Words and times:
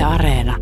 Yle 0.00 0.06
Areena. 0.06 0.56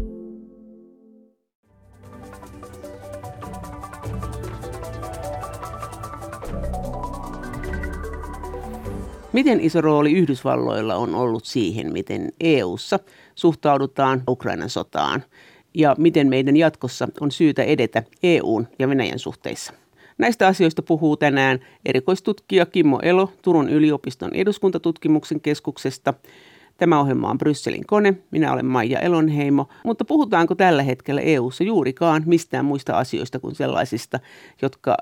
Miten 9.33 9.61
iso 9.61 9.81
rooli 9.81 10.13
Yhdysvalloilla 10.13 10.97
on 10.97 11.15
ollut 11.15 11.45
siihen, 11.45 11.93
miten 11.93 12.33
EU:ssa 12.41 12.99
suhtaudutaan 13.35 14.23
Ukrainan 14.29 14.71
sotaan 14.71 15.25
ja 15.75 15.95
miten 15.99 16.29
meidän 16.29 16.57
jatkossa 16.57 17.09
on 17.21 17.31
syytä 17.31 17.63
edetä 17.63 18.03
EUn 18.23 18.69
ja 18.79 18.89
Venäjän 18.89 19.19
suhteissa? 19.19 19.73
Näistä 20.19 20.47
asioista 20.47 20.83
puhuu 20.83 21.17
tänään 21.17 21.59
erikoistutkija 21.85 22.67
Kimmo 22.67 22.99
Elo 23.03 23.33
Turun 23.43 23.69
yliopiston 23.69 24.35
eduskuntatutkimuksen 24.35 25.41
keskuksesta. 25.41 26.15
Tämä 26.79 27.01
ohjelma 27.01 27.31
on 27.31 27.39
Brysselin 27.39 27.87
kone, 27.87 28.15
minä 28.31 28.53
olen 28.53 28.67
Maija 28.67 29.01
Elonheimo, 29.01 29.69
mutta 29.85 30.05
puhutaanko 30.05 30.55
tällä 30.55 30.83
hetkellä 30.83 31.21
EU:ssa 31.21 31.65
juurikaan 31.65 32.23
mistään 32.27 32.65
muista 32.65 32.99
asioista 32.99 33.39
kuin 33.39 33.55
sellaisista, 33.55 34.21
jotka 34.63 34.97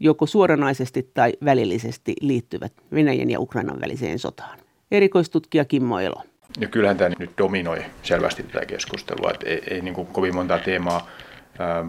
joko 0.00 0.26
suoranaisesti 0.26 1.10
tai 1.14 1.32
välillisesti 1.44 2.14
liittyvät 2.20 2.72
Venäjän 2.92 3.30
ja 3.30 3.40
Ukrainan 3.40 3.80
väliseen 3.80 4.18
sotaan. 4.18 4.58
Erikoistutkija 4.90 5.64
Kimmo 5.64 6.00
Elo. 6.00 6.22
Ja 6.60 6.68
kyllähän 6.68 6.96
tämä 6.96 7.10
nyt 7.18 7.30
dominoi 7.38 7.78
selvästi 8.02 8.42
tätä 8.42 8.66
keskustelua, 8.66 9.30
että 9.30 9.48
ei, 9.48 9.62
ei 9.70 9.80
niin 9.80 9.94
kuin 9.94 10.06
kovin 10.06 10.34
monta 10.34 10.58
teemaa, 10.58 11.06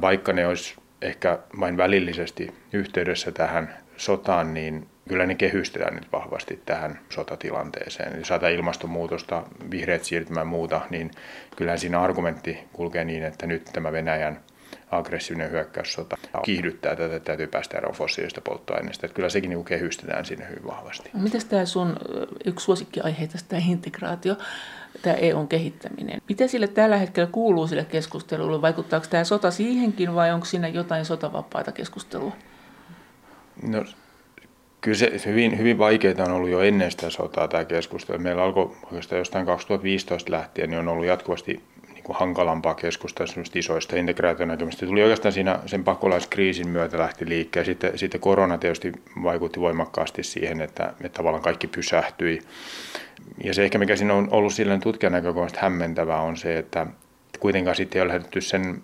vaikka 0.02 0.34
ne 0.34 0.48
olisi 0.48 0.76
ehkä 1.02 1.40
vain 1.60 1.78
välillisesti 1.78 2.54
yhteydessä 2.74 3.32
tähän 3.32 3.78
sotaan, 3.98 4.54
niin 4.54 4.88
kyllä 5.12 5.26
ne 5.26 5.36
kehystetään 5.36 5.96
nyt 5.96 6.12
vahvasti 6.12 6.62
tähän 6.66 7.00
sotatilanteeseen. 7.10 8.20
Jos 8.20 8.32
ajatellaan 8.32 8.60
ilmastonmuutosta, 8.60 9.44
vihreät 9.72 10.04
siirtymään 10.04 10.48
muuta, 10.48 10.82
niin 10.90 11.12
kyllähän 11.56 11.80
siinä 11.80 12.02
argumentti 12.02 12.58
kulkee 12.74 13.04
niin, 13.04 13.24
että 13.24 13.48
nyt 13.48 13.70
tämä 13.74 13.92
Venäjän 13.92 14.40
aggressiivinen 14.92 15.52
hyökkäyssota 15.52 16.18
kiihdyttää 16.44 16.96
tätä, 16.96 17.16
että 17.16 17.26
täytyy 17.26 17.48
päästä 17.48 17.78
eroon 17.78 17.96
fossiilista 17.96 18.42
polttoaineista. 18.42 19.06
Että 19.06 19.16
kyllä 19.16 19.30
sekin 19.30 19.50
niin 19.50 19.66
kehystetään 19.66 20.26
sinne 20.26 20.50
hyvin 20.50 20.68
vahvasti. 20.68 21.10
No, 21.14 21.20
Miten 21.20 21.42
tämä 21.50 21.66
sun 21.66 21.96
yksi 22.46 22.64
suosikkiaiheita, 22.64 23.38
tämä 23.48 23.62
integraatio, 23.68 24.36
tämä 25.02 25.16
EUn 25.16 25.48
kehittäminen? 25.48 26.22
Miten 26.30 26.50
sille 26.50 26.68
tällä 26.68 26.98
hetkellä 26.98 27.30
kuuluu 27.32 27.68
sille 27.68 27.86
keskustelulle? 27.86 28.62
Vaikuttaako 28.62 29.06
tämä 29.10 29.24
sota 29.24 29.52
siihenkin 29.52 30.16
vai 30.16 30.32
onko 30.32 30.46
siinä 30.46 30.68
jotain 30.68 31.06
sotavapaita 31.06 31.72
keskustelua? 31.72 32.36
No, 33.64 33.84
kyllä 34.82 34.98
se 34.98 35.22
hyvin, 35.26 35.58
hyvin 35.58 35.78
vaikeaa 35.78 36.26
on 36.26 36.32
ollut 36.32 36.50
jo 36.50 36.62
ennen 36.62 36.92
sitä 36.92 37.10
sotaa 37.10 37.48
tämä 37.48 37.66
keskustelu. 37.66 38.20
Meillä 38.20 38.44
alkoi 38.44 38.72
oikeastaan 38.84 39.20
jostain 39.20 39.46
2015 39.46 40.32
lähtien, 40.32 40.70
niin 40.70 40.80
on 40.80 40.88
ollut 40.88 41.06
jatkuvasti 41.06 41.62
niin 41.94 42.04
kuin 42.04 42.18
hankalampaa 42.18 42.74
keskustella 42.74 43.44
isoista 43.56 43.96
integraationäkymistä. 43.96 44.86
Tuli 44.86 45.04
oikeastaan 45.04 45.32
siinä 45.32 45.60
sen 45.66 45.84
pakolaiskriisin 45.84 46.68
myötä 46.68 46.98
lähti 46.98 47.30
liikkeelle. 47.30 47.66
Sitten, 47.66 47.98
sitten 47.98 48.22
korona 48.22 48.58
tietysti 48.58 48.92
vaikutti 49.24 49.60
voimakkaasti 49.60 50.24
siihen, 50.24 50.62
että, 50.62 50.94
että 51.02 51.18
tavallaan 51.18 51.44
kaikki 51.44 51.68
pysähtyi. 51.68 52.42
Ja 53.44 53.54
se 53.54 53.64
ehkä 53.64 53.78
mikä 53.78 53.96
siinä 53.96 54.14
on 54.14 54.28
ollut 54.32 54.54
silleen 54.54 54.80
tutkijan 54.80 55.14
näkökulmasta 55.14 55.60
hämmentävää 55.62 56.22
on 56.22 56.38
se, 56.38 56.58
että 56.58 56.88
kuitenkaan 57.40 57.76
sitten 57.76 58.00
ei 58.00 58.02
ole 58.02 58.14
lähdetty 58.14 58.42
sen 58.42 58.84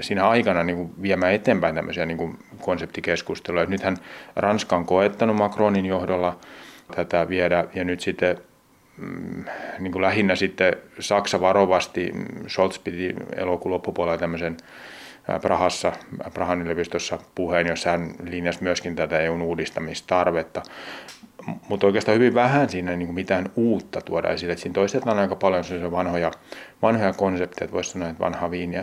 siinä 0.00 0.28
aikana 0.28 0.64
niin 0.64 0.76
kuin 0.76 1.02
viemään 1.02 1.32
eteenpäin 1.32 1.74
tämmöisiä 1.74 2.06
niin 2.06 2.18
kuin 2.18 2.38
konseptikeskusteluja. 2.60 3.66
Nythän 3.66 3.96
Ranska 4.36 4.76
on 4.76 4.84
koettanut 4.84 5.36
Macronin 5.36 5.86
johdolla 5.86 6.38
tätä 6.94 7.28
viedä 7.28 7.64
ja 7.74 7.84
nyt 7.84 8.00
sitten 8.00 8.38
mm, 8.96 9.44
niin 9.78 9.92
kuin 9.92 10.02
lähinnä 10.02 10.36
sitten 10.36 10.76
Saksa 11.00 11.40
varovasti, 11.40 12.12
Scholz 12.48 12.78
piti 12.84 13.14
elokuun 13.36 13.72
loppupuolella 13.72 14.18
tämmöisen 14.18 14.56
Prahassa, 15.42 15.92
Prahan 16.34 16.62
yliopistossa 16.62 17.18
puheen, 17.34 17.66
jossa 17.66 17.90
hän 17.90 18.10
linjasi 18.22 18.62
myöskin 18.62 18.96
tätä 18.96 19.18
EUn 19.18 19.42
uudistamistarvetta 19.42 20.62
mutta 21.68 21.86
oikeastaan 21.86 22.18
hyvin 22.18 22.34
vähän 22.34 22.68
siinä 22.68 22.96
niin 22.96 23.06
kuin 23.06 23.14
mitään 23.14 23.50
uutta 23.56 24.00
tuoda 24.00 24.30
esille. 24.30 24.52
Et 24.52 24.58
siinä 24.58 24.74
toistetaan 24.74 25.18
aika 25.18 25.36
paljon 25.36 25.64
vanhoja, 25.90 26.30
vanhoja 26.82 27.12
konsepteja, 27.12 27.64
että 27.64 27.74
voisi 27.74 27.90
sanoa, 27.90 28.08
että 28.08 28.24
vanha 28.24 28.50
viiniä 28.50 28.82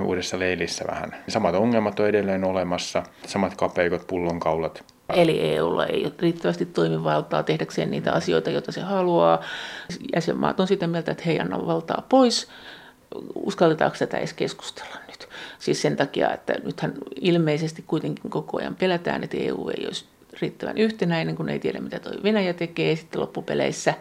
uudessa 0.00 0.38
leilissä 0.38 0.84
vähän. 0.90 1.16
Samat 1.28 1.54
ongelmat 1.54 2.00
on 2.00 2.08
edelleen 2.08 2.44
olemassa, 2.44 3.02
samat 3.26 3.56
kapeikot, 3.56 4.06
pullonkaulat. 4.06 4.84
Eli 5.14 5.40
EUlla 5.40 5.86
ei 5.86 6.04
ole 6.04 6.12
riittävästi 6.18 6.66
toimivaltaa 6.66 7.42
tehdäkseen 7.42 7.90
niitä 7.90 8.12
asioita, 8.12 8.50
joita 8.50 8.72
se 8.72 8.80
haluaa. 8.80 9.40
Jäsenmaat 10.14 10.60
on 10.60 10.66
sitä 10.66 10.86
mieltä, 10.86 11.12
että 11.12 11.24
he 11.26 11.38
anna 11.38 11.66
valtaa 11.66 12.06
pois. 12.08 12.48
Uskalletaanko 13.34 13.96
tätä 13.98 14.18
edes 14.18 14.32
keskustella 14.32 14.96
nyt? 15.06 15.28
Siis 15.58 15.82
sen 15.82 15.96
takia, 15.96 16.34
että 16.34 16.54
nythän 16.64 16.92
ilmeisesti 17.20 17.84
kuitenkin 17.86 18.30
koko 18.30 18.58
ajan 18.58 18.76
pelätään, 18.76 19.24
että 19.24 19.36
EU 19.40 19.68
ei 19.68 19.86
olisi 19.86 20.04
riittävän 20.40 20.78
yhtenäinen, 20.78 21.36
kun 21.36 21.48
ei 21.48 21.58
tiedä, 21.58 21.80
mitä 21.80 21.98
tuo 21.98 22.12
Venäjä 22.22 22.54
tekee 22.54 22.96
sitten 22.96 23.20
loppupeleissä. 23.20 23.94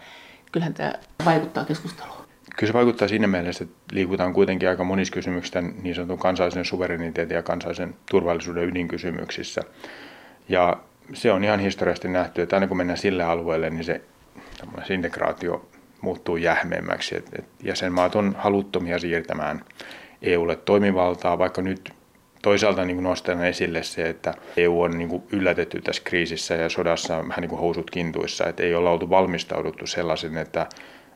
Kyllähän 0.51 0.73
tämä 0.73 0.93
vaikuttaa 1.25 1.65
keskusteluun. 1.65 2.25
Kyllä 2.57 2.71
se 2.71 2.73
vaikuttaa 2.73 3.07
siinä 3.07 3.27
mielessä, 3.27 3.63
että 3.63 3.75
liikutaan 3.91 4.33
kuitenkin 4.33 4.69
aika 4.69 4.83
monissa 4.83 5.13
kysymyksissä 5.13 5.61
niin 5.61 5.95
sanotun 5.95 6.19
kansallisen 6.19 6.65
suvereniteetin 6.65 7.35
ja 7.35 7.43
kansallisen 7.43 7.95
turvallisuuden 8.11 8.63
ydinkysymyksissä. 8.63 9.61
Ja 10.49 10.77
se 11.13 11.31
on 11.31 11.43
ihan 11.43 11.59
historiallisesti 11.59 12.07
nähty, 12.07 12.41
että 12.41 12.55
aina 12.55 12.67
kun 12.67 12.77
mennään 12.77 12.97
sille 12.97 13.23
alueelle, 13.23 13.69
niin 13.69 13.83
se, 13.83 14.01
se 14.87 14.93
integraatio 14.93 15.69
muuttuu 16.01 16.37
jähmeemmäksi. 16.37 17.17
Et, 17.17 17.29
et 17.39 17.45
jäsenmaat 17.63 18.15
on 18.15 18.35
haluttomia 18.37 18.99
siirtämään 18.99 19.61
EUlle 20.21 20.55
toimivaltaa, 20.55 21.37
vaikka 21.37 21.61
nyt 21.61 21.93
toisaalta 22.45 22.85
niin 22.85 23.03
nostan 23.03 23.45
esille 23.45 23.83
se, 23.83 24.09
että 24.09 24.33
EU 24.57 24.81
on 24.81 24.97
niin 24.97 25.09
kuin 25.09 25.23
yllätetty 25.31 25.81
tässä 25.81 26.01
kriisissä 26.05 26.55
ja 26.55 26.69
sodassa 26.69 27.17
vähän 27.17 27.41
niin 27.41 27.49
kuin 27.49 27.59
housut 27.59 27.91
kintuissa, 27.91 28.45
että 28.45 28.63
ei 28.63 28.75
olla 28.75 28.89
oltu 28.89 29.09
valmistauduttu 29.09 29.87
sellaisen, 29.87 30.37
että 30.37 30.67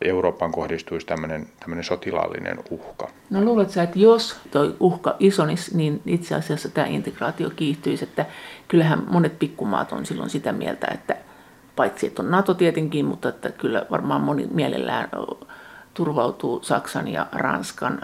Eurooppaan 0.02 0.52
kohdistuisi 0.52 1.06
tämmöinen, 1.06 1.48
tämmöinen 1.60 1.84
sotilaallinen 1.84 2.58
uhka. 2.70 3.10
No 3.30 3.42
luuletko 3.42 3.82
että 3.82 4.00
jos 4.00 4.40
tuo 4.52 4.62
uhka 4.80 5.16
isonisi, 5.20 5.78
niin 5.78 6.02
itse 6.06 6.36
asiassa 6.36 6.70
tämä 6.70 6.88
integraatio 6.88 7.50
kiihtyisi, 7.50 8.04
että 8.04 8.26
kyllähän 8.68 9.04
monet 9.08 9.40
pikkumaat 9.40 9.92
on 9.92 10.06
silloin 10.06 10.30
sitä 10.30 10.52
mieltä, 10.52 10.88
että 10.94 11.16
paitsi 11.76 12.08
että 12.08 12.22
on 12.22 12.32
NATO 12.32 12.54
tietenkin, 12.54 13.06
mutta 13.06 13.30
että 13.30 13.50
kyllä 13.50 13.86
varmaan 13.92 14.22
moni 14.22 14.48
mielellään 14.54 15.10
turvautuu 16.00 16.64
Saksan 16.64 17.08
ja 17.08 17.28
Ranskan 17.32 18.00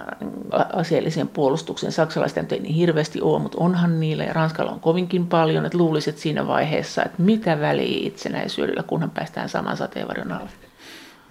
aseelliseen 0.74 1.28
puolustukseen. 1.28 1.92
Saksalaisten 1.92 2.48
ei 2.52 2.60
niin 2.60 2.76
hirveästi 2.76 3.22
ole, 3.22 3.40
mutta 3.40 3.58
onhan 3.62 4.00
niillä 4.00 4.24
ja 4.24 4.34
Ranskalla 4.34 4.72
on 4.72 4.80
kovinkin 4.80 5.28
paljon, 5.28 5.66
että 5.66 5.78
luulisit 5.78 6.18
siinä 6.18 6.48
vaiheessa, 6.48 7.04
että 7.04 7.22
mitä 7.22 7.60
väliä 7.60 8.08
itsenäisyydellä, 8.08 8.84
kunhan 8.84 9.10
päästään 9.10 9.50
saman 9.50 9.78
sateenvarjon 9.78 10.32
alle. 10.32 10.50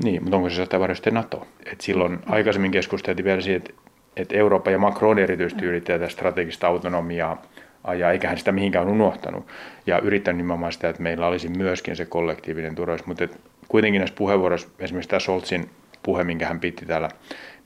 Niin, 0.05 0.23
mutta 0.23 0.37
onko 0.37 0.51
se 0.51 0.57
sateenvarjo 0.57 0.95
sitten 0.95 1.15
NATO? 1.15 1.47
Et 1.73 1.81
silloin 1.81 2.19
aikaisemmin 2.27 2.71
keskusteltiin 2.71 3.25
vielä 3.25 3.41
siitä, 3.41 3.71
että, 4.17 4.37
Eurooppa 4.37 4.71
ja 4.71 4.79
Macron 4.79 5.19
erityisesti 5.19 5.65
yrittää 5.65 5.99
tätä 5.99 6.11
strategista 6.11 6.67
autonomiaa 6.67 7.43
ajaa, 7.85 8.13
eikä 8.13 8.29
hän 8.29 8.39
sitä 8.39 8.53
mihinkään 8.53 8.89
unohtanut. 8.89 9.47
Ja 9.87 9.99
yrittänyt 9.99 10.37
nimenomaan 10.37 10.73
sitä, 10.73 10.89
että 10.89 11.03
meillä 11.03 11.27
olisi 11.27 11.49
myöskin 11.49 11.97
se 11.97 12.05
kollektiivinen 12.05 12.75
turvallisuus. 12.75 13.07
Mutta 13.07 13.29
kuitenkin 13.69 13.99
näissä 13.99 14.17
puheenvuoroissa, 14.19 14.69
esimerkiksi 14.79 15.09
tämä 15.09 15.21
Scholzin 15.21 15.71
puhe, 16.05 16.25
minkä 16.25 16.47
hän 16.47 16.61
piti 16.61 16.87
täällä, 16.87 17.09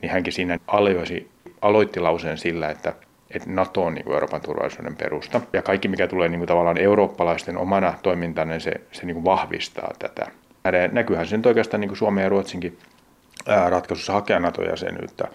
niin 0.02 0.12
hänkin 0.12 0.32
siinä 0.32 0.58
aloisi, 0.66 1.30
aloitti 1.62 2.00
lauseen 2.00 2.38
sillä, 2.38 2.68
että, 2.70 2.92
että 3.30 3.50
NATO 3.50 3.84
on 3.84 3.94
niin 3.94 4.04
kuin 4.04 4.14
Euroopan 4.14 4.40
turvallisuuden 4.40 4.96
perusta. 4.96 5.40
Ja 5.52 5.62
kaikki, 5.62 5.88
mikä 5.88 6.06
tulee 6.06 6.28
niin 6.28 6.38
kuin 6.38 6.48
tavallaan 6.48 6.78
eurooppalaisten 6.78 7.56
omana 7.56 7.94
toimintana, 8.02 8.50
niin 8.50 8.60
se, 8.60 8.72
se 8.92 9.06
niin 9.06 9.14
kuin 9.14 9.24
vahvistaa 9.24 9.90
tätä. 9.98 10.26
Näkyyhän 10.92 11.26
se 11.26 11.36
nyt 11.36 11.46
oikeastaan 11.46 11.80
niin 11.80 11.88
kuin 11.88 11.98
Suomen 11.98 12.22
ja 12.22 12.28
Ruotsinkin 12.28 12.78
ratkaisussa 13.68 14.12
hakea 14.12 14.40
NATO-jäsenyyttä 14.40 15.28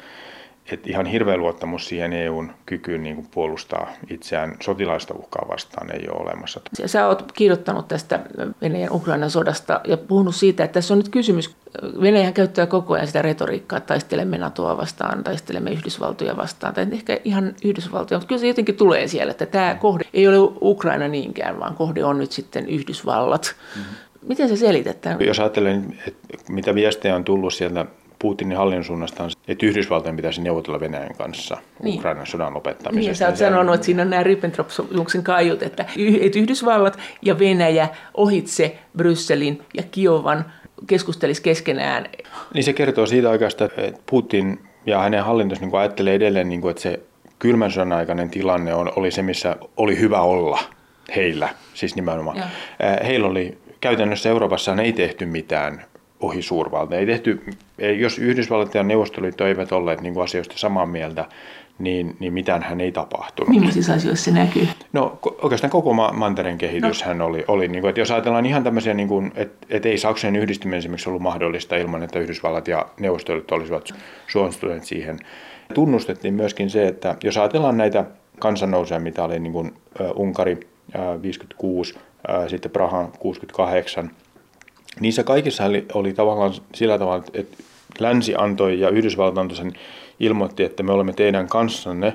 että 0.72 0.90
ihan 0.90 1.06
hirveä 1.06 1.38
luottamus 1.38 1.88
siihen 1.88 2.14
EUn 2.14 2.52
kykyyn 2.66 3.04
niin 3.04 3.16
kuin 3.16 3.28
puolustaa 3.32 3.92
itseään 4.10 4.56
sotilaista 4.62 5.14
uhkaa 5.14 5.46
vastaan 5.50 5.96
ei 5.96 6.08
ole 6.10 6.22
olemassa. 6.22 6.62
Sä 6.86 7.08
oot 7.08 7.32
kirjoittanut 7.32 7.88
tästä 7.88 8.20
Venäjän 8.62 8.92
Ukrainan 8.92 9.30
sodasta 9.30 9.82
ja 9.88 9.98
puhunut 9.98 10.36
siitä, 10.36 10.64
että 10.64 10.74
tässä 10.74 10.94
on 10.94 10.98
nyt 10.98 11.10
kysymys, 11.10 11.56
Venäjä 12.02 12.32
käyttää 12.32 12.66
koko 12.66 12.94
ajan 12.94 13.08
sitä 13.08 13.22
retoriikkaa, 13.22 13.78
että 13.78 13.88
taistelemme 13.88 14.38
NATOa 14.38 14.78
vastaan, 14.78 15.24
taistelemme 15.24 15.72
Yhdysvaltoja 15.72 16.38
vastaan, 16.38 16.74
tai 16.74 16.88
ehkä 16.92 17.20
ihan 17.24 17.56
Yhdysvaltoja, 17.64 18.18
mutta 18.18 18.28
kyllä 18.28 18.40
se 18.40 18.48
jotenkin 18.48 18.76
tulee 18.76 19.08
siellä, 19.08 19.32
että 19.32 19.46
tämä 19.46 19.76
kohde 19.76 20.06
ei 20.14 20.28
ole 20.28 20.54
Ukraina 20.62 21.08
niinkään, 21.08 21.60
vaan 21.60 21.76
kohde 21.76 22.06
on 22.06 22.18
nyt 22.18 22.32
sitten 22.32 22.70
Yhdysvallat. 22.70 23.56
Mm-hmm. 23.76 23.96
Miten 24.28 24.50
se 24.50 24.56
selitetään? 24.56 25.18
Jos 25.26 25.40
ajattelen, 25.40 26.00
että 26.08 26.54
mitä 26.54 26.76
viestejä 26.76 27.16
on 27.16 27.24
tullut 27.24 27.54
sieltä 27.54 27.86
Putinin 28.24 28.58
hallinnon 28.58 28.84
suunnasta 28.84 29.24
on, 29.24 29.32
että 29.48 29.66
Yhdysvaltojen 29.66 30.16
pitäisi 30.16 30.42
neuvotella 30.42 30.80
Venäjän 30.80 31.16
kanssa 31.18 31.58
niin. 31.84 32.00
Ukrainan 32.00 32.28
sodan 32.28 32.54
lopettamisesta. 32.54 33.10
Niin, 33.10 33.16
sä 33.16 33.28
oot 33.28 33.38
sanonut, 33.38 33.76
että 33.76 33.86
siinä 33.86 34.02
on 34.02 34.10
nämä 34.10 34.24
Ribbentrop-sopimuksen 34.24 35.24
kaiut, 35.24 35.64
että 35.64 35.86
Yhdysvallat 36.36 37.00
ja 37.22 37.40
Venäjä 37.40 37.88
ohitse 38.14 38.78
Brysselin 38.98 39.62
ja 39.74 39.84
Kiovan 39.92 40.46
keskustelisi 40.88 41.42
keskenään. 41.42 42.06
Niin 42.54 42.64
se 42.64 42.74
kertoo 42.74 43.06
siitä 43.06 43.30
oikeastaan, 43.30 43.72
että 43.78 44.02
Putin 44.10 44.60
ja 44.86 45.00
hänen 45.00 45.24
hallintonsa 45.24 45.66
niin 45.66 45.76
ajattelee 45.76 46.14
edelleen, 46.14 46.50
niin 46.50 46.62
kuin, 46.62 46.72
että 46.72 46.84
se 46.84 47.00
kylmän 47.40 47.72
sodan 47.72 47.94
aikainen 47.94 48.30
tilanne 48.30 48.74
on, 48.74 48.92
oli 48.96 49.12
se, 49.12 49.22
missä 49.22 49.56
oli 49.78 50.00
hyvä 50.00 50.22
olla 50.22 50.60
heillä, 51.16 51.50
siis 51.74 51.96
nimenomaan. 51.96 52.38
Ja. 52.38 52.44
Heillä 53.06 53.28
oli 53.28 53.58
käytännössä 53.82 54.30
Euroopassa 54.30 54.76
ei 54.82 54.94
tehty 54.94 55.26
mitään 55.26 55.86
ohi 56.24 56.42
suurvalta. 56.42 56.96
Ei 56.96 57.06
tehty, 57.06 57.44
jos 57.98 58.20
Yhdysvallat 58.20 58.76
ja 58.76 58.84
Neuvostoliitto 58.84 59.48
eivät 59.48 59.72
olleet 59.72 60.02
niin 60.02 60.14
kuin 60.14 60.24
asioista 60.24 60.58
samaa 60.58 60.86
mieltä, 60.86 61.26
niin, 61.80 62.16
niin 62.20 62.34
mitään 62.34 62.64
hän 62.64 62.82
ei 62.82 62.92
tapahtunut. 62.92 63.50
Millaisissa 63.50 63.94
asioissa 63.94 64.26
se 64.26 64.32
näkyy? 64.32 64.68
No 64.94 65.20
oikeastaan 65.42 65.72
koko 65.72 65.94
ma- 65.94 66.12
mantereen 66.14 66.58
kehitys 66.58 67.02
no. 67.02 67.08
hän 67.08 67.22
oli, 67.22 67.46
oli 67.48 67.68
niin 67.68 67.82
kuin, 67.82 67.90
että 67.90 68.02
jos 68.02 68.12
ajatellaan 68.12 68.46
ihan 68.46 68.64
tämmöisiä, 68.64 68.94
niin 68.94 69.08
kuin, 69.08 69.32
että, 69.36 69.68
että 69.70 69.90
ei 69.90 69.98
Saksojen 69.98 70.36
yhdistyminen 70.36 70.78
esimerkiksi 70.78 71.10
ollut 71.10 71.22
mahdollista 71.22 71.76
ilman, 71.76 72.04
että 72.04 72.20
Yhdysvallat 72.20 72.68
ja 72.68 72.86
Neuvostoliitto 73.00 73.56
olisivat 73.56 73.94
suostuneet 74.28 74.84
siihen. 74.84 75.20
Tunnustettiin 75.74 76.34
myöskin 76.34 76.70
se, 76.70 76.88
että 76.88 77.16
jos 77.24 77.38
ajatellaan 77.38 77.78
näitä 77.78 78.06
kansannousuja, 78.40 79.00
mitä 79.00 79.24
oli 79.24 79.40
niin 79.40 79.54
kuin, 79.54 79.74
äh, 80.02 80.12
Unkari 80.16 80.58
äh, 80.96 81.22
56, 81.22 81.96
äh, 82.30 82.48
sitten 82.48 82.72
Praha 82.72 83.10
68, 83.20 84.12
niissä 85.00 85.24
kaikissa 85.24 85.66
oli, 85.66 85.86
oli 85.94 86.14
tavallaan 86.14 86.54
sillä 86.76 87.00
tavalla, 87.00 87.24
että 87.34 87.58
länsi 88.00 88.34
antoi 88.38 88.80
ja 88.80 88.90
Yhdysvallat 88.90 89.38
antoi 89.38 89.58
sen 89.58 89.74
ilmoitti, 90.20 90.64
että 90.64 90.84
me 90.84 90.92
olemme 90.92 91.14
teidän 91.14 91.48
kanssanne 91.48 92.14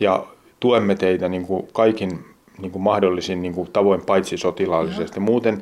ja 0.00 0.26
tuemme 0.60 0.94
teitä 0.94 1.28
niin 1.28 1.46
kuin 1.46 1.68
kaikin 1.72 2.24
niin 2.58 2.72
kuin 2.72 2.82
mahdollisin 2.82 3.42
niin 3.42 3.54
kuin 3.54 3.72
tavoin 3.72 4.00
paitsi 4.06 4.36
sotilaallisesti. 4.36 5.20
Muuten, 5.20 5.60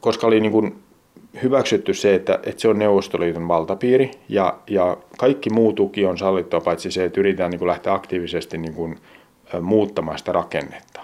koska 0.00 0.26
oli 0.26 0.40
niin 0.40 0.52
kuin 0.52 0.82
hyväksytty 1.42 1.94
se, 1.94 2.14
että, 2.14 2.40
että 2.42 2.62
se 2.62 2.68
on 2.68 2.78
Neuvostoliiton 2.78 3.48
valtapiiri 3.48 4.10
ja, 4.28 4.58
ja 4.70 4.96
kaikki 5.18 5.50
muu 5.50 5.72
tuki 5.72 6.06
on 6.06 6.18
sallittua 6.18 6.60
paitsi 6.60 6.90
se, 6.90 7.04
että 7.04 7.20
yritetään 7.20 7.50
niin 7.50 7.58
kuin 7.58 7.68
lähteä 7.68 7.92
aktiivisesti 7.92 8.58
niin 8.58 8.74
kuin, 8.74 8.98
muuttamaan 9.60 10.18
sitä 10.18 10.32
rakennetta. 10.32 11.00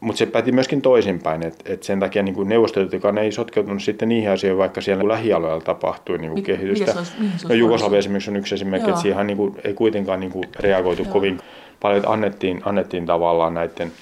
Mutta 0.00 0.18
se 0.18 0.26
päti 0.26 0.52
myöskin 0.52 0.82
toisinpäin, 0.82 1.46
että 1.46 1.72
et 1.72 1.82
sen 1.82 2.00
takia 2.00 2.22
niin 2.22 2.48
neuvostoliittokaan 2.48 3.18
ei 3.18 3.32
sotkeutunut 3.32 3.82
sitten 3.82 4.08
niihin 4.08 4.30
asioihin, 4.30 4.58
vaikka 4.58 4.80
siellä 4.80 5.08
lähialueella 5.08 5.60
tapahtui 5.60 6.18
niin 6.18 6.32
kuin 6.32 6.42
kehitystä. 6.42 6.92
Se 6.92 6.98
olisi, 6.98 7.12
no, 7.48 7.54
Jugoslavia 7.54 7.98
esimerkiksi 7.98 8.30
on 8.30 8.36
yksi 8.36 8.54
esimerkki, 8.54 8.88
Joo. 8.88 8.94
että 8.94 9.02
siihen 9.02 9.26
niin 9.26 9.36
kuin, 9.36 9.56
ei 9.64 9.74
kuitenkaan 9.74 10.20
niin 10.20 10.32
kuin 10.32 10.44
reagoitu 10.60 11.02
Joo. 11.02 11.12
kovin 11.12 11.38
paljon, 11.80 11.98
että 11.98 12.10
annettiin, 12.10 12.60
annettiin 12.64 13.06
tavallaan 13.06 13.54
näiden. 13.54 13.92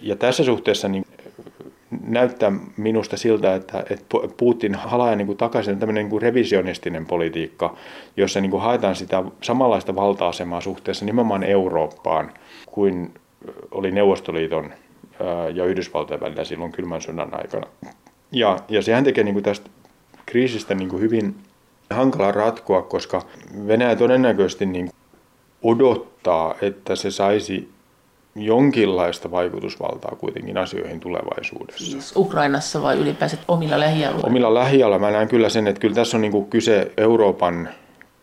Ja 0.00 0.16
tässä 0.16 0.44
suhteessa 0.44 0.88
niin 0.88 1.04
näyttää 2.06 2.52
minusta 2.76 3.16
siltä, 3.16 3.54
että, 3.54 3.84
että 3.90 4.06
Putin 4.36 4.74
halaa 4.74 5.16
niin 5.16 5.26
kuin 5.26 5.38
takaisin 5.38 5.78
tämmöinen 5.78 6.04
niin 6.04 6.10
kuin 6.10 6.22
revisionistinen 6.22 7.06
politiikka, 7.06 7.76
jossa 8.16 8.40
niin 8.40 8.50
kuin 8.50 8.62
haetaan 8.62 8.96
sitä 8.96 9.24
samanlaista 9.40 9.94
valta-asemaa 9.94 10.60
suhteessa 10.60 11.04
nimenomaan 11.04 11.42
Eurooppaan 11.42 12.32
kuin 12.66 13.14
oli 13.70 13.90
Neuvostoliiton 13.90 14.72
ja 15.54 15.64
Yhdysvaltojen 15.64 16.20
välillä 16.20 16.44
silloin 16.44 16.72
kylmän 16.72 17.02
sodan 17.02 17.28
aikana. 17.32 17.66
Ja, 18.32 18.58
ja 18.68 18.82
sehän 18.82 19.04
tekee 19.04 19.24
niin 19.24 19.34
kuin 19.34 19.44
tästä 19.44 19.70
kriisistä 20.26 20.74
niin 20.74 20.88
kuin 20.88 21.02
hyvin 21.02 21.34
hankala 21.90 22.32
ratkoa, 22.32 22.82
koska 22.82 23.22
Venäjä 23.66 23.96
todennäköisesti 23.96 24.66
niin 24.66 24.90
odottaa, 25.62 26.54
että 26.62 26.96
se 26.96 27.10
saisi 27.10 27.74
jonkinlaista 28.36 29.30
vaikutusvaltaa 29.30 30.16
kuitenkin 30.18 30.58
asioihin 30.58 31.00
tulevaisuudessa. 31.00 31.84
Siis 31.84 32.12
Ukrainassa 32.16 32.82
vai 32.82 32.98
ylipäänsä 32.98 33.36
omilla 33.48 33.80
lähialueilla? 33.80 34.26
Omilla 34.26 34.54
lähialueilla. 34.54 35.06
Mä 35.06 35.12
näen 35.12 35.28
kyllä 35.28 35.48
sen, 35.48 35.66
että 35.66 35.80
kyllä 35.80 35.94
tässä 35.94 36.16
on 36.16 36.20
niin 36.20 36.32
kuin 36.32 36.46
kyse 36.46 36.92
Euroopan 36.96 37.68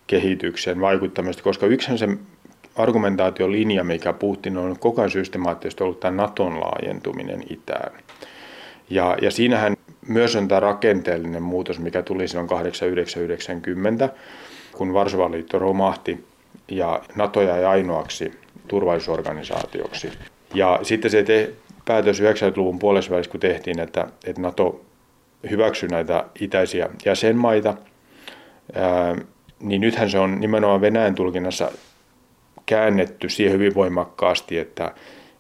kehityksen 0.08 0.82
vaikuttamista, 0.82 1.44
koska 1.44 1.66
yksihän 1.66 1.98
se 1.98 2.08
argumentaatiolinja, 2.76 3.84
mikä 3.84 4.14
Putin 4.14 4.58
on 4.58 4.80
koko 4.80 5.02
ajan 5.02 5.12
systemaattisesti 5.12 5.84
ollut 5.84 6.00
tämä 6.00 6.18
Naton 6.18 6.60
laajentuminen 6.60 7.44
itään. 7.50 7.92
Ja, 8.90 9.18
ja 9.22 9.32
siinähän 9.32 9.78
myös 10.08 10.36
on 10.36 10.48
tämä 10.48 10.60
rakenteellinen 10.60 11.44
muutos, 11.44 11.80
mikä 11.80 12.02
tuli 12.02 12.28
silloin 12.28 12.48
8990, 12.48 14.10
kun 14.72 14.94
Varsovan 14.94 15.32
liitto 15.32 15.60
romahti 15.60 16.26
ja 16.68 17.02
NATO 17.16 17.42
jäi 17.42 17.66
ainoaksi 17.66 18.32
turvallisuusorganisaatioksi. 18.68 20.12
Ja 20.54 20.80
sitten 20.84 21.12
se 21.12 21.24
te, 21.24 21.50
päätös 21.86 22.22
90-luvun 22.22 22.80
puolessa 22.80 23.12
kun 23.32 23.40
tehtiin, 23.40 23.80
että, 23.80 24.08
että 24.26 24.42
NATO 24.42 24.82
hyväksyi 25.50 25.90
näitä 25.90 26.26
itäisiä 26.40 26.90
jäsenmaita, 27.06 27.74
ää, 28.76 29.16
niin 29.60 29.82
nythän 29.82 30.10
se 30.10 30.20
on 30.20 30.40
nimenomaan 30.40 30.82
Venäjän 30.82 31.16
tulkinnassa 31.16 31.72
käännetty 32.66 33.30
siihen 33.30 33.54
hyvin 33.54 33.76
voimakkaasti, 33.76 34.58
että, 34.58 34.92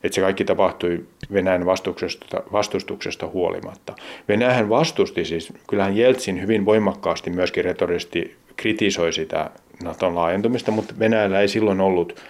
että 0.03 0.15
se 0.15 0.21
kaikki 0.21 0.45
tapahtui 0.45 1.06
Venäjän 1.33 1.65
vastustuksesta, 1.65 2.44
vastustuksesta 2.51 3.27
huolimatta. 3.27 3.94
Venäjän 4.27 4.69
vastusti 4.69 5.25
siis, 5.25 5.53
kyllähän 5.69 5.97
Jeltsin 5.97 6.41
hyvin 6.41 6.65
voimakkaasti 6.65 7.29
myöskin 7.29 7.65
retorisesti 7.65 8.35
kritisoi 8.57 9.13
sitä 9.13 9.50
Naton 9.83 10.15
laajentumista, 10.15 10.71
mutta 10.71 10.94
Venäjällä 11.00 11.41
ei 11.41 11.47
silloin 11.47 11.81
ollut, 11.81 12.21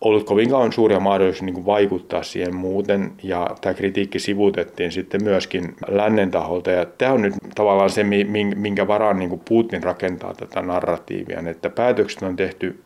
ollut 0.00 0.24
kovinkaan 0.24 0.72
suuria 0.72 1.00
mahdollisuuksia 1.00 1.54
niin 1.54 1.66
vaikuttaa 1.66 2.22
siihen 2.22 2.56
muuten, 2.56 3.12
ja 3.22 3.56
tämä 3.60 3.74
kritiikki 3.74 4.18
sivutettiin 4.18 4.92
sitten 4.92 5.24
myöskin 5.24 5.74
lännen 5.88 6.30
taholta, 6.30 6.70
ja 6.70 6.86
tämä 6.86 7.12
on 7.12 7.22
nyt 7.22 7.34
tavallaan 7.54 7.90
se, 7.90 8.04
minkä 8.56 8.86
varaan 8.86 9.18
niin 9.18 9.40
Putin 9.48 9.82
rakentaa 9.82 10.34
tätä 10.34 10.62
narratiivia, 10.62 11.42
että 11.50 11.70
päätökset 11.70 12.22
on 12.22 12.36
tehty 12.36 12.80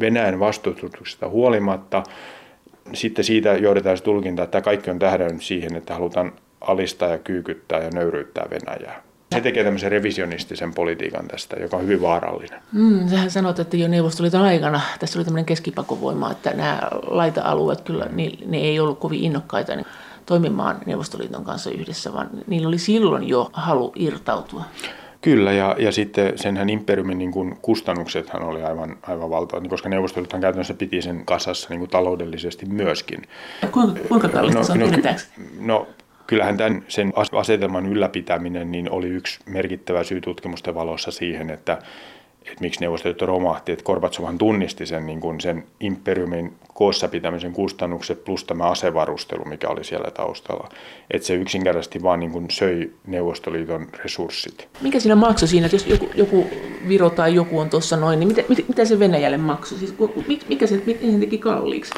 Venäjän 0.00 0.40
vastustuksesta 0.40 1.28
huolimatta. 1.28 2.02
Sitten 2.94 3.24
siitä 3.24 3.52
johdetaan 3.52 3.96
se 3.96 4.02
tulkinta, 4.02 4.42
että 4.42 4.60
kaikki 4.60 4.90
on 4.90 4.98
tähdännyt 4.98 5.42
siihen, 5.42 5.76
että 5.76 5.94
halutaan 5.94 6.32
alistaa 6.60 7.08
ja 7.08 7.18
kyykyttää 7.18 7.82
ja 7.82 7.90
nöyryyttää 7.90 8.46
Venäjää. 8.50 9.02
Se 9.34 9.40
tekee 9.40 9.64
tämmöisen 9.64 9.90
revisionistisen 9.90 10.74
politiikan 10.74 11.28
tästä, 11.28 11.56
joka 11.56 11.76
on 11.76 11.82
hyvin 11.82 12.02
vaarallinen. 12.02 12.60
Mm, 12.72 13.08
sähän 13.08 13.30
sanot, 13.30 13.58
että 13.58 13.76
jo 13.76 13.88
Neuvostoliiton 13.88 14.42
aikana 14.42 14.80
tässä 14.98 15.18
oli 15.18 15.24
tämmöinen 15.24 15.44
keskipakovoima, 15.44 16.30
että 16.30 16.50
nämä 16.50 16.80
laita-alueet 17.06 17.80
kyllä, 17.80 18.06
ne, 18.12 18.30
ne 18.46 18.58
ei 18.58 18.80
ollut 18.80 18.98
kovin 18.98 19.24
innokkaita 19.24 19.76
niin 19.76 19.86
toimimaan 20.26 20.78
Neuvostoliiton 20.86 21.44
kanssa 21.44 21.70
yhdessä, 21.70 22.12
vaan 22.12 22.30
niillä 22.46 22.68
oli 22.68 22.78
silloin 22.78 23.28
jo 23.28 23.50
halu 23.52 23.92
irtautua. 23.96 24.64
Kyllä, 25.20 25.52
ja, 25.52 25.76
ja 25.78 25.92
sitten 25.92 26.38
senhän 26.38 26.70
imperiumin 26.70 27.18
niin 27.18 27.32
kuin 27.32 27.58
kustannuksethan 27.62 28.42
oli 28.42 28.62
aivan, 28.62 28.96
aivan 29.02 29.30
valtavat, 29.30 29.68
koska 29.68 29.88
neuvostoliittohan 29.88 30.40
käytännössä 30.40 30.74
piti 30.74 31.02
sen 31.02 31.24
kasassa 31.24 31.68
niin 31.70 31.78
kuin 31.78 31.90
taloudellisesti 31.90 32.66
myöskin. 32.66 33.22
Kuinka, 33.72 34.00
kuinka 34.08 34.28
kallista 34.28 34.58
no, 34.58 34.64
se 34.64 34.72
on, 34.72 34.78
no, 34.78 34.86
no, 35.60 35.86
kyllähän 36.26 36.56
tämän, 36.56 36.84
sen 36.88 37.12
asetelman 37.32 37.86
ylläpitäminen 37.86 38.72
niin 38.72 38.90
oli 38.90 39.08
yksi 39.08 39.38
merkittävä 39.46 40.04
syy 40.04 40.20
tutkimusten 40.20 40.74
valossa 40.74 41.10
siihen, 41.10 41.50
että 41.50 41.78
että 42.42 42.60
miksi 42.60 42.80
Neuvostoliitto 42.80 43.26
romahti, 43.26 43.72
että 43.72 43.84
Gorbatsovhan 43.84 44.38
tunnisti 44.38 44.86
sen, 44.86 45.06
niin 45.06 45.20
kuin 45.20 45.40
sen 45.40 45.64
imperiumin 45.80 46.52
koossa 46.74 47.08
pitämisen 47.08 47.52
kustannukset 47.52 48.24
plus 48.24 48.44
tämä 48.44 48.64
asevarustelu, 48.64 49.44
mikä 49.44 49.68
oli 49.68 49.84
siellä 49.84 50.10
taustalla. 50.10 50.68
Että 51.10 51.26
se 51.26 51.34
yksinkertaisesti 51.34 52.02
vaan 52.02 52.20
niin 52.20 52.32
kuin 52.32 52.50
söi 52.50 52.90
Neuvostoliiton 53.06 53.86
resurssit. 54.02 54.68
Mikä 54.80 55.00
siinä 55.00 55.16
maksoi 55.16 55.48
siinä, 55.48 55.66
että 55.66 55.76
jos 55.76 55.86
joku, 55.86 56.08
joku 56.14 56.46
Viro 56.88 57.10
tai 57.10 57.34
joku 57.34 57.58
on 57.58 57.70
tuossa 57.70 57.96
noin, 57.96 58.20
niin 58.20 58.28
mitä, 58.28 58.42
mitä, 58.48 58.62
mitä 58.68 58.84
se 58.84 58.98
Venäjälle 58.98 59.38
maksoi? 59.38 59.78
Siis, 59.78 59.94
mikä 60.48 60.66
se, 60.66 60.82
mikä 60.86 61.06
se 61.06 61.18
teki 61.20 61.38
kalliiksi? 61.38 61.94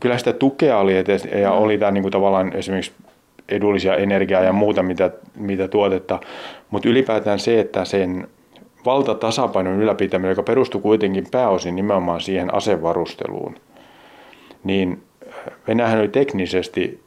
Kyllä 0.00 0.18
sitä 0.18 0.32
tukea 0.32 0.78
oli, 0.78 0.96
että, 0.96 1.12
ja 1.38 1.52
oli 1.52 1.78
tämä 1.78 1.90
niin 1.90 2.02
kuin 2.02 2.12
tavallaan 2.12 2.56
esimerkiksi 2.56 2.92
edullisia 3.48 3.96
energiaa 3.96 4.42
ja 4.42 4.52
muuta, 4.52 4.82
mitä, 4.82 5.10
mitä 5.36 5.68
tuotetta, 5.68 6.20
mutta 6.70 6.88
ylipäätään 6.88 7.38
se, 7.38 7.60
että 7.60 7.84
sen 7.84 8.28
valtatasapainon 8.84 9.80
ylläpitäminen, 9.80 10.30
joka 10.30 10.42
perustui 10.42 10.80
kuitenkin 10.80 11.26
pääosin 11.30 11.76
nimenomaan 11.76 12.20
siihen 12.20 12.54
asevarusteluun, 12.54 13.56
niin 14.64 15.02
Venäjähän 15.68 15.98
oli 15.98 16.08
teknisesti 16.08 17.00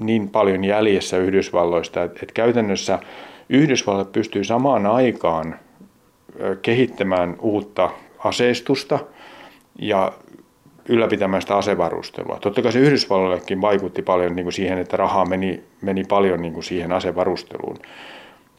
niin 0.00 0.28
paljon 0.28 0.64
jäljessä 0.64 1.16
Yhdysvalloista, 1.16 2.02
että, 2.02 2.26
käytännössä 2.34 2.98
Yhdysvallat 3.48 4.12
pystyi 4.12 4.44
samaan 4.44 4.86
aikaan 4.86 5.58
kehittämään 6.62 7.36
uutta 7.40 7.90
aseistusta 8.18 8.98
ja 9.78 10.12
ylläpitämään 10.88 11.42
sitä 11.42 11.56
asevarustelua. 11.56 12.38
Totta 12.40 12.62
kai 12.62 12.72
se 12.72 12.78
Yhdysvalloillekin 12.78 13.60
vaikutti 13.60 14.02
paljon 14.02 14.36
niin 14.36 14.44
kuin 14.44 14.52
siihen, 14.52 14.78
että 14.78 14.96
rahaa 14.96 15.24
meni, 15.24 15.62
meni 15.82 16.04
paljon 16.04 16.42
niin 16.42 16.52
kuin 16.52 16.64
siihen 16.64 16.92
asevarusteluun. 16.92 17.78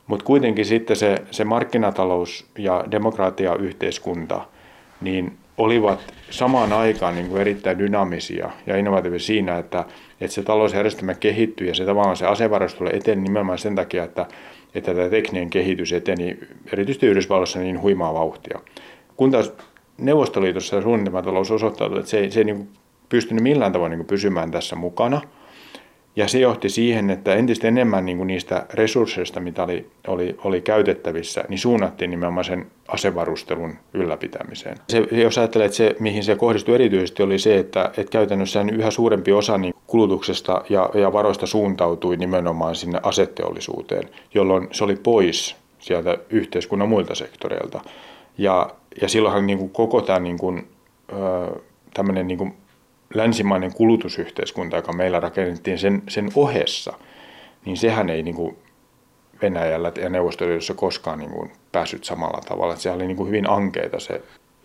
Mutta 0.08 0.26
kuitenkin 0.26 0.66
sitten 0.66 0.96
se, 0.96 1.18
se 1.32 1.44
markkinatalous 1.44 2.46
ja 2.58 2.84
demokratiayhteiskunta 2.92 4.46
niin 5.02 5.38
olivat 5.58 6.00
samaan 6.30 6.74
aikaan 6.74 7.16
niin 7.16 7.28
kuin 7.28 7.42
erittäin 7.42 7.80
dynaamisia 7.80 8.50
ja 8.68 8.78
innovatiivisia 8.78 9.28
siinä, 9.28 9.58
että, 9.58 9.86
että 10.22 10.36
se 10.36 10.44
talousjärjestelmä 10.44 11.14
kehittyi 11.14 11.68
ja 11.68 11.74
se 11.74 11.86
tavallaan 11.86 12.18
se 12.18 12.26
asevarustelu 12.26 12.90
eteni 12.94 13.22
nimenomaan 13.22 13.58
sen 13.58 13.76
takia, 13.76 14.04
että, 14.04 14.26
että 14.76 14.94
tämä 14.94 15.10
tekninen 15.10 15.50
kehitys 15.50 15.94
eteni 15.94 16.38
erityisesti 16.74 17.08
Yhdysvalloissa 17.08 17.60
niin 17.60 17.82
huimaa 17.82 18.14
vauhtia. 18.14 18.60
Kun 19.18 19.32
taas 19.32 19.54
Neuvostoliitossa 19.98 20.82
suunnitelmatalous 20.82 21.52
osoittautui, 21.52 22.00
että 22.00 22.10
se 22.10 22.20
ei, 22.20 22.32
se 22.32 22.40
ei 22.40 22.44
niin 22.44 22.70
pystynyt 23.10 23.44
millään 23.44 23.72
tavoin 23.72 23.90
niin 23.90 24.06
pysymään 24.06 24.52
tässä 24.52 24.76
mukana– 24.76 25.22
ja 26.16 26.28
se 26.28 26.40
johti 26.40 26.70
siihen, 26.70 27.10
että 27.10 27.36
entistä 27.36 27.68
enemmän 27.68 28.06
niin 28.06 28.18
kuin 28.18 28.28
niistä 28.28 28.66
resursseista, 28.74 29.40
mitä 29.40 29.64
oli, 29.64 29.90
oli, 30.08 30.38
oli 30.44 30.62
käytettävissä, 30.62 31.44
niin 31.50 31.60
suunnattiin 31.60 32.12
nimenomaan 32.12 32.46
sen 32.46 32.66
asevarustelun 32.88 33.74
ylläpitämiseen. 33.94 34.78
Se, 34.90 35.08
jos 35.12 35.38
ajattelee, 35.38 35.66
että 35.66 35.78
se, 35.78 35.96
mihin 36.00 36.24
se 36.24 36.36
kohdistui 36.36 36.76
erityisesti, 36.76 37.24
oli 37.24 37.40
se, 37.40 37.58
että, 37.58 37.92
että 37.98 38.12
käytännössä 38.12 38.66
yhä 38.74 38.92
suurempi 38.92 39.32
osa 39.32 39.58
niin 39.58 39.74
kulutuksesta 39.88 40.62
ja, 40.70 40.90
ja 40.94 41.14
varoista 41.14 41.48
suuntautui 41.48 42.18
nimenomaan 42.18 42.76
sinne 42.76 43.00
asetteollisuuteen, 43.04 44.10
jolloin 44.34 44.68
se 44.72 44.84
oli 44.84 44.96
pois 44.96 45.56
sieltä 45.80 46.18
yhteiskunnan 46.30 46.90
muilta 46.90 47.16
sektoreilta. 47.16 47.82
Ja, 48.38 48.70
ja 49.02 49.08
silloinhan 49.10 49.48
niin 49.48 49.58
kuin 49.58 49.70
koko 49.70 50.02
tämä 50.02 50.20
niin 50.20 50.38
kuin, 50.38 50.68
tämmöinen 51.94 52.28
niin 52.28 52.38
kuin 52.38 52.54
länsimainen 53.14 53.74
kulutusyhteiskunta, 53.74 54.76
joka 54.76 54.94
meillä 54.94 55.20
rakennettiin 55.20 55.80
sen, 55.80 56.04
sen 56.08 56.30
ohessa, 56.36 56.94
niin 57.66 57.78
sehän 57.78 58.10
ei 58.10 58.24
niin 58.24 58.36
kuin 58.36 58.58
Venäjällä 59.42 59.92
ja 60.02 60.10
Neuvostoliitossa 60.10 60.74
koskaan 60.74 61.20
niin 61.20 61.32
kuin 61.32 61.52
päässyt 61.72 62.04
samalla 62.04 62.42
tavalla. 62.48 62.74
Että 62.74 62.84
se 62.84 62.92
oli 62.92 63.08
niin 63.08 63.18
kuin 63.18 63.28
hyvin 63.28 63.50
ankeita 63.50 64.00
se. 64.00 64.22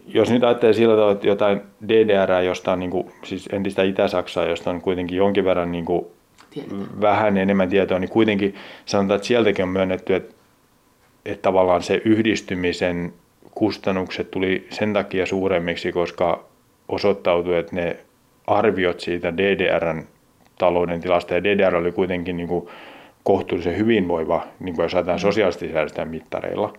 Jos 0.06 0.30
nyt 0.30 0.44
ajattelee 0.44 0.72
sillä 0.72 0.94
tavalla, 0.94 1.12
että 1.12 1.26
jotain 1.26 1.60
DDR, 1.88 2.42
josta 2.44 2.72
on 2.72 2.78
niin 2.78 2.90
kuin, 2.90 3.12
siis 3.24 3.48
entistä 3.52 3.82
Itä-Saksaa, 3.82 4.44
josta 4.44 4.70
on 4.70 4.80
kuitenkin 4.80 5.16
jonkin 5.16 5.44
verran 5.44 5.72
niin 5.72 5.84
kuin 5.84 6.06
vähän 7.00 7.36
enemmän 7.36 7.68
tietoa, 7.68 7.98
niin 7.98 8.10
kuitenkin 8.10 8.54
sanotaan, 8.86 9.16
että 9.16 9.28
sieltäkin 9.28 9.62
on 9.62 9.68
myönnetty, 9.68 10.14
että, 10.14 10.34
että 11.26 11.42
tavallaan 11.42 11.82
se 11.82 12.02
yhdistymisen 12.04 13.12
kustannukset 13.50 14.30
tuli 14.30 14.66
sen 14.70 14.92
takia 14.92 15.26
suuremmiksi, 15.26 15.92
koska 15.92 16.44
osoittautui, 16.88 17.58
että 17.58 17.76
ne 17.76 17.96
arviot 18.50 19.00
siitä 19.00 19.36
DDRn 19.36 20.04
talouden 20.58 21.00
tilasta, 21.00 21.34
ja 21.34 21.44
DDR 21.44 21.76
oli 21.76 21.92
kuitenkin 21.92 22.36
niin 22.36 22.48
kuin 22.48 22.68
kohtuullisen 23.24 23.76
hyvinvoiva, 23.76 24.46
niin 24.60 24.74
kuin 24.74 24.82
jos 24.82 24.94
ajatellaan 24.94 25.18
sosiaalisesti 25.18 25.72
säädetään 25.72 26.08
mittareilla, 26.08 26.72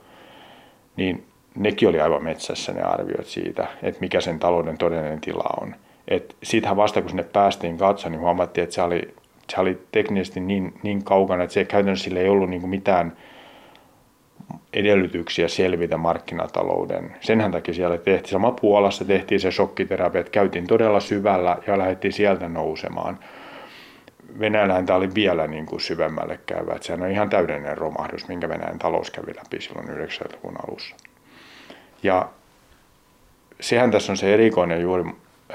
niin 0.96 1.24
nekin 1.56 1.90
oli 1.90 2.02
aivan 2.02 2.24
metsässä 2.24 2.74
ne 2.74 2.82
arviot 2.82 3.26
siitä, 3.26 3.68
että 3.84 4.02
mikä 4.02 4.22
sen 4.22 4.40
talouden 4.40 4.78
todellinen 4.78 5.22
tila 5.22 5.50
on. 5.62 5.76
Et 6.08 6.36
siitähän 6.44 6.78
vasta 6.78 7.02
kun 7.02 7.10
sinne 7.10 7.24
päästiin 7.24 7.78
katsomaan, 7.78 8.12
niin 8.12 8.22
huomattiin, 8.22 8.64
että 8.64 8.76
se 8.76 8.82
oli, 8.82 9.14
se 9.50 9.62
oli 9.62 9.82
teknisesti 9.92 10.40
niin, 10.40 10.74
niin 10.84 11.04
kaukana, 11.04 11.44
että 11.44 11.54
se 11.54 11.66
käytännössä 11.66 12.04
sille 12.04 12.22
ei 12.22 12.30
ollut 12.30 12.50
niin 12.50 12.62
kuin 12.62 12.70
mitään– 12.70 13.14
edellytyksiä 14.74 15.48
selvitä 15.48 15.98
markkinatalouden. 15.98 17.16
Senhän 17.22 17.52
takia 17.52 17.74
siellä 17.74 17.98
tehtiin, 17.98 18.32
sama 18.32 18.52
Puolassa 18.52 19.06
tehtiin 19.06 19.40
se 19.40 19.52
shokkiterapia, 19.52 20.22
että 20.22 20.32
käytiin 20.32 20.68
todella 20.68 21.00
syvällä 21.00 21.58
ja 21.68 21.78
lähdettiin 21.78 22.14
sieltä 22.14 22.50
nousemaan. 22.50 23.20
Venäjällähän 24.40 24.86
tämä 24.86 24.98
oli 24.98 25.10
vielä 25.16 25.48
niin 25.48 25.66
kuin 25.66 25.82
syvemmälle 25.82 26.40
käyvä, 26.46 26.74
että 26.74 26.88
sehän 26.88 27.02
on 27.02 27.12
ihan 27.12 27.30
täydellinen 27.30 27.78
romahdus, 27.78 28.28
minkä 28.28 28.50
Venäjän 28.50 28.80
talous 28.80 29.12
kävi 29.12 29.36
läpi 29.36 29.62
silloin 29.62 29.88
90-luvun 29.88 30.56
alussa. 30.68 30.96
Ja 32.04 32.30
sehän 33.60 33.92
tässä 33.92 34.14
on 34.14 34.18
se 34.18 34.34
erikoinen 34.34 34.82
juuri, 34.82 35.04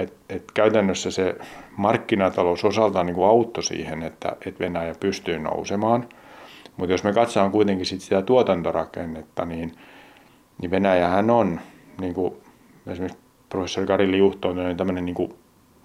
että, 0.01 0.17
että 0.29 0.53
käytännössä 0.55 1.11
se 1.11 1.35
markkinatalous 1.77 2.65
osaltaan 2.65 3.07
niin 3.07 3.15
kuin 3.15 3.29
auttoi 3.29 3.63
siihen, 3.63 4.03
että, 4.03 4.37
että 4.47 4.65
Venäjä 4.65 4.95
pystyy 5.01 5.39
nousemaan– 5.39 6.09
mutta 6.77 6.93
jos 6.93 7.05
me 7.05 7.13
katsotaan 7.13 7.51
kuitenkin 7.51 7.87
sit 7.87 8.01
sitä 8.01 8.23
tuotantorakennetta, 8.23 9.45
niin, 9.45 9.73
niin 10.63 10.71
Venäjähän 10.71 11.31
on, 11.31 11.61
niin 12.01 12.15
kuin 12.15 12.35
esimerkiksi 12.87 13.19
professori 13.49 13.87
Karilli 13.87 14.19
Juhto 14.19 14.49
on 14.49 14.77
tämmöinen 14.77 15.05
niin 15.05 15.15
kuin 15.15 15.35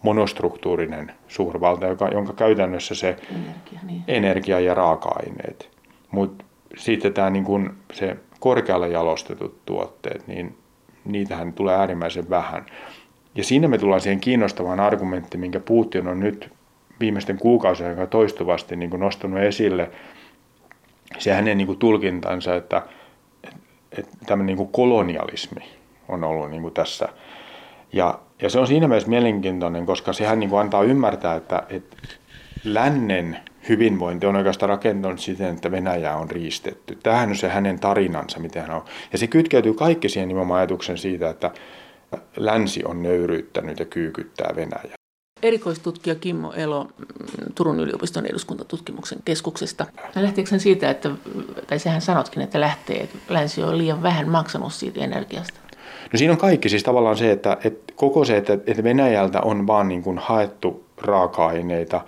monostruktuurinen 0.04 1.12
suurvalta, 1.28 1.88
joka, 1.88 2.08
jonka 2.08 2.34
käytännössä 2.34 2.96
se 2.96 3.18
energia, 3.30 3.80
niin. 3.84 4.04
energia 4.08 4.60
ja 4.60 4.74
raaka-aineet. 4.74 5.70
Mutta 6.12 6.46
sitten 6.78 7.14
tämä 7.14 7.30
niin 7.30 7.46
kuin 7.46 7.70
se 7.94 8.18
korkealle 8.40 8.90
jalostetut 8.90 9.66
tuotteet, 9.66 10.28
niin 10.28 10.58
niitähän 11.06 11.54
tulee 11.54 11.76
äärimmäisen 11.76 12.30
vähän. 12.30 12.66
Ja 13.36 13.44
siinä 13.44 13.68
me 13.68 13.78
tullaan 13.78 14.02
siihen 14.02 14.20
kiinnostavaan 14.20 14.80
argumenttiin, 14.80 15.42
minkä 15.42 15.60
Putin 15.60 16.08
on 16.08 16.20
nyt 16.20 16.54
viimeisten 17.00 17.38
kuukausien 17.38 17.90
aikana 17.90 18.08
toistuvasti 18.08 18.76
niin 18.76 18.90
nostanut 19.00 19.40
esille– 19.40 19.92
se 21.18 21.34
hänen 21.34 21.58
niin 21.58 21.68
kuin 21.68 21.80
tulkintansa, 21.80 22.56
että, 22.56 22.82
että 23.98 24.18
tämmöinen 24.26 24.56
niin 24.56 24.68
kolonialismi 24.68 25.64
on 26.08 26.24
ollut 26.24 26.50
niin 26.50 26.62
kuin 26.62 26.74
tässä. 26.74 27.10
Ja, 27.94 28.20
ja 28.42 28.50
se 28.50 28.60
on 28.60 28.68
siinä 28.68 28.88
mielessä 28.88 29.10
mielenkiintoinen, 29.10 29.86
koska 29.86 30.14
sehän 30.14 30.40
niin 30.40 30.50
kuin 30.50 30.60
antaa 30.60 30.84
ymmärtää, 30.84 31.36
että, 31.36 31.64
että 31.70 31.98
lännen 32.64 33.38
hyvinvointi 33.70 34.28
on 34.28 34.36
oikeastaan 34.36 34.70
rakentunut 34.70 35.20
siten, 35.20 35.56
että 35.56 35.72
Venäjä 35.72 36.16
on 36.16 36.32
riistetty. 36.32 36.98
Tämähän 37.04 37.30
on 37.30 37.36
se 37.36 37.50
hänen 37.50 37.80
tarinansa, 37.80 38.40
miten 38.40 38.62
hän 38.62 38.76
on. 38.76 38.86
Ja 39.12 39.18
se 39.18 39.28
kytkeytyy 39.28 39.74
kaikki 39.74 40.10
siihen 40.10 40.28
nimenomaan 40.28 40.60
ajatuksen 40.60 40.98
siitä, 40.98 41.30
että 41.30 41.52
länsi 42.38 42.84
on 42.86 43.04
nöyryyttänyt 43.04 43.80
ja 43.80 43.86
kyykyttää 43.86 44.56
Venäjää. 44.56 45.01
Erikoistutkija 45.42 46.16
Kimmo 46.16 46.54
Elo 46.54 46.84
mm, 46.84 47.54
Turun 47.56 47.80
yliopiston 47.80 48.26
eduskuntatutkimuksen 48.26 49.20
keskuksesta. 49.26 49.86
Lähteekö 50.16 50.52
hän 50.52 50.60
siitä, 50.60 50.90
että, 50.90 51.10
tai 51.68 51.80
sehän 51.80 52.02
sanotkin, 52.02 52.44
että 52.44 52.60
lähtee, 52.60 53.04
että 53.04 53.18
länsi 53.30 53.64
on 53.64 53.78
liian 53.78 54.04
vähän 54.04 54.30
maksanut 54.30 54.74
siitä 54.74 55.00
energiasta? 55.00 55.60
No 56.14 56.18
siinä 56.18 56.34
on 56.34 56.40
kaikki, 56.40 56.70
siis 56.70 56.84
tavallaan 56.84 57.18
se, 57.18 57.32
että, 57.32 57.58
että 57.64 57.94
koko 57.96 58.26
se, 58.26 58.38
että, 58.38 58.54
että 58.54 58.84
Venäjältä 58.84 59.42
on 59.42 59.68
vaan 59.68 59.88
niin 59.88 60.04
kuin 60.04 60.18
haettu 60.18 60.84
raaka-aineita 60.98 62.02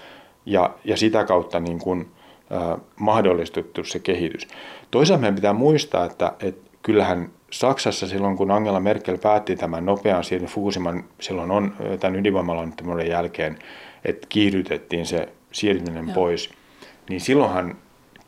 ja, 0.46 0.74
ja 0.84 0.98
sitä 0.98 1.26
kautta 1.26 1.60
niin 1.60 1.80
kuin, 1.80 2.12
äh, 2.52 2.80
mahdollistettu 2.96 3.84
se 3.84 4.00
kehitys. 4.00 4.48
Toisaalta 4.92 5.22
meidän 5.22 5.36
pitää 5.36 5.54
muistaa, 5.54 6.06
että, 6.06 6.34
että 6.40 6.70
kyllähän 6.82 7.30
Saksassa 7.54 8.08
silloin, 8.08 8.38
kun 8.38 8.52
Angela 8.52 8.80
Merkel 8.80 9.18
päätti 9.18 9.56
tämän 9.56 9.86
nopean 9.86 10.24
siirtymän 10.24 10.54
Fukushiman 10.54 11.04
silloin 11.22 11.52
on 11.52 11.76
tämän 12.00 12.20
ydinvoimalonnettomuuden 12.20 13.08
jälkeen, 13.08 13.60
että 14.06 14.28
kiihdytettiin 14.30 15.06
se 15.06 15.30
siirtyminen 15.52 16.06
Joo. 16.06 16.16
pois, 16.16 16.50
niin 17.10 17.22
silloinhan 17.22 17.76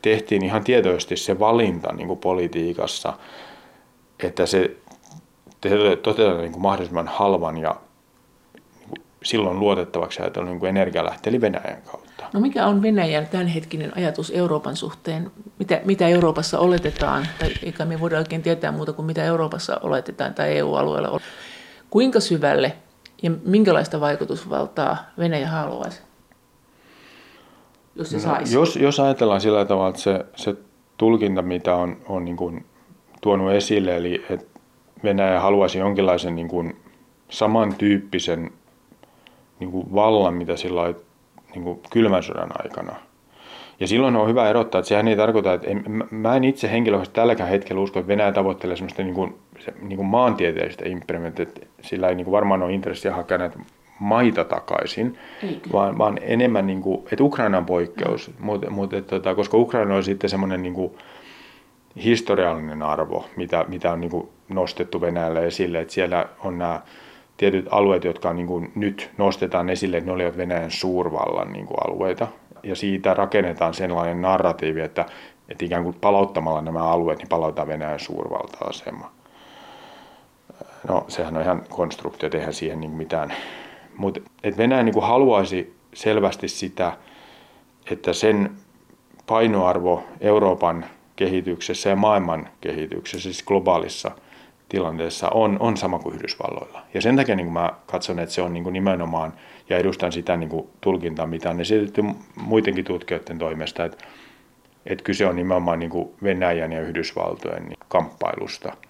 tehtiin 0.02 0.44
ihan 0.44 0.64
tietoisesti 0.64 1.16
se 1.16 1.38
valinta 1.38 1.92
niin 1.92 2.06
kuin 2.06 2.18
politiikassa, 2.18 3.12
että 4.22 4.46
se 4.46 4.76
toteutetaan 6.02 6.40
niin 6.40 6.52
kuin 6.52 6.62
mahdollisimman 6.62 7.08
halvan 7.08 7.58
ja 7.58 7.76
niin 8.54 8.88
kuin 8.88 9.02
silloin 9.22 9.60
luotettavaksi 9.60 10.22
ajatellen 10.22 10.52
niin 10.58 10.66
energialähte, 10.66 11.30
eli 11.30 11.40
Venäjän 11.40 11.82
kautta. 11.82 12.05
No 12.32 12.40
mikä 12.40 12.66
on 12.66 12.82
Venäjän 12.82 13.26
tämänhetkinen 13.26 13.96
ajatus 13.96 14.32
Euroopan 14.34 14.76
suhteen? 14.76 15.30
Mitä, 15.58 15.80
mitä 15.84 16.08
Euroopassa 16.08 16.58
oletetaan? 16.58 17.26
Tai 17.38 17.52
eikä 17.62 17.84
me 17.84 18.00
voida 18.00 18.18
oikein 18.18 18.42
tietää 18.42 18.72
muuta 18.72 18.92
kuin 18.92 19.06
mitä 19.06 19.24
Euroopassa 19.24 19.80
oletetaan 19.82 20.34
tai 20.34 20.58
EU-alueella. 20.58 21.20
Kuinka 21.90 22.20
syvälle 22.20 22.72
ja 23.22 23.30
minkälaista 23.44 24.00
vaikutusvaltaa 24.00 24.96
Venäjä 25.18 25.48
haluaisi? 25.48 26.00
Jos 27.94 28.10
se 28.10 28.16
no, 28.16 28.22
saisi. 28.22 28.54
Jos, 28.54 28.76
jos 28.76 29.00
ajatellaan 29.00 29.40
sillä 29.40 29.64
tavalla, 29.64 29.88
että 29.88 30.02
se, 30.02 30.26
se 30.36 30.54
tulkinta, 30.96 31.42
mitä 31.42 31.74
on, 31.74 31.96
on 32.08 32.24
niin 32.24 32.36
kuin 32.36 32.66
tuonut 33.20 33.52
esille, 33.52 33.96
eli 33.96 34.24
että 34.30 34.60
Venäjä 35.04 35.40
haluaisi 35.40 35.78
jonkinlaisen 35.78 36.34
niin 36.34 36.48
kuin 36.48 36.76
samantyyppisen 37.28 38.50
niin 39.60 39.70
kuin 39.70 39.94
vallan, 39.94 40.34
mitä 40.34 40.56
sillä 40.56 40.94
niin 41.56 41.64
kuin 41.64 41.80
kylmän 41.90 42.22
sodan 42.22 42.50
aikana. 42.64 42.96
Ja 43.80 43.86
silloin 43.86 44.16
on 44.16 44.28
hyvä 44.28 44.48
erottaa, 44.48 44.78
että 44.78 44.88
sehän 44.88 45.08
ei 45.08 45.16
tarkoita, 45.16 45.52
että 45.52 45.68
en, 45.70 45.84
mä 46.10 46.36
en 46.36 46.44
itse 46.44 46.70
henkilökohtaisesti 46.70 47.14
tälläkään 47.14 47.48
hetkellä 47.48 47.82
usko, 47.82 47.98
että 47.98 48.08
Venäjä 48.08 48.32
tavoittelee 48.32 48.76
sellaista 48.76 49.02
niin 49.02 49.14
kuin, 49.14 49.34
se, 49.58 49.74
niin 49.82 49.96
kuin 49.96 50.06
maantieteellistä 50.06 50.88
imperimentia, 50.88 51.42
että 51.42 51.60
sillä 51.80 52.08
ei 52.08 52.14
niin 52.14 52.24
kuin 52.24 52.32
varmaan 52.32 52.62
ole 52.62 52.72
intressiä 52.72 53.14
hakea 53.14 53.38
näitä 53.38 53.58
maita 53.98 54.44
takaisin, 54.44 55.18
vaan, 55.72 55.98
vaan 55.98 56.18
enemmän, 56.22 56.66
niin 56.66 56.82
kuin, 56.82 57.00
että 57.12 57.24
Ukraina 57.24 57.58
on 57.58 57.66
poikkeus, 57.66 58.28
no. 58.28 58.34
mutta, 58.38 58.70
mutta 58.70 58.96
että, 58.96 59.10
tota, 59.10 59.34
koska 59.34 59.56
Ukraina 59.56 59.96
on 59.96 60.04
sitten 60.04 60.30
semmoinen 60.30 60.62
niin 60.62 60.74
kuin, 60.74 60.92
historiallinen 62.04 62.82
arvo, 62.82 63.24
mitä, 63.36 63.64
mitä 63.68 63.92
on 63.92 64.00
niin 64.00 64.10
kuin, 64.10 64.28
nostettu 64.48 65.00
Venäjälle 65.00 65.46
esille, 65.46 65.80
että 65.80 65.94
siellä 65.94 66.26
on 66.44 66.58
nämä 66.58 66.80
tietyt 67.36 67.66
alueet, 67.70 68.04
jotka 68.04 68.32
niin 68.32 68.46
kuin 68.46 68.72
nyt 68.74 69.10
nostetaan 69.18 69.70
esille, 69.70 69.96
että 69.96 70.06
ne 70.06 70.12
olivat 70.12 70.36
Venäjän 70.36 70.70
suurvallan 70.70 71.52
niin 71.52 71.66
kuin 71.66 71.78
alueita. 71.86 72.28
Ja 72.62 72.76
siitä 72.76 73.14
rakennetaan 73.14 73.74
sellainen 73.74 74.22
narratiivi, 74.22 74.80
että, 74.80 75.06
että 75.48 75.64
ikään 75.64 75.82
kuin 75.82 75.96
palauttamalla 76.00 76.62
nämä 76.62 76.84
alueet, 76.84 77.18
niin 77.18 77.28
palautetaan 77.28 77.68
Venäjän 77.68 78.00
suurvalta-asema. 78.00 79.10
No, 80.88 81.04
sehän 81.08 81.36
on 81.36 81.42
ihan 81.42 81.62
konstruktio, 81.68 82.30
eihän 82.34 82.52
siihen 82.52 82.80
niin 82.80 82.90
mitään. 82.90 83.32
Mutta 83.96 84.20
Venäjä 84.56 84.82
niin 84.82 84.94
kuin 84.94 85.06
haluaisi 85.06 85.76
selvästi 85.94 86.48
sitä, 86.48 86.92
että 87.90 88.12
sen 88.12 88.50
painoarvo 89.26 90.04
Euroopan 90.20 90.84
kehityksessä 91.16 91.90
ja 91.90 91.96
maailman 91.96 92.48
kehityksessä, 92.60 93.32
siis 93.32 93.42
globaalissa 93.42 94.10
tilanteessa 94.68 95.28
on, 95.28 95.56
on 95.60 95.76
sama 95.76 95.98
kuin 95.98 96.14
Yhdysvalloilla. 96.14 96.82
Ja 96.94 97.00
sen 97.00 97.16
takia 97.16 97.36
niin 97.36 97.52
mä 97.52 97.70
katson, 97.86 98.18
että 98.18 98.34
se 98.34 98.42
on 98.42 98.52
niin 98.52 98.72
nimenomaan, 98.72 99.32
ja 99.68 99.78
edustan 99.78 100.12
sitä 100.12 100.36
niin 100.36 100.68
tulkintaa, 100.80 101.26
mitä 101.26 101.50
on 101.50 101.60
esitetty 101.60 102.02
muidenkin 102.36 102.84
tutkijoiden 102.84 103.38
toimesta, 103.38 103.84
että, 103.84 104.04
että 104.86 105.04
kyse 105.04 105.26
on 105.26 105.36
nimenomaan 105.36 105.78
niin 105.78 106.10
Venäjän 106.22 106.72
ja 106.72 106.80
Yhdysvaltojen 106.80 107.72
kamppailusta– 107.88 108.72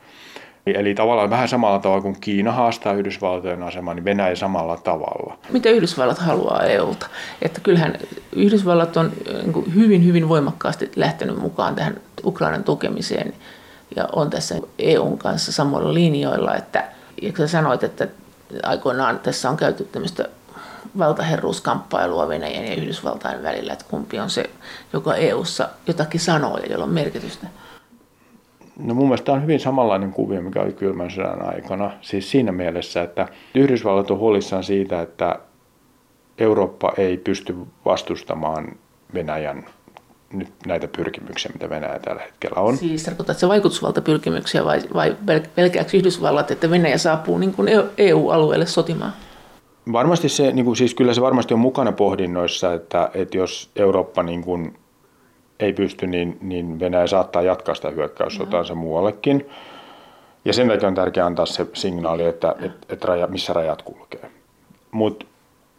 Eli 0.67 0.95
tavallaan 0.95 1.31
vähän 1.31 1.49
samalla 1.49 1.79
tavalla 1.79 2.03
kuin 2.03 2.17
Kiina 2.21 2.53
haastaa 2.53 2.93
Yhdysvaltojen 2.93 3.63
asemaa, 3.63 3.95
niin 3.95 4.05
Venäjä 4.05 4.35
samalla 4.35 4.77
tavalla. 4.77 5.39
Mitä 5.51 5.71
Yhdysvallat 5.71 6.19
haluaa 6.19 6.63
EUlta? 6.63 7.07
Että 7.43 7.61
kyllähän 7.61 7.95
Yhdysvallat 8.37 8.97
on 8.97 9.13
niin 9.43 9.75
hyvin, 9.75 10.05
hyvin 10.05 10.29
voimakkaasti 10.29 10.91
lähtenyt 10.97 11.39
mukaan 11.39 11.75
tähän 11.75 11.97
Ukrainan 12.25 12.65
tukemiseen 12.65 13.35
ja 13.97 14.09
on 14.13 14.31
tässä 14.31 14.55
EUn 14.79 15.19
kanssa 15.19 15.53
samoilla 15.53 15.95
linjoilla. 15.95 16.55
Että, 16.55 16.85
ja 17.23 17.33
sä 17.39 17.49
sanoit, 17.49 17.83
että 17.83 18.09
aikoinaan 18.63 19.19
tässä 19.19 19.51
on 19.51 19.57
käyty 19.57 19.85
tämmöistä 19.85 20.29
valtaherruuskamppailua 20.99 22.29
Venäjän 22.29 22.67
ja 22.67 22.75
Yhdysvaltain 22.75 23.43
välillä, 23.43 23.73
että 23.73 23.85
kumpi 23.91 24.19
on 24.19 24.31
se, 24.31 24.51
joka 24.93 25.15
EUssa 25.15 25.69
jotakin 25.87 26.21
sanoo 26.21 26.59
ja 26.59 26.67
jolla 26.67 26.85
on 26.85 26.91
merkitystä. 26.91 27.47
No 28.79 28.95
mun 28.95 29.05
mielestä 29.05 29.25
tämä 29.25 29.37
on 29.37 29.43
hyvin 29.43 29.61
samanlainen 29.61 30.13
kuvio, 30.13 30.43
mikä 30.43 30.63
oli 30.63 30.73
kylmän 30.73 31.11
sodan 31.11 31.55
aikana. 31.55 31.91
Siis 32.01 32.31
siinä 32.31 32.53
mielessä, 32.53 33.03
että 33.03 33.29
Yhdysvallat 33.55 34.11
on 34.11 34.19
huolissaan 34.19 34.65
siitä, 34.65 35.03
että 35.03 35.39
Eurooppa 36.39 36.93
ei 36.97 37.17
pysty 37.17 37.57
vastustamaan 37.85 38.77
Venäjän 39.15 39.67
nyt 40.33 40.49
näitä 40.67 40.89
pyrkimyksiä, 40.89 41.51
mitä 41.55 41.71
Venäjä 41.71 41.99
tällä 41.99 42.23
hetkellä 42.23 42.61
on. 42.61 42.77
Siis 42.77 43.03
tarkoittaa 43.03 43.35
se 43.35 43.49
vaikutusvaltapyrkimyksiä 43.49 44.65
vai, 44.65 44.81
vai 44.95 45.17
pelkääkö 45.55 45.97
Yhdysvallat, 45.97 46.51
että 46.51 46.71
Venäjä 46.71 46.99
saapuu 46.99 47.39
niin 47.39 47.53
kuin 47.55 47.69
EU-alueelle 47.99 48.65
e 48.65 48.69
sotimaan? 48.69 49.13
Varmasti 49.93 50.29
se, 50.29 50.53
niin 50.53 50.65
kuin, 50.65 50.77
siis 50.77 50.95
kyllä 50.95 51.15
se 51.15 51.21
varmasti 51.21 51.55
on 51.55 51.61
mukana 51.61 51.93
pohdinnoissa, 51.93 52.75
että, 52.75 53.11
että 53.15 53.37
jos 53.37 53.71
Eurooppa 53.77 54.23
niin 54.23 54.43
kuin 54.43 54.79
ei 55.61 55.73
pysty, 55.73 56.07
niin, 56.07 56.39
niin 56.41 56.81
Venäjä 56.81 57.07
saattaa 57.07 57.43
jatkaa 57.43 57.75
sitä 57.75 57.91
hyökkäyssotaansa 57.91 58.75
no. 58.75 58.81
muuallekin. 58.81 59.47
Ja 60.45 60.53
sen 60.53 60.69
takia 60.69 60.89
on 60.89 60.95
tärkeää 60.95 61.27
antaa 61.27 61.47
se 61.47 61.67
signaali, 61.73 62.25
että 62.25 62.55
et, 62.61 62.73
et 62.89 63.05
raja, 63.05 63.27
missä 63.27 63.53
rajat 63.53 63.83
kulkee. 63.83 64.31
Mutta 64.91 65.27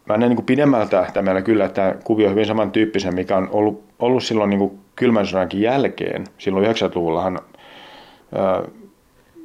mä 0.10 0.18
näen 0.18 0.36
niin 0.36 0.46
pidemmällä 0.46 0.86
tähtäimellä 0.86 1.42
kyllä, 1.42 1.66
että 1.66 1.82
tämä 1.82 2.02
kuvio 2.04 2.26
on 2.26 2.32
hyvin 2.32 2.46
samantyyppisen, 2.46 3.16
mikä 3.16 3.38
on 3.38 3.50
ollut, 3.52 3.84
ollut 4.00 4.24
silloin 4.24 4.50
niin 4.50 4.80
kylmän 4.96 5.28
sodankin 5.28 5.62
jälkeen. 5.62 6.24
Silloin 6.38 6.66
90-luvullahan 6.66 7.40
ää, 8.36 8.64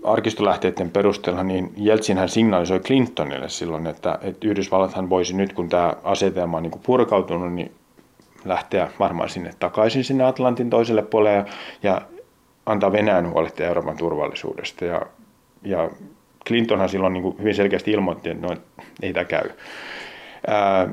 arkistolähteiden 0.05 0.91
perusteella, 0.91 1.43
niin 1.43 1.73
Jeltsinhän 1.77 2.29
signalisoi 2.29 2.81
Clintonille 2.81 3.49
silloin, 3.49 3.87
että, 3.87 4.19
että 4.23 4.49
Yhdysvallathan 4.49 5.11
voisi 5.11 5.37
nyt, 5.37 5.53
kun 5.53 5.69
tämä 5.69 5.95
asetelma 6.05 6.57
on 6.57 6.63
niin 6.63 6.81
purkautunut, 6.83 7.53
niin 7.53 7.73
lähteä 8.45 8.89
varmaan 8.99 9.29
sinne 9.29 9.51
takaisin 9.59 10.05
sinne 10.05 10.25
Atlantin 10.25 10.71
toiselle 10.71 11.03
puolelle 11.03 11.37
ja, 11.37 11.45
ja 11.83 12.03
antaa 12.67 12.93
Venäjän 12.93 13.31
huolehtia 13.31 13.67
Euroopan 13.67 13.97
turvallisuudesta. 13.97 14.85
Ja, 14.85 15.03
ja 15.63 15.91
Clintonhan 16.47 16.89
silloin 16.89 17.13
niin 17.13 17.23
kuin 17.23 17.39
hyvin 17.39 17.55
selkeästi 17.55 17.91
ilmoitti, 17.91 18.31
että 18.31 18.47
no, 18.47 18.57
ei 19.03 19.13
tämä 19.13 19.25
käy. 19.25 19.51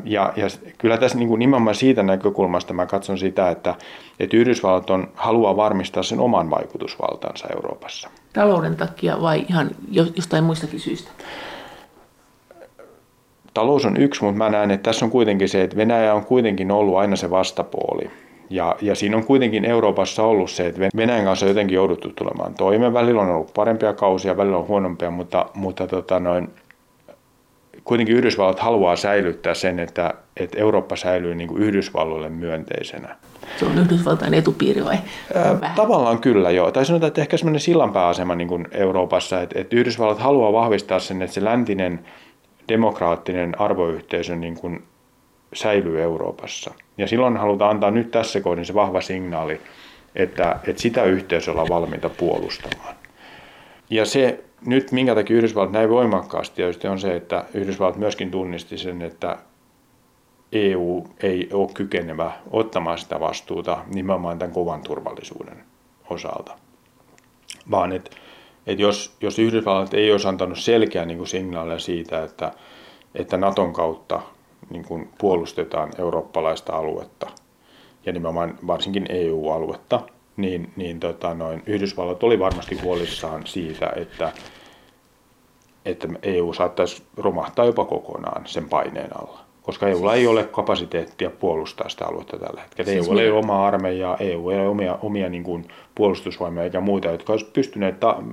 Ja, 0.06 0.34
ja 0.36 0.48
kyllä 0.78 0.98
tässä 0.98 1.18
niin 1.18 1.30
kuin 1.30 1.40
nimenomaan 1.40 1.76
siitä 1.76 2.04
näkökulmasta 2.04 2.74
mä 2.74 2.86
katson 2.86 3.18
sitä, 3.18 3.50
että, 3.50 3.76
että 4.20 4.38
Yhdysvallat 4.38 4.90
on, 4.90 5.08
haluaa 5.16 5.56
varmistaa 5.56 6.04
sen 6.04 6.20
oman 6.20 6.50
vaikutusvaltaansa 6.50 7.48
Euroopassa. 7.56 8.10
Talouden 8.34 8.76
takia 8.76 9.22
vai 9.22 9.46
ihan 9.50 9.70
jostain 10.16 10.44
muistakin 10.44 10.80
syistä? 10.80 11.12
talous 13.54 13.86
on 13.86 13.98
yksi, 13.98 14.24
mutta 14.24 14.38
mä 14.38 14.50
näen, 14.50 14.72
että 14.72 14.90
tässä 14.90 15.06
on 15.06 15.12
kuitenkin 15.12 15.50
se, 15.50 15.64
että 15.64 15.78
Venäjä 15.78 16.14
on 16.14 16.26
kuitenkin 16.26 16.72
ollut 16.72 16.98
aina 16.98 17.16
se 17.16 17.30
vastapuoli. 17.30 18.12
Ja, 18.50 18.76
ja 18.82 18.96
siinä 18.96 19.18
on 19.18 19.26
kuitenkin 19.26 19.66
Euroopassa 19.66 20.24
ollut 20.24 20.52
se, 20.52 20.68
että 20.68 20.82
Venäjän 20.96 21.26
kanssa 21.26 21.46
on 21.46 21.50
jotenkin 21.50 21.76
jouduttu 21.76 22.10
tulemaan 22.16 22.54
toimeen. 22.54 22.94
Välillä 22.94 23.22
on 23.22 23.30
ollut 23.30 23.54
parempia 23.54 23.94
kausia, 23.94 24.38
välillä 24.38 24.58
on 24.58 24.68
huonompia, 24.68 25.12
mutta, 25.12 25.46
mutta 25.54 25.88
tota 25.88 26.20
noin, 26.20 26.50
kuitenkin 27.84 28.16
Yhdysvallat 28.16 28.60
haluaa 28.60 28.96
säilyttää 28.96 29.54
sen, 29.54 29.80
että, 29.80 30.14
että 30.38 30.60
Eurooppa 30.60 30.96
säilyy 30.96 31.36
niin 31.36 31.48
kuin 31.48 31.64
Yhdysvalloille 31.64 32.30
myönteisenä. 32.30 33.16
Se 33.58 33.66
on 33.66 33.78
Yhdysvaltain 33.78 34.34
etupiiri 34.34 34.86
vai? 34.86 34.98
Ää, 35.36 35.74
tavallaan 35.76 36.20
kyllä 36.20 36.52
joo. 36.52 36.72
Tai 36.72 36.86
sanotaan, 36.86 37.08
että 37.08 37.22
ehkä 37.22 37.38
semmoinen 37.38 37.60
sillanpääasema 37.60 38.36
niin 38.36 38.48
kuin 38.48 38.68
Euroopassa, 38.72 39.42
että, 39.42 39.60
että 39.60 39.76
Yhdysvallat 39.76 40.20
haluaa 40.20 40.54
vahvistaa 40.54 41.00
sen, 41.00 41.22
että 41.22 41.34
se 41.34 41.44
läntinen 41.44 42.00
demokraattinen 42.68 43.62
arvoyhteisö 43.62 44.36
niin 44.36 44.56
kuin 44.56 44.84
säilyy 45.54 46.02
Euroopassa. 46.02 46.72
Ja 46.98 47.08
silloin 47.08 47.38
halutaan 47.38 47.72
antaa 47.72 47.92
nyt 47.92 48.12
tässä 48.12 48.42
kohdin 48.42 48.66
se 48.66 48.74
vahva 48.74 49.02
signaali, 49.02 49.62
että, 50.16 50.60
että 50.68 50.82
sitä 50.82 51.04
yhteisöä 51.04 51.52
ollaan 51.52 51.70
valmiita 51.70 52.10
puolustamaan. 52.10 52.96
Ja 53.90 54.06
se 54.06 54.44
nyt, 54.66 54.92
minkä 54.92 55.16
takia 55.16 55.38
Yhdysvallat 55.38 55.72
näin 55.72 55.90
voimakkaasti 55.90 56.56
tietysti 56.56 56.88
on 56.88 57.00
se, 57.00 57.16
että 57.16 57.46
Yhdysvallat 57.54 57.98
myöskin 57.98 58.32
tunnisti 58.32 58.78
sen, 58.78 59.02
että 59.02 59.38
EU 60.52 61.08
ei 61.24 61.50
ole 61.54 61.70
kykenevä 61.74 62.32
ottamaan 62.52 62.98
sitä 62.98 63.20
vastuuta 63.20 63.78
nimenomaan 63.94 64.40
tämän 64.40 64.54
kovan 64.54 64.82
turvallisuuden 64.82 65.64
osalta. 66.10 66.58
Vaan 67.72 67.92
että 67.92 68.12
että 68.68 68.82
jos, 68.82 69.16
jos 69.22 69.40
Yhdysvallat 69.40 69.94
ei 69.94 70.12
olisi 70.12 70.28
antanut 70.28 70.60
selkeää 70.60 71.06
niin 71.06 71.18
kuin 71.18 71.28
signaalia 71.28 71.80
siitä, 71.80 72.24
että, 72.24 72.52
että 73.16 73.38
Naton 73.38 73.74
kautta 73.74 74.22
niin 74.70 74.86
kuin 74.86 75.10
puolustetaan 75.18 75.92
eurooppalaista 75.98 76.74
aluetta 76.74 77.28
ja 78.06 78.12
nimenomaan 78.12 78.58
varsinkin 78.68 79.06
EU-aluetta, 79.10 80.02
niin, 80.42 80.72
niin 80.76 81.00
tota 81.00 81.34
noin, 81.34 81.64
Yhdysvallat 81.66 82.24
oli 82.24 82.40
varmasti 82.40 82.80
huolissaan 82.80 83.48
siitä, 83.48 83.94
että, 83.96 84.32
että 85.86 86.08
EU 86.24 86.54
saattaisi 86.54 87.04
romahtaa 87.18 87.66
jopa 87.66 87.86
kokonaan 87.86 88.42
sen 88.46 88.70
paineen 88.70 89.18
alla 89.18 89.50
koska 89.70 89.88
EUlla 89.88 90.14
ei 90.14 90.28
ole 90.28 90.44
kapasiteettia 90.44 91.30
puolustaa 91.30 91.90
sitä 91.90 92.06
aluetta 92.06 92.38
tällä 92.38 92.62
hetkellä. 92.62 92.92
Siis 92.92 93.08
EU 93.08 93.18
ei 93.18 93.30
ole 93.30 93.40
omaa 93.40 93.68
armeijaa, 93.68 94.18
EU 94.18 94.50
ei 94.50 94.60
ole 94.60 94.68
omia, 94.68 94.98
omia 95.02 95.30
niin 95.30 95.44
kuin 95.44 95.68
puolustusvoimia 95.96 96.64
eikä 96.64 96.80
muita, 96.80 97.08
jotka 97.08 97.34
olisivat 97.34 97.54
pystyneet 97.54 98.00
ta- 98.00 98.24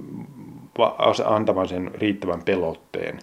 antamaan 1.25 1.69
sen 1.69 1.90
riittävän 1.95 2.42
pelotteen 2.42 3.19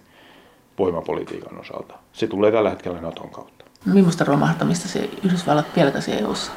voimapolitiikan 0.80 1.60
osalta. 1.60 1.96
Se 2.14 2.28
tulee 2.28 2.52
tällä 2.52 2.70
hetkellä 2.70 3.02
Naton 3.02 3.30
kautta. 3.30 3.66
No, 3.86 3.94
millaista 3.94 4.24
romahtamista 4.24 4.88
se 4.88 5.10
Yhdysvallat 5.24 5.74
pelkäsi 5.76 6.12
EUssa? 6.12 6.52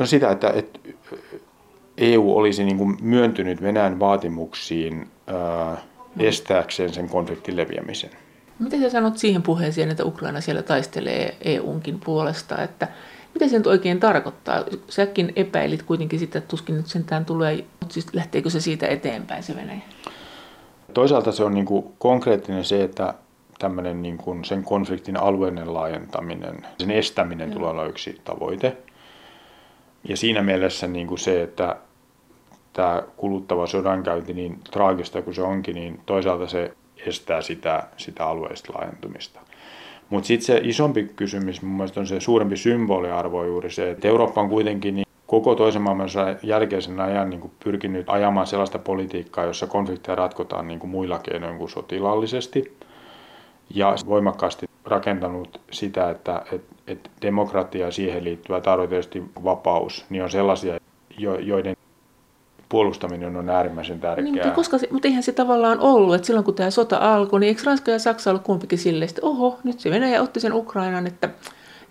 No 0.00 0.06
sitä, 0.06 0.30
että, 0.30 0.50
että 0.50 0.78
EU 1.98 2.36
olisi 2.36 2.64
niin 2.64 2.78
kuin 2.78 2.96
myöntynyt 3.00 3.62
Venäjän 3.62 4.00
vaatimuksiin 4.00 5.08
ää, 5.26 5.76
estääkseen 6.18 6.94
sen 6.94 7.08
konfliktin 7.08 7.56
leviämisen. 7.56 8.10
Miten 8.58 8.80
sä 8.80 8.90
sanot 8.90 9.18
siihen 9.18 9.42
puheeseen, 9.42 9.90
että 9.90 10.04
Ukraina 10.04 10.40
siellä 10.40 10.62
taistelee 10.62 11.36
EUnkin 11.40 12.00
puolesta, 12.04 12.62
että 12.62 12.88
mitä 13.34 13.48
se 13.48 13.56
nyt 13.56 13.66
oikein 13.66 14.00
tarkoittaa? 14.00 14.64
Säkin 14.88 15.32
epäilit 15.36 15.82
kuitenkin 15.82 16.18
sitä, 16.18 16.38
että 16.38 16.50
tuskin 16.50 16.76
nyt 16.76 16.86
sentään 16.86 17.24
tulee, 17.24 17.64
mutta 17.80 17.94
siis 17.94 18.14
lähteekö 18.14 18.50
se 18.50 18.60
siitä 18.60 18.86
eteenpäin 18.86 19.42
se 19.42 19.56
Venäjä? 19.56 19.80
Toisaalta 20.94 21.32
se 21.32 21.44
on 21.44 21.54
niin 21.54 21.66
kuin 21.66 21.84
konkreettinen 21.98 22.64
se, 22.64 22.84
että 22.84 23.14
tämmöinen 23.58 24.02
niin 24.02 24.18
kuin 24.18 24.44
sen 24.44 24.64
konfliktin 24.64 25.16
alueellinen 25.16 25.74
laajentaminen, 25.74 26.66
sen 26.78 26.90
estäminen 26.90 27.50
tulee 27.50 27.70
olla 27.70 27.86
yksi 27.86 28.20
tavoite. 28.24 28.76
Ja 30.08 30.16
siinä 30.16 30.42
mielessä 30.42 30.86
niin 30.86 31.06
kuin 31.06 31.18
se, 31.18 31.42
että 31.42 31.76
tämä 32.74 33.02
kuluttava 33.16 33.66
sodankäynti, 33.66 34.34
niin 34.34 34.58
traagista 34.70 35.22
kuin 35.22 35.34
se 35.34 35.42
onkin, 35.42 35.74
niin 35.74 36.00
toisaalta 36.06 36.46
se 36.46 36.74
estää 37.06 37.42
sitä, 37.42 37.82
sitä 37.96 38.26
alueellista 38.26 38.72
laajentumista. 38.74 39.40
Mutta 40.10 40.26
sitten 40.26 40.46
se 40.46 40.60
isompi 40.64 41.12
kysymys 41.16 41.62
mun 41.62 41.76
mielestä 41.76 42.00
on 42.00 42.06
se 42.06 42.20
suurempi 42.20 42.56
symboliarvo 42.56 43.44
juuri 43.44 43.70
se, 43.70 43.90
että 43.90 44.08
Eurooppa 44.08 44.40
on 44.40 44.48
kuitenkin 44.48 44.94
niin 44.94 45.06
koko 45.26 45.54
toisen 45.54 45.82
maailmansodan 45.82 46.36
jälkeisen 46.42 47.00
ajan 47.00 47.30
niin 47.30 47.40
kuin 47.40 47.52
pyrkinyt 47.64 48.08
ajamaan 48.08 48.46
sellaista 48.46 48.78
politiikkaa, 48.78 49.44
jossa 49.44 49.66
konflikteja 49.66 50.14
ratkotaan 50.14 50.68
niin 50.68 50.78
kuin 50.80 50.90
muilla 50.90 51.18
keinoin 51.18 51.58
kuin 51.58 51.70
sotilaallisesti. 51.70 52.76
Ja 53.74 53.94
voimakkaasti 54.06 54.66
rakentanut 54.84 55.60
sitä, 55.70 56.10
että, 56.10 56.42
että, 56.52 56.74
että 56.86 57.10
demokratia 57.22 57.86
ja 57.86 57.92
siihen 57.92 58.24
liittyvä 58.24 58.60
tarvitaan 58.60 59.30
vapaus, 59.44 60.06
niin 60.10 60.22
on 60.22 60.30
sellaisia, 60.30 60.78
joiden 61.40 61.76
puolustaminen 62.74 63.36
on 63.36 63.48
äärimmäisen 63.48 64.00
tärkeää. 64.00 64.24
Niin, 64.24 64.34
mutta, 64.34 64.50
koska 64.50 64.78
se, 64.78 64.88
mutta 64.90 65.08
eihän 65.08 65.22
se 65.22 65.32
tavallaan 65.32 65.80
ollut, 65.80 66.14
että 66.14 66.26
silloin 66.26 66.44
kun 66.44 66.54
tämä 66.54 66.70
sota 66.70 66.96
alkoi, 66.96 67.40
niin 67.40 67.48
eikö 67.48 67.62
Ranska 67.64 67.90
ja 67.90 67.98
Saksa 67.98 68.30
ollut 68.30 68.42
kumpikin 68.42 68.78
silleen, 68.78 69.08
että 69.08 69.20
oho, 69.24 69.58
nyt 69.64 69.80
se 69.80 69.90
Venäjä 69.90 70.22
otti 70.22 70.40
sen 70.40 70.52
Ukrainan, 70.52 71.06
että 71.06 71.28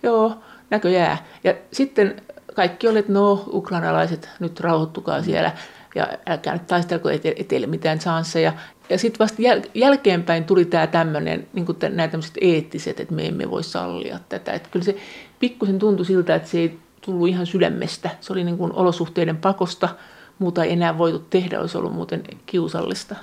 joo, 0.02 0.34
näköjää. 0.70 1.16
Ja 1.44 1.54
sitten 1.72 2.22
kaikki 2.54 2.88
oli, 2.88 2.98
että 2.98 3.12
no, 3.12 3.44
ukrainalaiset, 3.52 4.28
nyt 4.40 4.60
rauhoittukaa 4.60 5.22
siellä 5.22 5.52
ja 5.94 6.08
älkää 6.26 6.52
nyt 6.52 6.66
taistelko, 6.66 7.08
ei 7.08 7.44
teille 7.48 7.66
mitään 7.66 7.98
chansseja. 7.98 8.52
Ja 8.90 8.98
sitten 8.98 9.18
vasta 9.18 9.42
jäl- 9.42 9.70
jälkeenpäin 9.74 10.44
tuli 10.44 10.64
tämä 10.64 10.86
tämmöinen, 10.86 11.46
niin 11.52 11.66
nämä 11.88 12.08
tämmöiset 12.08 12.38
eettiset, 12.40 13.00
että 13.00 13.14
me 13.14 13.26
emme 13.26 13.50
voi 13.50 13.62
sallia 13.62 14.18
tätä. 14.28 14.52
Että 14.52 14.68
kyllä 14.72 14.84
se 14.84 14.96
pikkusen 15.38 15.78
tuntui 15.78 16.06
siltä, 16.06 16.34
että 16.34 16.48
se 16.48 16.58
ei 16.58 16.78
tullut 17.00 17.28
ihan 17.28 17.46
sydämestä. 17.46 18.10
Se 18.20 18.32
oli 18.32 18.44
niin 18.44 18.58
kuin 18.58 18.72
olosuhteiden 18.72 19.36
pakosta, 19.36 19.88
muuta 20.38 20.64
ei 20.64 20.72
enää 20.72 20.98
voitu 20.98 21.18
tehdä, 21.30 21.60
olisi 21.60 21.78
ollut 21.78 21.94
muuten 21.94 22.22
kiusallista. 22.46 23.16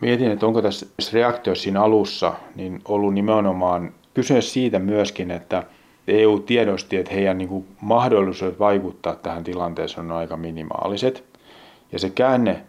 Mietin, 0.00 0.30
että 0.30 0.46
onko 0.46 0.62
tässä 0.62 0.86
reaktiossa 1.12 1.62
siinä 1.62 1.82
alussa 1.82 2.32
niin 2.54 2.80
ollut 2.84 3.14
nimenomaan 3.14 3.92
kyse 4.14 4.40
siitä 4.40 4.78
myöskin, 4.78 5.30
että 5.30 5.62
EU 6.08 6.38
tiedosti, 6.38 6.96
että 6.96 7.14
heidän 7.14 7.38
niin 7.38 7.48
kuin 7.48 7.66
mahdollisuudet 7.80 8.58
vaikuttaa 8.58 9.14
tähän 9.16 9.44
tilanteeseen 9.44 10.10
on 10.10 10.16
aika 10.16 10.36
minimaaliset. 10.36 11.24
Ja 11.92 11.98
se 11.98 12.10
käänne 12.10 12.62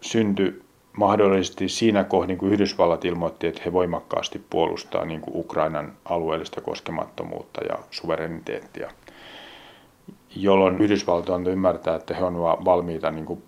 syntyi 0.00 0.62
mahdollisesti 0.96 1.68
siinä 1.68 2.04
kohdin, 2.04 2.38
kun 2.38 2.52
Yhdysvallat 2.52 3.04
ilmoitti, 3.04 3.46
että 3.46 3.62
he 3.64 3.72
voimakkaasti 3.72 4.42
puolustaa 4.50 5.04
niin 5.04 5.20
kuin 5.20 5.36
Ukrainan 5.36 5.92
alueellista 6.04 6.60
koskemattomuutta 6.60 7.60
ja 7.64 7.78
suvereniteettia, 7.90 8.90
jolloin 10.36 10.80
Yhdysvallat 10.80 11.30
antoi 11.30 11.52
ymmärtää, 11.52 11.96
että 11.96 12.14
he 12.14 12.24
ovat 12.24 12.64
valmiita 12.64 13.10
niin 13.10 13.26
kuin 13.26 13.42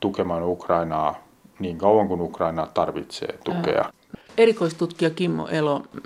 tukemaan 0.00 0.42
Ukrainaa 0.42 1.14
niin 1.58 1.78
kauan 1.78 2.08
kuin 2.08 2.20
Ukraina 2.20 2.66
tarvitsee 2.74 3.38
tukea. 3.44 3.84
Erikoistutkija 4.38 5.10
Kimmo 5.10 5.48
Elo 5.48 5.78
mm, 5.78 6.00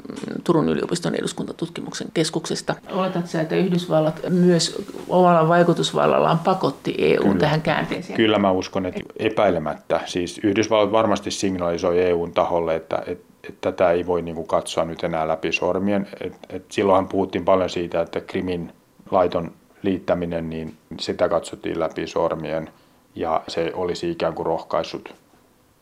Turun 0.45 0.69
yliopiston 0.69 1.15
eduskuntatutkimuksen 1.15 2.09
keskuksesta. 2.15 2.75
Oletatko 2.93 3.39
että 3.39 3.57
Yhdysvallat 3.57 4.21
myös 4.29 4.87
omalla 5.09 5.49
vaikutusvallallaan 5.49 6.39
pakotti 6.39 6.95
EU 6.99 7.23
Kyllä. 7.23 7.39
tähän 7.39 7.63
käänteeseen? 7.63 8.17
Kyllä 8.17 8.39
mä 8.39 8.51
uskon, 8.51 8.87
että 8.87 9.01
epäilemättä. 9.17 10.01
Siis 10.07 10.41
Yhdysvallat 10.43 10.93
varmasti 10.93 11.31
signalisoi 11.31 12.03
EUn 12.03 12.33
taholle, 12.33 12.75
että, 12.75 13.03
että, 13.07 13.25
että 13.49 13.73
tätä 13.73 13.91
ei 13.91 14.07
voi 14.07 14.23
niin 14.23 14.35
kuin 14.35 14.47
katsoa 14.47 14.85
nyt 14.85 15.05
enää 15.05 15.29
läpi 15.29 15.53
sormien. 15.53 16.09
Et, 16.21 16.35
et 16.49 16.65
silloinhan 16.73 17.09
puhuttiin 17.09 17.45
paljon 17.45 17.71
siitä, 17.71 18.01
että 18.01 18.21
Krimin 18.21 18.73
laiton 19.11 19.53
liittäminen, 19.87 20.51
niin 20.51 20.75
sitä 21.01 21.29
katsottiin 21.29 21.81
läpi 21.81 22.07
sormien 22.07 22.71
ja 23.15 23.43
se 23.49 23.73
olisi 23.75 24.11
ikään 24.11 24.35
kuin 24.35 24.47
rohkaissut 24.47 25.15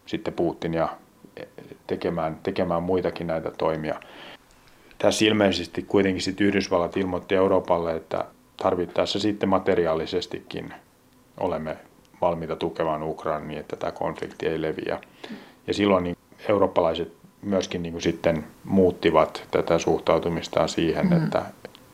sitten 0.07 0.35
Putinia 0.35 0.89
tekemään, 1.87 2.39
tekemään 2.43 2.83
muitakin 2.83 3.27
näitä 3.27 3.51
toimia. 3.59 4.01
Tässä 4.99 5.25
ilmeisesti 5.25 5.83
kuitenkin 5.83 6.23
sitten 6.23 6.47
Yhdysvallat 6.47 6.97
ilmoitti 6.97 7.35
Euroopalle, 7.35 7.97
että 7.97 8.25
tarvittaessa 8.57 9.19
sitten 9.19 9.49
materiaalisestikin 9.49 10.75
olemme 11.41 11.77
valmiita 12.21 12.57
tukemaan 12.57 13.03
Ukraina 13.03 13.47
niin, 13.47 13.61
että 13.61 13.77
tämä 13.77 13.93
konflikti 13.93 14.47
ei 14.47 14.63
leviä. 14.63 15.01
Ja 15.67 15.75
silloin 15.75 16.05
niin 16.05 16.17
eurooppalaiset 16.49 17.13
myöskin 17.43 17.83
niin 17.83 17.93
kuin 17.93 18.03
sitten 18.03 18.45
muuttivat 18.65 19.49
tätä 19.51 19.79
suhtautumistaan 19.79 20.69
siihen, 20.69 21.07
mm. 21.07 21.25
että 21.25 21.43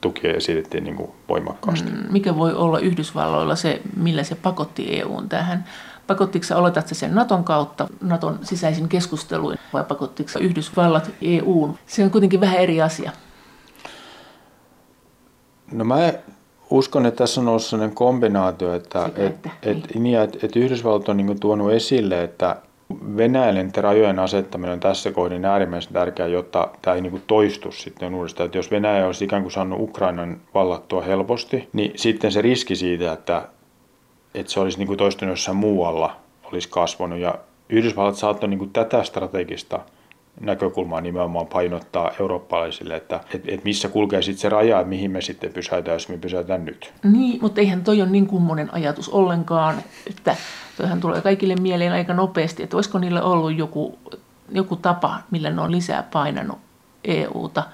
tuki 0.00 0.28
esitettiin 0.28 0.84
niin 0.84 0.96
kuin 0.96 1.10
voimakkaasti. 1.28 1.90
Mm. 1.90 2.06
Mikä 2.10 2.36
voi 2.36 2.54
olla 2.54 2.78
Yhdysvalloilla 2.78 3.56
se, 3.56 3.82
millä 3.96 4.22
se 4.22 4.34
pakotti 4.34 5.00
EUn 5.00 5.28
tähän? 5.28 5.64
Pakottiko 6.06 6.44
sä, 6.44 6.56
oletat 6.56 6.88
sen 6.88 7.14
Naton 7.14 7.44
kautta, 7.44 7.88
Naton 8.00 8.38
sisäisin 8.42 8.88
keskusteluin, 8.88 9.58
vai 9.72 9.84
pakottiko 9.84 10.30
Yhdysvallat 10.40 11.10
EUn? 11.22 11.78
Se 11.86 12.04
on 12.04 12.10
kuitenkin 12.10 12.40
vähän 12.40 12.58
eri 12.58 12.82
asia. 12.82 13.12
No 15.72 15.84
mä 15.84 16.12
uskon, 16.70 17.06
että 17.06 17.18
tässä 17.18 17.40
on 17.40 17.48
ollut 17.48 17.62
sellainen 17.62 17.94
kombinaatio, 17.94 18.74
että, 18.74 19.04
Sekä, 19.04 19.26
että, 19.26 19.50
et, 19.62 19.76
et, 19.76 19.94
niin, 19.94 20.18
että, 20.18 20.38
että 20.42 20.58
Yhdysvallat 20.58 21.08
on 21.08 21.16
niin 21.16 21.40
tuonut 21.40 21.72
esille, 21.72 22.24
että 22.24 22.56
Venäjän 23.16 23.70
rajojen 23.76 24.18
asettaminen 24.18 24.72
on 24.72 24.80
tässä 24.80 25.12
kohdin 25.12 25.44
äärimmäisen 25.44 25.92
tärkeää, 25.92 26.28
jotta 26.28 26.68
tämä 26.82 26.94
ei 26.94 27.00
niin 27.00 27.22
toistu 27.26 27.72
sitten 27.72 28.14
uudestaan. 28.14 28.44
Että 28.44 28.58
jos 28.58 28.70
Venäjä 28.70 29.06
olisi 29.06 29.24
ikään 29.24 29.42
kuin 29.42 29.52
saanut 29.52 29.80
Ukrainan 29.80 30.40
vallattua 30.54 31.02
helposti, 31.02 31.68
niin 31.72 31.92
sitten 31.96 32.32
se 32.32 32.42
riski 32.42 32.76
siitä, 32.76 33.12
että 33.12 33.48
että 34.34 34.52
se 34.52 34.60
olisi 34.60 34.84
niin 34.84 34.96
toistunut 34.96 35.32
jossain 35.32 35.56
muualla, 35.56 36.16
olisi 36.44 36.68
kasvanut. 36.68 37.18
Ja 37.18 37.34
Yhdysvallat 37.68 38.16
saattoi 38.16 38.48
niin 38.48 38.70
tätä 38.70 39.02
strategista 39.02 39.80
näkökulmaa 40.40 41.00
nimenomaan 41.00 41.46
painottaa 41.46 42.10
eurooppalaisille, 42.20 42.96
että 42.96 43.20
et, 43.34 43.42
et 43.46 43.64
missä 43.64 43.88
kulkee 43.88 44.22
sitten 44.22 44.40
se 44.40 44.48
raja, 44.48 44.80
että 44.80 44.88
mihin 44.88 45.10
me 45.10 45.20
sitten 45.20 45.52
pysäytään, 45.52 45.94
jos 45.94 46.08
me 46.08 46.18
pysäytään 46.18 46.64
nyt. 46.64 46.92
Niin, 47.02 47.38
mutta 47.42 47.60
eihän 47.60 47.84
toi 47.84 48.02
ole 48.02 48.10
niin 48.10 48.26
kummonen 48.26 48.74
ajatus 48.74 49.08
ollenkaan, 49.08 49.74
että 50.06 50.36
toihan 50.76 51.00
tulee 51.00 51.20
kaikille 51.20 51.56
mieleen 51.56 51.92
aika 51.92 52.14
nopeasti, 52.14 52.62
että 52.62 52.76
olisiko 52.76 52.98
niillä 52.98 53.22
ollut 53.22 53.58
joku, 53.58 53.98
joku 54.50 54.76
tapa, 54.76 55.18
millä 55.30 55.50
ne 55.50 55.60
on 55.60 55.72
lisää 55.72 56.02
painanut 56.02 56.58
EUta– 57.04 57.62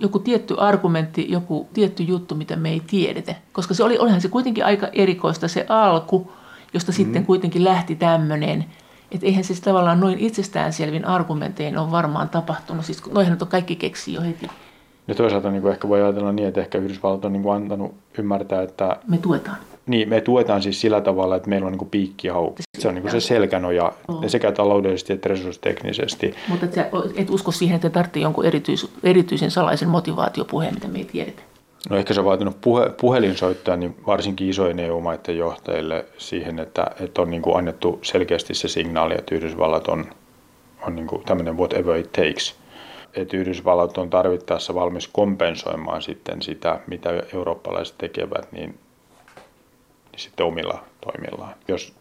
joku 0.00 0.18
tietty 0.18 0.54
argumentti, 0.58 1.26
joku 1.28 1.68
tietty 1.72 2.02
juttu, 2.02 2.34
mitä 2.34 2.56
me 2.56 2.70
ei 2.70 2.82
tiedetä. 2.86 3.34
Koska 3.52 3.74
se 3.74 3.84
oli, 3.84 3.98
olihan 3.98 4.20
se 4.20 4.28
kuitenkin 4.28 4.64
aika 4.64 4.88
erikoista 4.92 5.48
se 5.48 5.66
alku, 5.68 6.32
josta 6.74 6.92
mm. 6.92 6.96
sitten 6.96 7.26
kuitenkin 7.26 7.64
lähti 7.64 7.94
tämmöinen, 7.94 8.64
että 9.14 9.26
eihän 9.26 9.44
se 9.44 9.60
tavallaan 9.60 10.00
noin 10.00 10.18
itsestäänselvin 10.18 11.04
argumentein 11.04 11.78
ole 11.78 11.90
varmaan 11.90 12.28
tapahtunut. 12.28 12.84
Siis 12.84 13.06
noihän 13.12 13.38
on 13.40 13.48
kaikki 13.48 13.76
keksi 13.76 14.12
jo 14.12 14.20
heti. 14.20 14.50
Ja 15.08 15.14
toisaalta 15.14 15.50
niin 15.50 15.62
kuin 15.62 15.72
ehkä 15.72 15.88
voi 15.88 16.02
ajatella 16.02 16.32
niin, 16.32 16.48
että 16.48 16.60
ehkä 16.60 16.78
Yhdysvallat 16.78 17.24
on 17.24 17.32
niin 17.32 17.42
kuin 17.42 17.56
antanut 17.56 17.94
ymmärtää, 18.18 18.62
että... 18.62 18.96
Me 19.08 19.18
tuetaan. 19.18 19.56
Niin, 19.86 20.08
me 20.08 20.20
tuetaan 20.20 20.62
siis 20.62 20.80
sillä 20.80 21.00
tavalla, 21.00 21.36
että 21.36 21.48
meillä 21.48 21.66
on 21.66 21.72
niin 21.72 21.88
piikki 21.90 22.28
hauki. 22.28 22.62
Se 22.78 22.88
on 22.88 22.94
niin 22.94 23.10
se 23.10 23.20
selkänoja 23.20 23.92
oh. 24.08 24.24
sekä 24.26 24.52
taloudellisesti 24.52 25.12
että 25.12 25.28
resurssiteknisesti. 25.28 26.34
Mutta 26.48 26.66
et, 26.66 26.72
sä, 26.72 26.86
et 27.16 27.30
usko 27.30 27.52
siihen, 27.52 27.76
että 27.76 27.90
tarvitsee 27.90 28.22
jonkun 28.22 28.44
erityis, 28.44 28.90
erityisen 29.02 29.50
salaisen 29.50 29.88
motivaatiopuheen, 29.88 30.74
mitä 30.74 30.88
me 30.88 30.98
ei 30.98 31.04
tiedetä? 31.04 31.42
No 31.90 31.96
ehkä 31.96 32.14
se 32.14 32.20
on 32.20 32.26
vaatinut 32.26 32.60
puhe, 32.60 32.90
puhelinsoittaa 33.00 33.76
niin 33.76 33.96
varsinkin 34.06 34.48
isojen 34.48 34.78
EU-maiden 34.80 35.36
johtajille 35.36 36.04
siihen, 36.18 36.58
että, 36.58 36.86
että 37.00 37.22
on 37.22 37.30
niin 37.30 37.42
kuin 37.42 37.56
annettu 37.56 37.98
selkeästi 38.02 38.54
se 38.54 38.68
signaali, 38.68 39.14
että 39.14 39.34
Yhdysvallat 39.34 39.88
on, 39.88 40.04
on 40.86 40.96
niin 40.96 41.06
kuin 41.06 41.24
tämmöinen 41.24 41.56
whatever 41.56 41.96
it 41.96 42.12
takes. 42.12 42.56
Että 43.14 43.36
Yhdysvallat 43.36 43.98
on 43.98 44.10
tarvittaessa 44.10 44.74
valmis 44.74 45.08
kompensoimaan 45.08 46.02
sitten 46.02 46.42
sitä, 46.42 46.80
mitä 46.86 47.10
eurooppalaiset 47.34 47.98
tekevät, 47.98 48.52
niin 48.52 48.78
niin 50.14 50.20
sitten 50.20 50.46
omilla 50.46 50.84
toimillaan. 51.00 51.54
Jos 51.68 51.92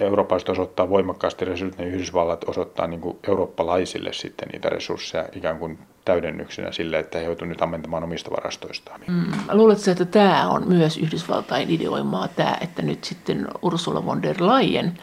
eurooppalaiset 0.00 0.48
osoittaa 0.48 0.88
voimakkaasti 0.88 1.44
resursseja, 1.44 1.84
niin 1.84 1.94
Yhdysvallat 1.94 2.44
osoittaa 2.48 2.86
niin 2.86 3.00
kuin 3.00 3.18
eurooppalaisille 3.28 4.12
sitten 4.12 4.48
niitä 4.48 4.68
resursseja 4.68 5.28
ikään 5.32 5.58
kuin 5.58 5.78
täydennyksenä 6.04 6.72
sille, 6.72 6.98
että 6.98 7.18
he 7.18 7.24
joutuvat 7.24 7.48
nyt 7.48 7.62
ammentamaan 7.62 8.04
omista 8.04 8.30
varastoistaan. 8.30 9.00
Mm. 9.06 9.32
Luuletko, 9.52 9.90
että 9.90 10.04
tämä 10.04 10.48
on 10.48 10.68
myös 10.68 10.96
Yhdysvaltain 10.96 11.70
ideoimaa, 11.70 12.28
tämä, 12.28 12.56
että 12.60 12.82
nyt 12.82 13.04
sitten 13.04 13.48
Ursula 13.62 14.06
von 14.06 14.22
der 14.22 14.36
Leyen 14.40 14.98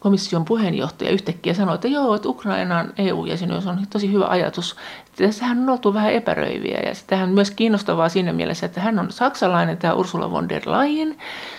komission 0.00 0.44
puheenjohtaja 0.44 1.10
yhtäkkiä 1.10 1.54
sanoi, 1.54 1.74
että 1.74 1.88
joo, 1.88 2.14
että 2.14 2.28
Ukrainan 2.28 2.92
EU-jäsenyys 2.98 3.66
on 3.66 3.78
tosi 3.90 4.12
hyvä 4.12 4.26
ajatus. 4.26 4.76
Tässähän 5.16 5.58
on 5.58 5.68
oltu 5.68 5.94
vähän 5.94 6.12
epäröiviä 6.12 6.80
ja 6.86 6.94
sitähän 6.94 7.28
on 7.28 7.34
myös 7.34 7.50
kiinnostavaa 7.50 8.08
siinä 8.08 8.32
mielessä, 8.32 8.66
että 8.66 8.80
hän 8.80 8.98
on 8.98 9.12
saksalainen, 9.12 9.76
tämä 9.76 9.94
Ursula 9.94 10.30
von 10.30 10.48
der 10.48 10.62
Leyen. 10.66 11.16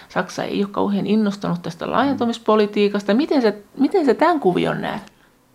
Saksa 0.10 0.44
ei 0.44 0.64
ole 0.64 0.70
kauhean 0.72 1.08
innostunut 1.08 1.62
tästä 1.62 1.92
laajentumispolitiikasta. 1.92 3.14
Miten 3.14 3.42
sä, 3.42 3.54
miten 3.78 4.06
sä 4.06 4.14
tämän 4.14 4.40
kuvion 4.40 4.82
näet? 4.82 5.02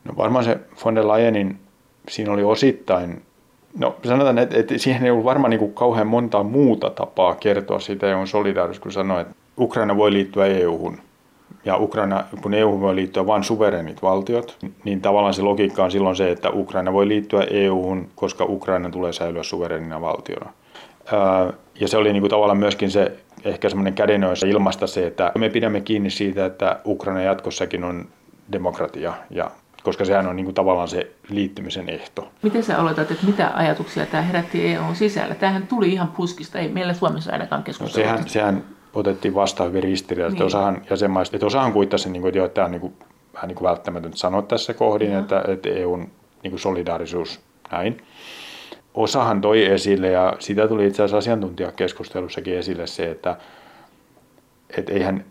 No 0.04 0.14
varmaan 0.16 0.44
se 0.44 0.58
von 0.84 0.94
der 0.94 1.08
Leyenin, 1.08 1.58
siinä 2.08 2.32
oli 2.32 2.42
osittain 2.42 3.22
No 3.78 3.96
sanotaan, 4.04 4.38
että, 4.38 4.58
että 4.58 4.78
siihen 4.78 5.04
ei 5.04 5.10
ollut 5.10 5.24
varmaan 5.24 5.50
niin 5.50 5.58
kuin 5.58 5.72
kauhean 5.72 6.06
montaa 6.06 6.42
muuta 6.42 6.90
tapaa 6.90 7.34
kertoa 7.34 7.80
siitä 7.80 8.10
EUn 8.10 8.26
solidaarisuus, 8.26 8.82
kun 8.82 8.92
sanoi, 8.92 9.20
että 9.20 9.34
Ukraina 9.58 9.96
voi 9.96 10.12
liittyä 10.12 10.46
EU-hun 10.46 10.98
ja 11.64 11.76
Ukraina, 11.76 12.24
kun 12.42 12.54
EU 12.54 12.80
voi 12.80 12.94
liittyä 12.94 13.26
vain 13.26 13.44
suverenit 13.44 14.02
valtiot, 14.02 14.56
niin 14.84 15.00
tavallaan 15.00 15.34
se 15.34 15.42
logiikka 15.42 15.84
on 15.84 15.90
silloin 15.90 16.16
se, 16.16 16.30
että 16.30 16.50
Ukraina 16.50 16.92
voi 16.92 17.08
liittyä 17.08 17.46
EU-hun, 17.50 18.08
koska 18.14 18.44
Ukraina 18.44 18.90
tulee 18.90 19.12
säilyä 19.12 19.42
suverenina 19.42 20.00
valtiona. 20.00 20.52
Ja 21.80 21.88
se 21.88 21.96
oli 21.96 22.12
niin 22.12 22.22
kuin 22.22 22.30
tavallaan 22.30 22.58
myöskin 22.58 22.90
se 22.90 23.12
ehkä 23.44 23.68
semmoinen 23.68 23.94
kädenojassa 23.94 24.46
ilmasta 24.46 24.86
se, 24.86 25.06
että 25.06 25.32
me 25.38 25.50
pidämme 25.50 25.80
kiinni 25.80 26.10
siitä, 26.10 26.46
että 26.46 26.80
Ukraina 26.84 27.22
jatkossakin 27.22 27.84
on 27.84 28.08
demokratia 28.52 29.14
ja 29.30 29.50
koska 29.82 30.04
sehän 30.04 30.26
on 30.26 30.36
niin 30.36 30.46
kuin 30.46 30.54
tavallaan 30.54 30.88
se 30.88 31.12
liittymisen 31.28 31.88
ehto. 31.88 32.28
Miten 32.42 32.62
sä 32.62 32.78
oletat, 32.78 33.10
että 33.10 33.26
mitä 33.26 33.50
ajatuksia 33.54 34.06
tämä 34.06 34.22
herätti 34.22 34.66
EUn 34.66 34.96
sisällä? 34.96 35.34
Tämähän 35.34 35.66
tuli 35.66 35.92
ihan 35.92 36.08
puskista, 36.08 36.58
ei 36.58 36.68
meillä 36.68 36.94
Suomessa 36.94 37.32
ainakaan 37.32 37.62
keskustella. 37.62 38.10
No 38.10 38.16
sehän, 38.16 38.28
sehän 38.28 38.64
otettiin 38.94 39.34
vastaan 39.34 39.68
hyvin 39.68 39.82
ristiriitaisesti. 39.82 40.40
Niin. 40.40 40.46
Osahan 40.46 40.82
jäsenmaista, 40.90 41.36
että 41.36 41.46
osahan 41.46 41.72
kuittasi, 41.72 42.10
niin 42.10 42.20
kuin, 42.22 42.28
että, 42.28 42.38
jo, 42.38 42.44
että 42.44 42.54
tämä 42.54 42.64
on 42.64 42.70
niin 42.70 42.80
kuin, 42.80 42.92
vähän 43.34 43.48
niin 43.48 43.56
kuin 43.56 43.68
välttämätöntä 43.68 44.16
sanoa 44.16 44.42
tässä 44.42 44.74
kohdin, 44.74 45.12
ja. 45.12 45.18
että, 45.18 45.44
että 45.48 45.68
EUn 45.68 46.10
niin 46.42 46.50
kuin 46.50 46.60
solidaarisuus 46.60 47.40
näin. 47.72 48.02
Osahan 48.94 49.40
toi 49.40 49.64
esille, 49.64 50.10
ja 50.10 50.34
sitä 50.38 50.68
tuli 50.68 50.86
itse 50.86 51.02
asiassa 51.02 51.18
asiantuntijakeskustelussakin 51.18 52.58
esille 52.58 52.86
se, 52.86 53.10
että 53.10 53.36
et 54.78 54.90
eihän 54.90 55.24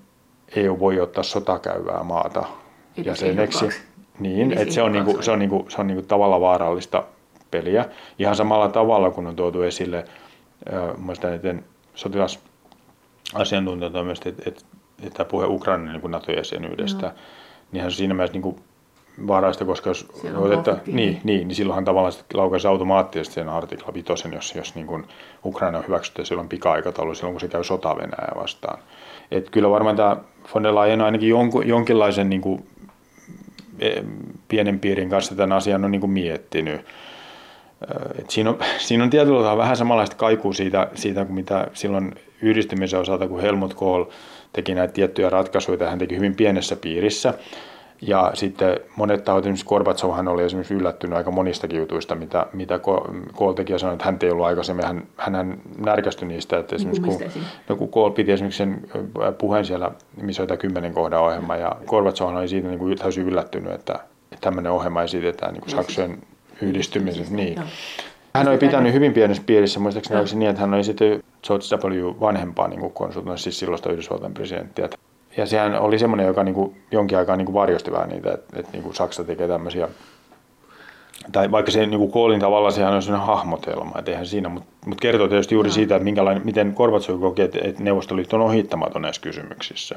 EU 0.56 0.80
voi 0.80 1.00
ottaa 1.00 1.24
sotakäyvää 1.24 2.04
maata 2.04 2.46
jäseneksi. 3.06 3.70
Niin, 4.20 4.52
että 4.52 4.74
se 4.74 4.82
on, 4.82 4.92
niinku, 4.92 5.22
se 5.22 5.32
on, 5.32 5.40
niinku, 5.40 5.66
se 5.70 5.82
on 5.82 5.88
niinku 5.88 6.04
tavalla 6.04 6.42
vaarallista 6.42 7.04
peliä. 7.52 7.86
Ihan 8.20 8.36
samalla 8.36 8.70
tavalla, 8.70 9.12
kun 9.12 9.28
on 9.28 9.36
tuotu 9.36 9.62
esille 9.62 10.06
äh, 10.74 10.90
sotilasasiantuntijoita 11.96 14.04
myös, 14.04 14.20
että, 14.26 14.44
että, 14.46 14.62
että 15.04 15.26
puhe 15.26 15.46
Ukrainan 15.46 15.94
niin 15.94 16.12
NATO-jäsenyydestä, 16.12 17.08
no. 17.08 17.14
niin 17.72 17.92
siinä 17.92 18.14
mielessä 18.14 18.40
niin 18.40 18.56
vaarallista, 19.28 19.66
koska 19.66 19.90
jos 19.90 20.08
otetta, 20.36 20.78
niin, 20.86 21.22
niin, 21.24 21.48
niin 21.48 21.56
silloinhan 21.56 21.86
tavallaan 21.86 22.14
laukaisi 22.34 22.68
automaattisesti 22.68 23.36
sen 23.36 23.50
artikla 23.50 23.94
vitosen, 23.94 24.34
jos, 24.34 24.56
jos 24.56 24.76
niin 24.76 24.88
kuin 24.88 25.06
Ukraina 25.46 25.78
on 25.78 25.88
hyväksytty 25.88 26.26
silloin 26.26 26.50
pika-aikataulu, 26.50 27.16
silloin 27.16 27.34
kun 27.34 27.42
se 27.42 27.48
käy 27.48 27.64
sota 27.64 27.96
Venäjää 27.96 28.34
vastaan. 28.36 28.80
Et 29.32 29.50
kyllä 29.50 29.70
varmaan 29.70 29.96
tämä 29.96 30.18
von 30.54 30.64
der 30.64 30.76
Leyen 30.76 31.02
ainakin 31.02 31.30
jonkun, 31.30 31.68
jonkinlaisen 31.68 32.30
niin 32.30 32.42
kuin, 32.42 32.68
e, 33.80 34.02
pienen 34.48 34.80
piirin 34.80 35.10
kanssa 35.10 35.36
tämän 35.36 35.58
asian 35.58 35.86
on 35.86 35.92
niin 35.92 36.02
kuin 36.02 36.12
miettinyt. 36.12 36.82
Et 38.20 38.30
siinä, 38.30 38.50
on, 38.50 38.58
siinä 38.88 39.04
on 39.04 39.10
tietyllä 39.10 39.40
tavalla 39.40 39.58
vähän 39.58 39.78
samanlaista 39.78 40.16
kaikua 40.16 40.54
siitä, 40.54 40.88
siitä 40.96 41.26
kuin 41.26 41.36
mitä 41.36 41.68
silloin 41.74 42.16
yhdistymisen 42.42 43.00
osalta, 43.00 43.28
kun 43.28 43.42
Helmut 43.42 43.74
Kohl 43.74 44.04
teki 44.54 44.76
näitä 44.76 44.94
tiettyjä 44.94 45.30
ratkaisuja, 45.30 45.90
hän 45.90 46.00
teki 46.00 46.16
hyvin 46.16 46.36
pienessä 46.36 46.76
piirissä. 46.76 47.34
Ja 48.08 48.32
sitten 48.34 48.80
monet 48.96 49.24
tahot, 49.24 49.44
esimerkiksi 49.44 49.66
Gorbatsovhan 49.66 50.28
oli 50.28 50.44
esimerkiksi 50.44 50.74
yllättynyt 50.74 51.18
aika 51.18 51.32
monistakin 51.32 51.80
jutuista, 51.80 52.16
mitä, 52.16 52.46
mitä 52.54 52.80
Kohl 53.34 53.54
teki 53.54 53.74
ja 53.74 53.80
sanoi, 53.80 53.94
että 53.94 54.06
hän 54.06 54.18
ei 54.24 54.32
ollut 54.32 54.46
aikaisemmin, 54.46 54.86
hän, 54.86 55.04
hän 55.18 55.58
närkästyi 55.78 56.28
niistä. 56.28 56.60
Että 56.60 56.76
esimerkiksi 56.76 57.02
kun, 57.02 57.44
no, 57.70 57.76
kun 57.76 57.90
Kohl 57.90 58.10
piti 58.10 58.32
esimerkiksi 58.32 58.58
sen 58.58 58.82
puheen 59.38 59.66
siellä, 59.66 59.92
missä 60.22 60.42
oli 60.42 60.48
tämä 60.48 60.58
kymmenen 60.58 60.94
kohdan 60.94 61.22
ohjelma, 61.22 61.56
ja 61.56 61.76
Gorbatsov 61.86 62.36
oli 62.36 62.48
siitä 62.48 62.68
niin 62.68 62.80
kuin 62.80 62.98
täysin 62.98 63.28
yllättynyt, 63.28 63.74
että, 63.74 63.94
että 64.32 64.42
tämmöinen 64.42 64.72
ohjelma 64.72 65.04
esitetään 65.04 65.54
niin 65.54 65.62
kuin 65.62 65.72
Saksojen 65.72 66.18
yhdistymisessä. 66.62 67.36
Niin. 67.36 67.62
Hän 68.36 68.48
oli 68.48 68.58
pitänyt 68.58 68.94
hyvin 68.94 69.14
pienessä 69.14 69.44
piirissä, 69.46 69.80
muistaakseni 69.80 70.20
no. 70.20 70.40
niin, 70.40 70.50
että 70.50 70.62
hän 70.62 70.74
oli 70.74 70.84
sitten 70.84 71.24
George 71.48 71.66
W. 71.76 72.20
vanhempaa 72.20 72.68
niin 72.68 72.92
konsultoinut, 72.92 73.40
siis 73.40 73.60
silloista 73.60 73.92
Yhdysvaltain 73.92 74.34
presidenttiä 74.34 74.90
ja 75.38 75.46
sehän 75.46 75.80
oli 75.80 76.00
semmoinen, 76.00 76.28
joka 76.28 76.44
niin 76.44 76.56
kuin 76.56 76.76
jonkin 76.92 77.18
aikaa 77.18 77.36
niin 77.36 77.46
kuin 77.46 77.54
varjosti 77.54 77.92
vähän 77.92 78.10
niitä, 78.10 78.34
että, 78.34 78.60
että 78.60 78.72
niin 78.72 78.84
kuin 78.84 78.96
Saksa 78.96 79.24
tekee 79.24 79.48
tämmöisiä, 79.48 79.88
tai 81.32 81.52
vaikka 81.52 81.72
se 81.72 81.86
niin 81.86 82.12
Koolin 82.12 82.40
tavalla 82.40 82.72
sehän 82.72 82.94
on 82.94 83.02
sellainen 83.02 83.28
hahmotelma, 83.28 84.00
että 84.00 84.12
eihän 84.12 84.26
siinä, 84.26 84.50
mutta, 84.50 84.70
mutta 84.86 85.02
kertoo 85.02 85.28
tietysti 85.28 85.56
juuri 85.56 85.70
no. 85.70 85.74
siitä, 85.74 85.96
että 85.96 86.04
minkälainen, 86.04 86.46
miten 86.46 86.74
Gorbachev 86.76 87.20
koki, 87.20 87.42
että, 87.42 87.60
että 87.62 87.84
Neuvostoliitto 87.84 88.36
on 88.36 88.42
ohittamaton 88.42 89.02
näissä 89.02 89.22
kysymyksissä. 89.22 89.96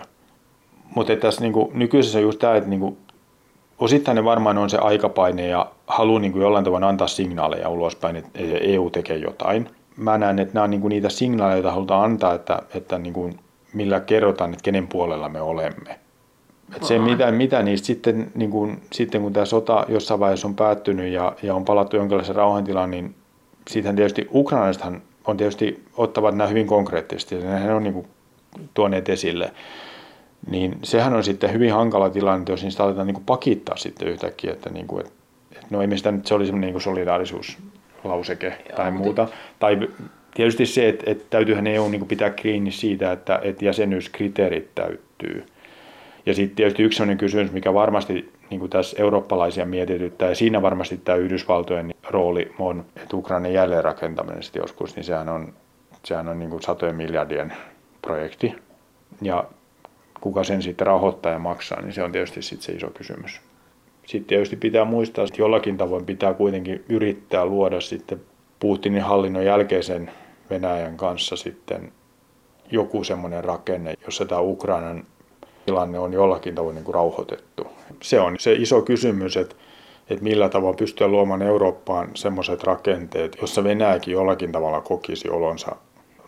Mutta 0.94 1.16
tässä 1.16 1.40
niin 1.40 1.53
kuin, 1.53 1.70
nykyisessä 1.75 2.20
just 2.20 2.38
tämä, 2.38 2.57
että 2.57 2.70
niin 2.70 2.81
kuin, 2.81 2.96
osittain 3.79 4.16
ne 4.16 4.25
varmaan 4.25 4.59
on 4.59 4.70
se 4.70 4.79
aikapaine 4.79 5.46
ja 5.46 5.66
halu 5.87 6.18
niin 6.18 6.33
kuin 6.33 6.42
jollain 6.42 6.64
tavalla 6.64 6.88
antaa 6.88 7.07
signaaleja 7.07 7.68
ulospäin, 7.68 8.16
että 8.16 8.31
EU 8.61 8.90
tekee 8.90 9.16
jotain. 9.16 9.68
Mä 9.96 10.18
näen, 10.18 10.38
että 10.38 10.55
nämä 10.55 10.64
on 10.64 10.70
niin 10.70 10.81
kuin 10.81 10.90
niitä 10.90 11.09
signaaleja, 11.09 11.57
joita 11.57 11.72
halutaan 11.72 12.05
antaa, 12.05 12.35
että, 12.35 12.62
että 12.75 12.99
niin 12.99 13.12
kuin 13.12 13.38
millä 13.77 14.01
kerrotaan, 14.01 14.53
että 14.53 14.62
kenen 14.62 14.89
puolella 14.89 15.29
me 15.29 15.41
olemme. 15.41 15.99
Et 16.77 16.85
se, 16.85 16.99
mitä, 16.99 17.33
mitä 17.33 17.62
niistä 17.62 17.87
sitten, 17.87 18.33
niin 18.35 18.51
kun, 18.51 18.81
sitten 18.93 19.23
kun 19.23 19.33
tämä 19.33 19.47
sota 19.47 19.87
jossain 19.89 20.21
vaiheessa 20.21 20.49
on 20.49 20.55
päättynyt 20.55 21.12
ja, 21.12 21.33
ja 21.43 21.55
on 21.55 21.65
palattu 21.65 21.97
jonkinlaisen 21.97 22.37
rauhantilaan, 22.37 22.91
niin 22.91 23.15
siitähän 23.69 23.97
tietysti 23.97 24.29
ukrainalaisethan 24.35 25.03
on 25.25 25.37
tietysti 25.37 25.85
ottavat 25.97 26.35
nämä 26.37 26.49
hyvin 26.49 26.67
konkreettisesti 26.67 27.35
ja 27.35 27.41
nehän 27.41 27.77
on 27.77 27.83
niin 27.83 27.95
kuin 27.95 28.07
tuoneet 28.75 29.09
esille. 29.09 29.53
Niin 30.51 30.79
sehän 30.83 31.15
on 31.15 31.25
sitten 31.25 31.53
hyvin 31.53 31.73
hankala 31.73 32.11
tilanne, 32.11 32.45
jos 32.49 32.62
niistä 32.62 32.85
aletaan 32.85 33.07
niin 33.07 33.15
kuin 33.15 33.25
pakittaa 33.25 33.77
sitten 33.77 34.09
yhtäkkiä, 34.09 34.53
että, 34.53 34.71
niin 34.71 34.87
kuin, 34.87 35.01
että, 35.01 35.12
että 35.53 35.67
no 35.71 35.81
ei 35.81 35.87
mistä 35.87 36.12
se 36.25 36.35
oli 36.35 36.47
semmoinen 36.47 36.73
niin 36.73 36.81
solidaarisuuslauseke 36.81 38.47
Joo, 38.47 38.77
tai 38.77 38.91
muuta. 38.91 39.29
Tai 39.59 39.89
Tietysti 40.37 40.66
se, 40.66 40.88
että, 40.88 41.11
että 41.11 41.25
täytyyhän 41.31 41.66
EU 41.66 41.88
niin 41.88 42.07
pitää 42.07 42.31
kiinni 42.31 42.72
siitä, 42.72 43.12
että, 43.12 43.40
että 43.42 43.64
jäsenyyskriteerit 43.64 44.75
täyttyy. 44.75 45.46
Ja 46.27 46.35
sitten 46.35 46.57
tietysti 46.57 46.83
yksi 46.83 46.96
sellainen 46.96 47.18
kysymys, 47.18 47.53
mikä 47.53 47.75
varmasti 47.75 48.33
niin 48.51 48.61
kuin 48.61 48.70
tässä 48.70 49.03
eurooppalaisia 49.03 49.66
mietityttää, 49.66 50.29
ja 50.29 50.35
siinä 50.35 50.62
varmasti 50.62 50.96
tämä 50.96 51.16
Yhdysvaltojen 51.16 51.94
rooli 52.11 52.53
on, 52.59 52.85
että 52.96 53.16
Ukrainan 53.16 53.53
jälleenrakentaminen 53.53 54.42
sitten 54.42 54.61
joskus, 54.61 54.96
niin 54.96 55.05
sehän 55.05 55.29
on, 55.29 55.53
sehän 56.05 56.29
on 56.29 56.38
niin 56.38 56.51
kuin 56.51 56.62
satojen 56.62 56.96
miljardien 56.96 57.53
projekti. 58.03 58.55
Ja 59.22 59.44
kuka 60.20 60.44
sen 60.44 60.62
sitten 60.62 60.87
rahoittaa 60.87 61.33
ja 61.33 61.38
maksaa, 61.38 61.81
niin 61.81 61.92
se 61.92 62.03
on 62.03 62.12
tietysti 62.12 62.42
sitten 62.42 62.66
se 62.66 62.72
iso 62.72 62.90
kysymys. 62.90 63.40
Sitten 64.07 64.29
tietysti 64.29 64.57
pitää 64.57 64.85
muistaa, 64.85 65.25
että 65.25 65.42
jollakin 65.42 65.77
tavoin 65.77 66.07
pitää 66.07 66.35
kuitenkin 66.35 66.85
yrittää 66.88 67.46
luoda 67.46 67.81
sitten 67.81 68.20
Putinin 68.61 69.03
hallinnon 69.03 69.44
jälkeisen 69.44 70.11
Venäjän 70.51 70.97
kanssa 70.97 71.37
sitten 71.37 71.93
joku 72.71 73.05
semmoinen 73.05 73.45
rakenne, 73.45 73.95
jossa 74.05 74.25
tämä 74.25 74.41
Ukrainan 74.41 75.07
tilanne 75.67 75.99
on 75.99 76.13
jollakin 76.13 76.55
tavoin 76.55 76.75
niin 76.75 76.85
kuin 76.85 76.95
rauhoitettu. 76.95 77.67
Se 78.03 78.21
on 78.21 78.37
se 78.39 78.53
iso 78.53 78.83
kysymys, 78.83 79.37
että, 79.37 79.55
että 80.11 80.25
millä 80.25 80.49
tavalla 80.49 80.77
pystyä 80.77 81.09
luomaan 81.09 81.43
Eurooppaan 81.43 82.11
semmoiset 82.15 82.65
rakenteet, 82.65 83.37
jossa 83.41 83.65
Venäjäkin 83.65 84.13
jollakin 84.13 84.53
tavalla 84.53 84.81
kokisi 84.81 85.29
olonsa 85.29 85.77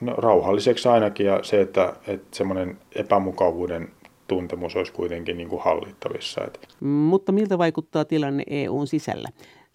no, 0.00 0.14
rauhalliseksi 0.16 0.88
ainakin 0.88 1.26
ja 1.26 1.40
se, 1.42 1.60
että, 1.60 1.92
että 2.06 2.36
semmoinen 2.36 2.78
epämukavuuden 2.94 3.88
tuntemus 4.28 4.76
olisi 4.76 4.92
kuitenkin 4.92 5.36
niin 5.36 5.48
kuin 5.48 5.62
hallittavissa. 5.62 6.40
Mutta 6.80 7.32
miltä 7.32 7.58
vaikuttaa 7.58 8.04
tilanne 8.04 8.44
EUn 8.46 8.86
sisällä? 8.86 9.28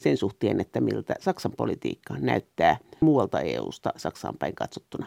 Sen 0.04 0.18
suhteen, 0.18 0.62
että 0.62 0.82
miltä 0.82 1.16
Saksan 1.20 1.52
politiikka 1.58 2.14
näyttää 2.20 2.78
muualta 3.00 3.40
EUsta 3.40 3.94
Saksaan 3.98 4.36
päin 4.40 4.56
katsottuna. 4.56 5.06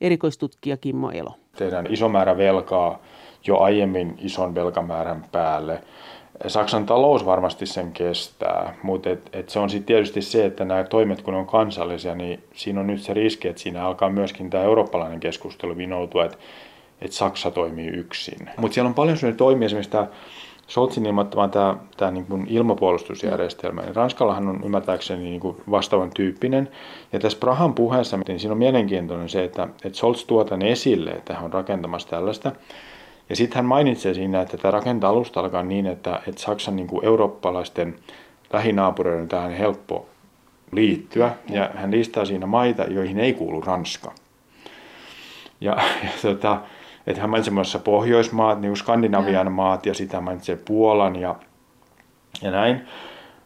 Erikoistutkija 0.00 0.76
Kimmo 0.76 1.10
Elo. 1.10 1.34
Tehdään 1.56 1.86
iso 1.92 2.08
määrä 2.08 2.36
velkaa 2.36 3.02
jo 3.46 3.58
aiemmin 3.58 4.14
ison 4.18 4.54
velkamäärän 4.54 5.24
päälle. 5.32 5.82
Saksan 6.46 6.86
talous 6.86 7.24
varmasti 7.24 7.66
sen 7.66 7.92
kestää, 7.92 8.74
mutta 8.82 9.10
et, 9.10 9.30
et 9.32 9.48
se 9.48 9.58
on 9.58 9.70
sitten 9.70 9.86
tietysti 9.86 10.22
se, 10.22 10.46
että 10.46 10.64
nämä 10.64 10.84
toimet 10.84 11.22
kun 11.22 11.34
on 11.34 11.46
kansallisia, 11.46 12.14
niin 12.14 12.44
siinä 12.54 12.80
on 12.80 12.86
nyt 12.86 13.02
se 13.02 13.14
riski, 13.14 13.48
että 13.48 13.62
siinä 13.62 13.86
alkaa 13.86 14.10
myöskin 14.10 14.50
tämä 14.50 14.64
eurooppalainen 14.64 15.20
keskustelu 15.20 15.76
vinoutua, 15.76 16.24
että 16.24 16.38
et 17.00 17.12
Saksa 17.12 17.50
toimii 17.50 17.88
yksin. 17.88 18.50
Mutta 18.56 18.74
siellä 18.74 18.88
on 18.88 18.94
paljon 18.94 19.16
sellaisia 19.16 19.38
toimia, 19.38 19.66
esimerkiksi 19.66 19.90
tämä 19.90 20.06
Scholzin 20.70 21.06
ilmoittama 21.06 21.48
tämä, 21.48 21.76
tämä 21.96 22.10
niin 22.10 22.26
kuin 22.26 22.46
ilmapuolustusjärjestelmä, 22.48 23.82
niin 23.82 23.96
Ranskallahan 23.96 24.48
on 24.48 24.60
ymmärtääkseni 24.64 25.22
niin 25.22 25.40
kuin 25.40 25.56
vastaavan 25.70 26.10
tyyppinen. 26.14 26.68
Ja 27.12 27.18
tässä 27.18 27.38
Prahan 27.38 27.74
puheessa, 27.74 28.18
niin 28.28 28.40
siinä 28.40 28.52
on 28.52 28.58
mielenkiintoinen 28.58 29.28
se, 29.28 29.44
että, 29.44 29.62
että 29.84 29.98
Scholz 29.98 30.24
tuo 30.24 30.44
tämän 30.44 30.66
esille, 30.66 31.10
että 31.10 31.34
hän 31.34 31.44
on 31.44 31.52
rakentamassa 31.52 32.08
tällaista. 32.08 32.52
Ja 33.28 33.36
sitten 33.36 33.56
hän 33.56 33.64
mainitsee 33.64 34.14
siinä, 34.14 34.40
että 34.40 34.56
tämä 34.56 34.72
rakentaa 34.72 35.10
alusta 35.10 35.40
alkaa 35.40 35.62
niin, 35.62 35.86
että, 35.86 36.20
että 36.26 36.40
Saksan 36.40 36.76
niin 36.76 36.86
kuin 36.86 37.04
eurooppalaisten 37.04 37.94
lähinaapureiden 38.52 39.28
tähän 39.28 39.52
helppo 39.52 40.06
liittyä. 40.72 41.34
Ja 41.48 41.70
hän 41.74 41.90
listaa 41.90 42.24
siinä 42.24 42.46
maita, 42.46 42.82
joihin 42.82 43.18
ei 43.18 43.32
kuulu 43.32 43.60
Ranska. 43.60 44.12
Ja, 45.60 45.76
ja 46.02 46.10
tota, 46.22 46.60
että 47.06 47.20
hän 47.20 47.30
mainitsi 47.30 47.50
muassa 47.50 47.78
Pohjoismaat, 47.78 48.60
niin 48.60 48.70
kuin 48.70 48.76
Skandinavian 48.76 49.46
ja. 49.46 49.50
maat 49.50 49.86
ja 49.86 49.94
sitä 49.94 50.20
mainitsee 50.20 50.56
Puolan 50.56 51.16
ja, 51.16 51.34
ja 52.42 52.50
näin. 52.50 52.80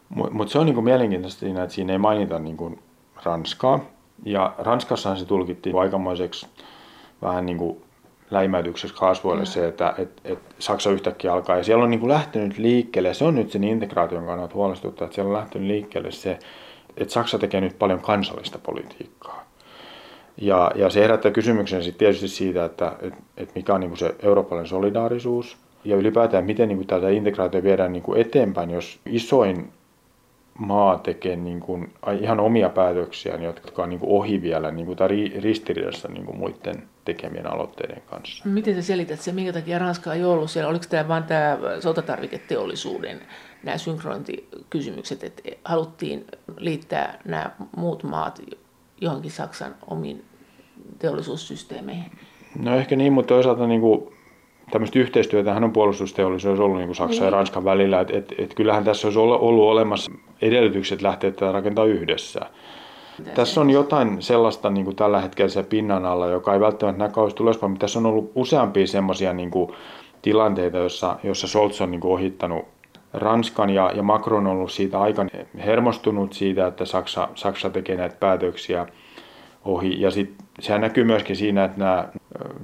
Mutta 0.09 0.33
mut 0.33 0.49
se 0.49 0.59
on 0.59 0.65
niin 0.65 0.73
kuin 0.73 0.83
mielenkiintoista 0.83 1.39
siinä, 1.39 1.63
että 1.63 1.75
siinä 1.75 1.93
ei 1.93 1.99
mainita 1.99 2.39
niin 2.39 2.57
kuin 2.57 2.79
Ranskaa. 3.23 3.79
Ja 4.25 4.53
Ranskassahan 4.57 5.17
se 5.19 5.25
tulkittiin 5.25 5.79
aikamoiseksi 5.79 6.47
vähän 7.21 7.45
niin 7.45 7.57
kuin 7.57 7.81
läimäytykseksi 8.31 8.95
kasvoille 8.95 9.43
mm. 9.43 9.47
se, 9.47 9.67
että 9.67 9.93
et, 9.97 10.21
et 10.25 10.39
Saksa 10.59 10.91
yhtäkkiä 10.91 11.33
alkaa. 11.33 11.57
Ja 11.57 11.63
siellä 11.63 11.83
on 11.83 11.89
niin 11.89 11.99
kuin 11.99 12.11
lähtenyt 12.11 12.57
liikkeelle, 12.57 13.13
se 13.13 13.25
on 13.25 13.35
nyt 13.35 13.51
sen 13.51 13.63
integraation 13.63 14.25
kannalta 14.25 14.55
huolestuttaa, 14.55 15.05
että 15.05 15.15
siellä 15.15 15.29
on 15.29 15.37
lähtenyt 15.37 15.67
liikkeelle 15.67 16.11
se, 16.11 16.39
että 16.97 17.13
Saksa 17.13 17.39
tekee 17.39 17.61
nyt 17.61 17.79
paljon 17.79 18.01
kansallista 18.01 18.59
politiikkaa. 18.59 19.45
Ja, 20.37 20.71
ja 20.75 20.89
se 20.89 21.01
herättää 21.01 21.31
kysymyksen 21.31 21.83
sitten 21.83 21.99
tietysti 21.99 22.27
siitä, 22.27 22.65
että 22.65 22.95
et, 23.01 23.13
et 23.37 23.55
mikä 23.55 23.73
on 23.73 23.81
niin 23.81 23.97
se 23.97 24.15
eurooppalainen 24.23 24.69
solidaarisuus 24.69 25.57
ja 25.85 25.95
ylipäätään 25.95 26.45
miten 26.45 26.69
niin 26.69 26.87
tätä 26.87 27.09
integraatiota 27.09 27.63
viedään 27.63 27.93
niin 27.93 28.03
eteenpäin, 28.15 28.69
jos 28.69 28.99
isoin 29.05 29.71
maa 30.59 30.97
tekee 30.97 31.35
niin 31.35 31.59
kuin 31.59 31.93
ihan 32.21 32.39
omia 32.39 32.69
päätöksiä, 32.69 33.35
jotka 33.35 33.83
on 33.83 33.89
niin 33.89 33.99
kuin 33.99 34.11
ohi 34.11 34.41
vielä 34.41 34.71
niin 34.71 34.85
kuin, 34.85 34.97
tai 34.97 35.31
ristiriidassa 35.39 36.07
niin 36.07 36.25
kuin 36.25 36.37
muiden 36.37 36.83
tekemien 37.05 37.47
aloitteiden 37.47 38.01
kanssa. 38.09 38.43
Miten 38.49 38.75
sä 38.75 38.81
selität 38.81 39.21
se, 39.21 39.31
minkä 39.31 39.53
takia 39.53 39.79
Ranska 39.79 40.13
ei 40.13 40.23
ollut 40.23 40.51
siellä? 40.51 40.69
Oliko 40.69 40.85
tämä 40.89 41.07
vain 41.07 41.23
tämä 41.23 41.57
sotatarviketeollisuuden 41.79 43.21
nämä 43.63 43.77
synkronointikysymykset, 43.77 45.23
että 45.23 45.41
haluttiin 45.65 46.25
liittää 46.57 47.19
nämä 47.25 47.51
muut 47.77 48.03
maat 48.03 48.41
johonkin 49.01 49.31
Saksan 49.31 49.75
omiin 49.87 50.23
teollisuussysteemeihin? 50.99 52.11
No 52.59 52.75
ehkä 52.75 52.95
niin, 52.95 53.13
mutta 53.13 53.33
toisaalta 53.33 53.67
niin 53.67 53.81
kuin, 53.81 54.13
tämmöistä 54.71 54.99
yhteistyötä 54.99 55.55
on 55.55 55.73
puolustusteollisuus 55.73 56.59
ollut 56.59 56.77
niin 56.77 56.87
kuin 56.87 56.95
Saksan 56.95 57.15
niin. 57.15 57.23
ja 57.23 57.29
Ranskan 57.29 57.65
välillä. 57.65 58.01
että 58.01 58.17
et, 58.17 58.33
et 58.37 58.53
kyllähän 58.53 58.83
tässä 58.83 59.07
olisi 59.07 59.19
ollut 59.19 59.69
olemassa 59.69 60.11
edellytykset 60.41 61.01
lähteä 61.01 61.31
tätä 61.31 61.51
rakentaa 61.51 61.85
yhdessä. 61.85 62.41
Mitä 63.19 63.31
tässä 63.31 63.61
on 63.61 63.69
jotain 63.69 64.21
sellaista 64.21 64.69
niin 64.69 64.85
kuin 64.85 64.95
tällä 64.95 65.21
hetkellä 65.21 65.49
se 65.49 65.63
pinnan 65.63 66.05
alla, 66.05 66.27
joka 66.27 66.53
ei 66.53 66.59
välttämättä 66.59 66.99
näy 66.99 67.09
kauheasti 67.09 67.43
ulospäin, 67.43 67.71
mutta 67.71 67.83
tässä 67.83 67.99
on 67.99 68.05
ollut 68.05 68.31
useampia 68.35 68.87
semmoisia 68.87 69.33
niin 69.33 69.51
tilanteita, 70.21 70.77
joissa, 70.77 71.19
joissa 71.23 71.47
Scholz 71.47 71.81
on 71.81 71.91
niin 71.91 72.01
kuin 72.01 72.13
ohittanut 72.13 72.65
Ranskan 73.15 73.69
ja, 73.69 73.91
ja 73.95 74.03
Macron 74.03 74.47
on 74.47 74.53
ollut 74.53 74.71
siitä 74.71 74.99
aika 74.99 75.25
hermostunut 75.57 76.33
siitä, 76.33 76.67
että 76.67 76.85
Saksa, 76.85 77.29
Saksa 77.35 77.69
tekee 77.69 77.97
näitä 77.97 78.15
päätöksiä 78.19 78.85
ohi. 79.65 80.01
Ja 80.01 80.11
sit, 80.11 80.35
sehän 80.59 80.81
näkyy 80.81 81.03
myöskin 81.03 81.35
siinä, 81.35 81.63
että 81.63 81.79
nämä 81.79 82.07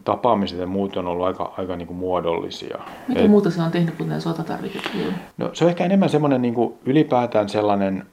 tapaamiset 0.03 0.59
ja 0.59 0.67
muut 0.67 0.97
on 0.97 1.07
ollut 1.07 1.25
aika, 1.25 1.53
aika 1.57 1.75
niin 1.75 1.87
kuin 1.87 1.97
muodollisia. 1.97 2.79
Mitä 3.07 3.21
Et, 3.21 3.29
muuta 3.29 3.51
se 3.51 3.61
on 3.61 3.71
tehnyt 3.71 3.95
kuin 3.95 4.09
nämä 4.09 4.21
sotatarvikkeet? 4.21 5.13
No, 5.37 5.49
se 5.53 5.63
on 5.63 5.69
ehkä 5.69 5.85
enemmän 5.85 6.09
semmoinen 6.09 6.41
niin 6.41 6.53
kuin 6.53 6.73
ylipäätään 6.85 7.49
sellainen 7.49 8.05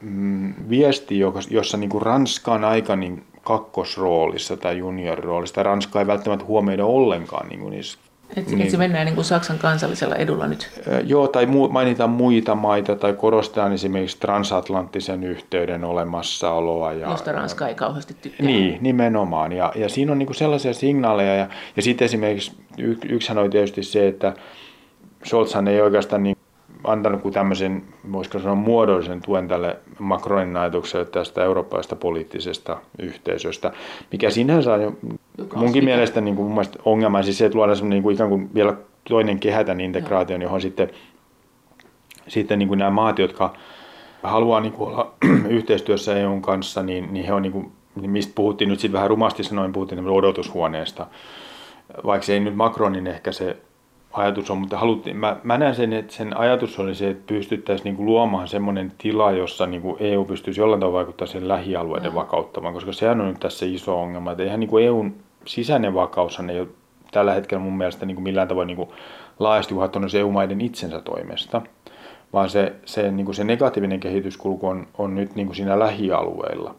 mm, 0.00 0.54
viesti, 0.68 1.18
jossa 1.50 1.76
niin 1.76 1.90
kuin 1.90 2.02
Ranska 2.02 2.52
on 2.52 2.64
aika 2.64 2.96
niin 2.96 3.24
kakkosroolissa 3.42 4.56
tai 4.56 4.78
juniorroolissa. 4.78 5.62
Ranska 5.62 6.00
ei 6.00 6.06
välttämättä 6.06 6.44
huomioida 6.44 6.86
ollenkaan 6.86 7.48
niin 7.48 7.60
kuin 7.60 7.70
niissä 7.70 7.98
et, 8.36 8.46
niin. 8.46 8.62
et 8.62 8.70
se 8.70 8.76
mennään 8.76 9.06
niin 9.06 9.14
kuin 9.14 9.24
Saksan 9.24 9.58
kansallisella 9.58 10.14
edulla 10.14 10.46
nyt. 10.46 10.82
Joo, 11.04 11.28
tai 11.28 11.46
mu- 11.46 11.70
mainitaan 11.70 12.10
muita 12.10 12.54
maita 12.54 12.96
tai 12.96 13.12
korostetaan 13.12 13.72
esimerkiksi 13.72 14.18
transatlanttisen 14.20 15.24
yhteyden 15.24 15.84
olemassaoloa. 15.84 16.92
Ja, 16.92 17.10
Josta 17.10 17.32
Ranska 17.32 17.68
ei 17.68 17.74
kauheasti 17.74 18.16
tykkää. 18.22 18.46
Niin, 18.46 18.78
nimenomaan. 18.80 19.52
Ja, 19.52 19.72
ja 19.74 19.88
siinä 19.88 20.12
on 20.12 20.18
niin 20.18 20.26
kuin 20.26 20.36
sellaisia 20.36 20.74
signaaleja. 20.74 21.34
Ja, 21.34 21.48
ja 21.76 21.82
sitten 21.82 22.06
esimerkiksi 22.06 22.52
y- 22.78 22.96
yksihän 23.08 23.38
oli 23.38 23.50
tietysti 23.50 23.82
se, 23.82 24.08
että 24.08 24.32
Scholzhan 25.26 25.68
ei 25.68 25.80
oikeastaan 25.80 26.22
niin 26.22 26.33
antanut 26.84 27.22
kuin 27.22 27.34
tämmöisen, 27.34 27.82
voisiko 28.12 28.38
sanoa 28.38 28.54
muodollisen 28.54 29.20
tuen 29.20 29.48
tälle 29.48 29.76
Macronin 29.98 30.56
ajatukselle 30.56 31.04
tästä 31.04 31.44
eurooppalaisesta 31.44 31.96
poliittisesta 31.96 32.76
yhteisöstä, 32.98 33.72
mikä 34.12 34.30
sinänsä 34.30 34.72
on 34.72 34.82
jo 34.82 34.92
munkin 35.54 35.84
mielestä 35.84 36.20
niin 36.20 36.36
kuin 36.36 36.46
mun 36.46 36.54
mielestä 36.54 36.78
ongelma, 36.84 37.22
siis 37.22 37.38
se, 37.38 37.46
että 37.46 37.58
luodaan 37.58 37.76
semmoinen 37.76 37.96
niin 37.96 38.02
kuin 38.02 38.14
ikään 38.14 38.30
kuin 38.30 38.54
vielä 38.54 38.74
toinen 39.08 39.38
kehätän 39.38 39.80
integraation, 39.80 40.42
johon 40.42 40.60
sitten, 40.60 40.90
sitten 42.28 42.58
niin 42.58 42.68
kuin 42.68 42.78
nämä 42.78 42.90
maat, 42.90 43.18
jotka 43.18 43.54
haluaa 44.22 44.60
niin 44.60 44.72
kuin 44.72 44.90
olla 44.90 45.14
yhteistyössä 45.48 46.16
EUn 46.16 46.42
kanssa, 46.42 46.82
niin, 46.82 47.08
niin 47.14 47.26
he 47.26 47.32
on 47.32 47.42
niin 47.42 47.52
kuin, 47.52 47.72
mistä 47.94 48.32
puhuttiin 48.34 48.68
nyt 48.68 48.80
sitten 48.80 48.92
vähän 48.92 49.10
rumasti 49.10 49.44
sanoin, 49.44 49.72
puhuttiin 49.72 50.08
odotushuoneesta, 50.08 51.06
vaikka 52.04 52.26
se 52.26 52.32
ei 52.32 52.40
nyt 52.40 52.56
Macronin 52.56 53.06
ehkä 53.06 53.32
se 53.32 53.56
ajatus 54.14 54.50
on, 54.50 54.58
mutta 54.58 54.78
haluttiin, 54.78 55.16
mä, 55.16 55.36
mä 55.42 55.58
näen 55.58 55.74
sen, 55.74 55.92
että 55.92 56.14
sen 56.14 56.36
ajatus 56.36 56.78
oli 56.78 56.94
se, 56.94 57.10
että 57.10 57.26
pystyttäisiin 57.26 57.84
niinku 57.84 58.04
luomaan 58.04 58.48
semmoinen 58.48 58.92
tila, 58.98 59.32
jossa 59.32 59.66
niinku 59.66 59.96
EU 60.00 60.24
pystyisi 60.24 60.60
jollain 60.60 60.80
tavalla 60.80 60.98
vaikuttaa 60.98 61.26
sen 61.26 61.48
lähialueiden 61.48 62.12
no. 62.12 62.20
vakauttamaan, 62.20 62.74
koska 62.74 62.92
sehän 62.92 63.20
on 63.20 63.28
nyt 63.28 63.40
tässä 63.40 63.66
iso 63.66 64.00
ongelma, 64.00 64.32
että 64.32 64.44
eihän 64.44 64.60
niinku 64.60 64.78
EUn 64.78 65.14
sisäinen 65.46 65.94
vakaus 65.94 66.40
ei 66.50 66.60
ole 66.60 66.68
tällä 67.10 67.34
hetkellä 67.34 67.64
mun 67.64 67.78
mielestä 67.78 68.06
niinku 68.06 68.22
millään 68.22 68.48
tavoin 68.48 68.66
niinku 68.66 68.92
laajasti 69.38 69.74
uhattunut 69.74 70.14
EU-maiden 70.14 70.60
itsensä 70.60 71.00
toimesta, 71.00 71.62
vaan 72.32 72.50
se, 72.50 72.72
se, 72.84 73.10
niinku 73.10 73.32
se 73.32 73.44
negatiivinen 73.44 74.00
kehityskulku 74.00 74.66
on, 74.66 74.86
on 74.98 75.14
nyt 75.14 75.34
niinku 75.34 75.54
siinä 75.54 75.78
lähialueilla. 75.78 76.74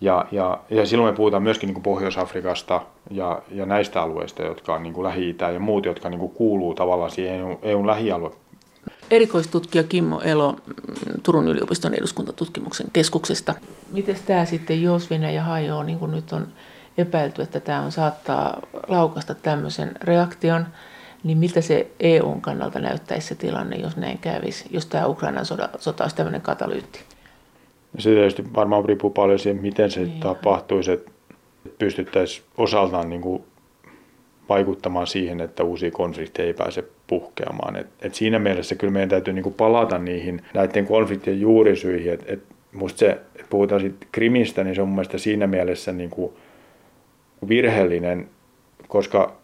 Ja, 0.00 0.26
ja, 0.32 0.58
ja 0.70 0.86
silloin 0.86 1.12
me 1.12 1.16
puhutaan 1.16 1.42
myöskin 1.42 1.66
niin 1.66 1.74
kuin 1.74 1.82
Pohjois-Afrikasta 1.82 2.80
ja, 3.10 3.42
ja 3.50 3.66
näistä 3.66 4.02
alueista, 4.02 4.42
jotka 4.42 4.74
on 4.74 4.82
niin 4.82 4.92
kuin 4.92 5.04
Lähi-Itä 5.04 5.50
ja 5.50 5.60
muut, 5.60 5.86
jotka 5.86 6.10
niin 6.10 6.20
kuin 6.20 6.32
kuuluu 6.32 6.74
tavallaan 6.74 7.10
siihen 7.10 7.40
EUn, 7.40 7.58
EUn 7.62 7.86
lähialue. 7.86 8.30
Erikoistutkija 9.10 9.84
Kimmo 9.84 10.20
Elo 10.20 10.56
Turun 11.22 11.48
yliopiston 11.48 11.94
eduskuntatutkimuksen 11.94 12.86
keskuksesta. 12.92 13.54
Miten 13.92 14.16
tämä 14.26 14.44
sitten, 14.44 14.82
jos 14.82 15.10
Venäjä 15.10 15.42
hajoaa, 15.42 15.84
niin 15.84 15.98
kuin 15.98 16.10
nyt 16.10 16.32
on 16.32 16.46
epäilty, 16.98 17.42
että 17.42 17.60
tämä 17.60 17.80
on 17.80 17.92
saattaa 17.92 18.60
laukasta 18.88 19.34
tämmöisen 19.34 19.92
reaktion, 20.02 20.66
niin 21.24 21.38
miltä 21.38 21.60
se 21.60 21.90
EUn 22.00 22.40
kannalta 22.40 22.78
näyttäisi 22.78 23.26
se 23.26 23.34
tilanne, 23.34 23.76
jos 23.76 23.96
näin 23.96 24.18
kävisi, 24.18 24.64
jos 24.70 24.86
tämä 24.86 25.06
Ukrainan 25.06 25.46
sota, 25.46 25.68
sota 25.78 26.04
olisi 26.04 26.16
tämmöinen 26.16 26.40
katalyytti? 26.40 27.00
Se 27.98 28.10
tietysti 28.10 28.44
varmaan 28.54 28.84
riippuu 28.84 29.10
paljon 29.10 29.38
siihen, 29.38 29.62
miten 29.62 29.90
se 29.90 30.00
niin. 30.00 30.20
tapahtuisi, 30.20 30.92
että 30.92 31.10
pystyttäisiin 31.78 32.46
osaltaan 32.56 33.10
niin 33.10 33.20
kuin 33.20 33.42
vaikuttamaan 34.48 35.06
siihen, 35.06 35.40
että 35.40 35.64
uusia 35.64 35.90
konflikteja 35.90 36.46
ei 36.46 36.54
pääse 36.54 36.84
puhkeamaan. 37.06 37.76
Et, 37.76 37.86
et 38.02 38.14
siinä 38.14 38.38
mielessä 38.38 38.74
kyllä 38.74 38.92
meidän 38.92 39.08
täytyy 39.08 39.34
niin 39.34 39.42
kuin 39.42 39.54
palata 39.54 39.98
niihin 39.98 40.42
näiden 40.54 40.86
konfliktien 40.86 41.40
juurisyihin. 41.40 42.12
Et, 42.12 42.24
et 42.26 42.42
musta 42.72 42.98
se, 42.98 43.10
että 43.10 43.46
puhutaan 43.50 43.80
siitä 43.80 44.06
Krimistä, 44.12 44.64
niin 44.64 44.74
se 44.74 44.82
on 44.82 44.88
mun 44.88 44.94
mielestä 44.94 45.18
siinä 45.18 45.46
mielessä 45.46 45.92
niin 45.92 46.10
kuin 46.10 46.32
virheellinen, 47.48 48.28
koska 48.88 49.36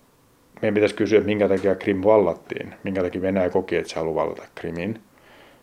meidän 0.62 0.74
pitäisi 0.74 0.94
kysyä, 0.94 1.18
että 1.18 1.26
minkä 1.26 1.48
takia 1.48 1.74
Krim 1.74 2.02
vallattiin, 2.04 2.74
minkä 2.84 3.02
takia 3.02 3.22
Venäjä 3.22 3.50
koki, 3.50 3.76
että 3.76 3.88
se 3.88 3.96
haluaa 3.96 4.24
vallata 4.24 4.42
Krimin. 4.54 5.00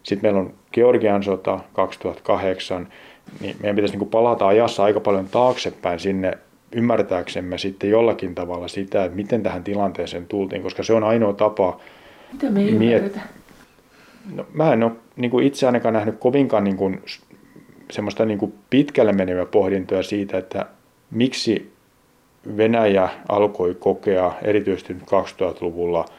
Sitten 0.04 0.28
meillä 0.28 0.40
on 0.40 0.54
Georgian 0.74 1.24
sota 1.24 1.60
2008, 1.74 2.88
niin 3.42 3.56
meidän 3.62 3.76
pitäisi 3.76 3.98
niin 3.98 4.10
palata 4.10 4.48
ajassa 4.48 4.84
aika 4.84 5.00
paljon 5.00 5.28
taaksepäin 5.28 6.00
sinne 6.00 6.38
ymmärtääksemme 6.72 7.58
sitten 7.58 7.90
jollakin 7.90 8.36
tavalla 8.36 8.68
sitä, 8.68 9.04
että 9.04 9.16
miten 9.16 9.44
tähän 9.44 9.64
tilanteeseen 9.64 10.26
tultiin, 10.26 10.62
koska 10.64 10.84
se 10.84 10.94
on 10.94 11.04
ainoa 11.04 11.34
tapa. 11.34 11.80
Mitä 12.34 12.50
me 12.50 12.60
miet- 12.60 13.20
no, 14.36 14.46
mä 14.54 14.74
en 14.74 14.84
ole 14.84 14.92
niin 15.16 15.32
kuin 15.32 15.48
itse 15.48 15.66
ainakaan 15.66 15.94
nähnyt 15.94 16.16
kovinkaan 16.20 16.64
niin 16.64 16.78
kuin, 16.78 17.02
semmoista 17.92 18.26
niin 18.26 18.40
kuin 18.40 18.54
pitkälle 18.70 19.14
menevää 19.14 19.46
pohdintoa 19.46 20.04
siitä, 20.04 20.38
että 20.38 20.66
miksi 21.12 21.72
Venäjä 22.58 23.10
alkoi 23.30 23.76
kokea 23.80 24.32
erityisesti 24.42 24.94
2000-luvulla– 24.94 26.06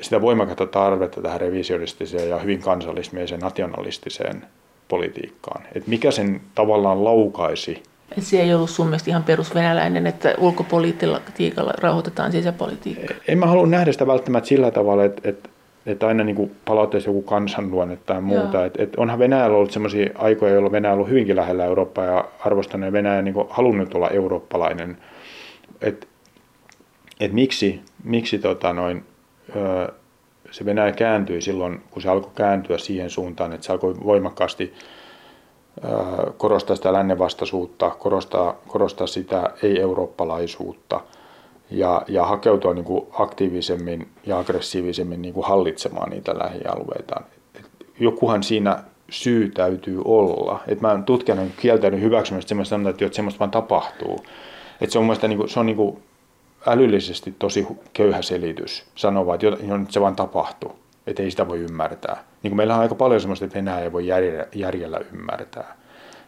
sitä 0.00 0.20
voimakasta 0.20 0.66
tarvetta 0.66 1.22
tähän 1.22 1.40
revisionistiseen 1.40 2.28
ja 2.28 2.38
hyvin 2.38 2.60
kansallismieseen 2.60 3.40
nationalistiseen 3.40 4.44
politiikkaan. 4.88 5.62
Et 5.74 5.86
mikä 5.86 6.10
sen 6.10 6.40
tavallaan 6.54 7.04
laukaisi? 7.04 7.82
Se 8.18 8.40
ei 8.40 8.54
ollut 8.54 8.70
sun 8.70 8.86
mielestä 8.86 9.10
ihan 9.10 9.22
perusvenäläinen, 9.22 10.06
että 10.06 10.34
ulkopolitiikalla 10.38 11.72
rahoitetaan 11.78 12.32
sisäpolitiikkaa? 12.32 13.16
En 13.28 13.38
mä 13.38 13.46
halua 13.46 13.66
nähdä 13.66 13.92
sitä 13.92 14.06
välttämättä 14.06 14.48
sillä 14.48 14.70
tavalla, 14.70 15.04
että, 15.04 15.28
että, 15.28 15.48
että 15.86 16.06
aina 16.06 16.24
niin 16.24 16.56
palauttaisi 16.64 17.08
joku 17.08 17.22
kansanluonne 17.22 17.96
tai 17.96 18.20
muuta. 18.20 18.64
Et, 18.64 18.80
et 18.80 18.96
onhan 18.96 19.18
Venäjällä 19.18 19.56
ollut 19.56 19.70
sellaisia 19.70 20.10
aikoja, 20.14 20.54
jolloin 20.54 20.72
Venäjä 20.72 20.92
on 20.92 20.98
ollut 20.98 21.10
hyvinkin 21.10 21.36
lähellä 21.36 21.64
Eurooppaa 21.64 22.04
ja 22.04 22.24
arvostanut 22.40 22.86
ja 22.86 22.92
Venäjä 22.92 23.22
niin 23.22 23.34
halunnut 23.50 23.94
olla 23.94 24.08
eurooppalainen. 24.08 24.98
Et, 25.80 26.08
et 27.20 27.32
miksi, 27.32 27.80
miksi 28.04 28.38
tota 28.38 28.72
noin, 28.72 29.04
se 30.50 30.64
Venäjä 30.64 30.92
kääntyi 30.92 31.42
silloin, 31.42 31.82
kun 31.90 32.02
se 32.02 32.08
alkoi 32.08 32.30
kääntyä 32.34 32.78
siihen 32.78 33.10
suuntaan, 33.10 33.52
että 33.52 33.66
se 33.66 33.72
alkoi 33.72 33.94
voimakkaasti 34.04 34.74
korostaa 36.36 36.76
sitä 36.76 36.92
lännevastaisuutta, 36.92 37.90
korostaa, 37.90 38.56
korostaa 38.68 39.06
sitä 39.06 39.50
ei-eurooppalaisuutta 39.62 41.00
ja, 41.70 42.02
ja 42.08 42.24
hakeutua 42.24 42.74
niin 42.74 42.84
kuin 42.84 43.06
aktiivisemmin 43.12 44.08
ja 44.26 44.38
aggressiivisemmin 44.38 45.22
niin 45.22 45.34
kuin 45.34 45.46
hallitsemaan 45.46 46.10
niitä 46.10 46.38
lähialueita. 46.38 47.20
Jokuhan 48.00 48.42
siinä 48.42 48.84
syy 49.10 49.48
täytyy 49.48 50.02
olla. 50.04 50.60
Et 50.68 50.80
mä 50.80 51.02
tutkijana 51.06 51.42
kieltänyt 51.56 52.00
hyväksymästä 52.00 52.48
semmoista, 52.48 52.76
että 52.90 53.16
semmoista 53.16 53.38
vaan 53.38 53.50
tapahtuu. 53.50 54.24
Et 54.80 54.90
se 54.90 54.98
on, 54.98 55.04
mielestäni, 55.04 55.28
niin 55.28 55.38
kuin, 55.38 55.48
se 55.48 55.60
on 55.60 55.66
niin 55.66 55.76
kuin 55.76 56.02
älyllisesti 56.66 57.34
tosi 57.38 57.66
köyhä 57.92 58.22
selitys 58.22 58.84
sanoa, 58.94 59.34
että 59.34 59.76
nyt 59.78 59.90
se 59.90 60.00
vaan 60.00 60.16
tapahtuu, 60.16 60.76
että 61.06 61.22
ei 61.22 61.30
sitä 61.30 61.48
voi 61.48 61.58
ymmärtää. 61.58 62.24
Niin 62.42 62.50
kuin 62.50 62.56
meillä 62.56 62.74
on 62.74 62.80
aika 62.80 62.94
paljon 62.94 63.20
sellaista, 63.20 63.44
että 63.44 63.58
Venäjä 63.58 63.80
ei 63.80 63.92
voi 63.92 64.06
järjellä, 64.06 64.46
järjellä 64.54 65.00
ymmärtää 65.12 65.76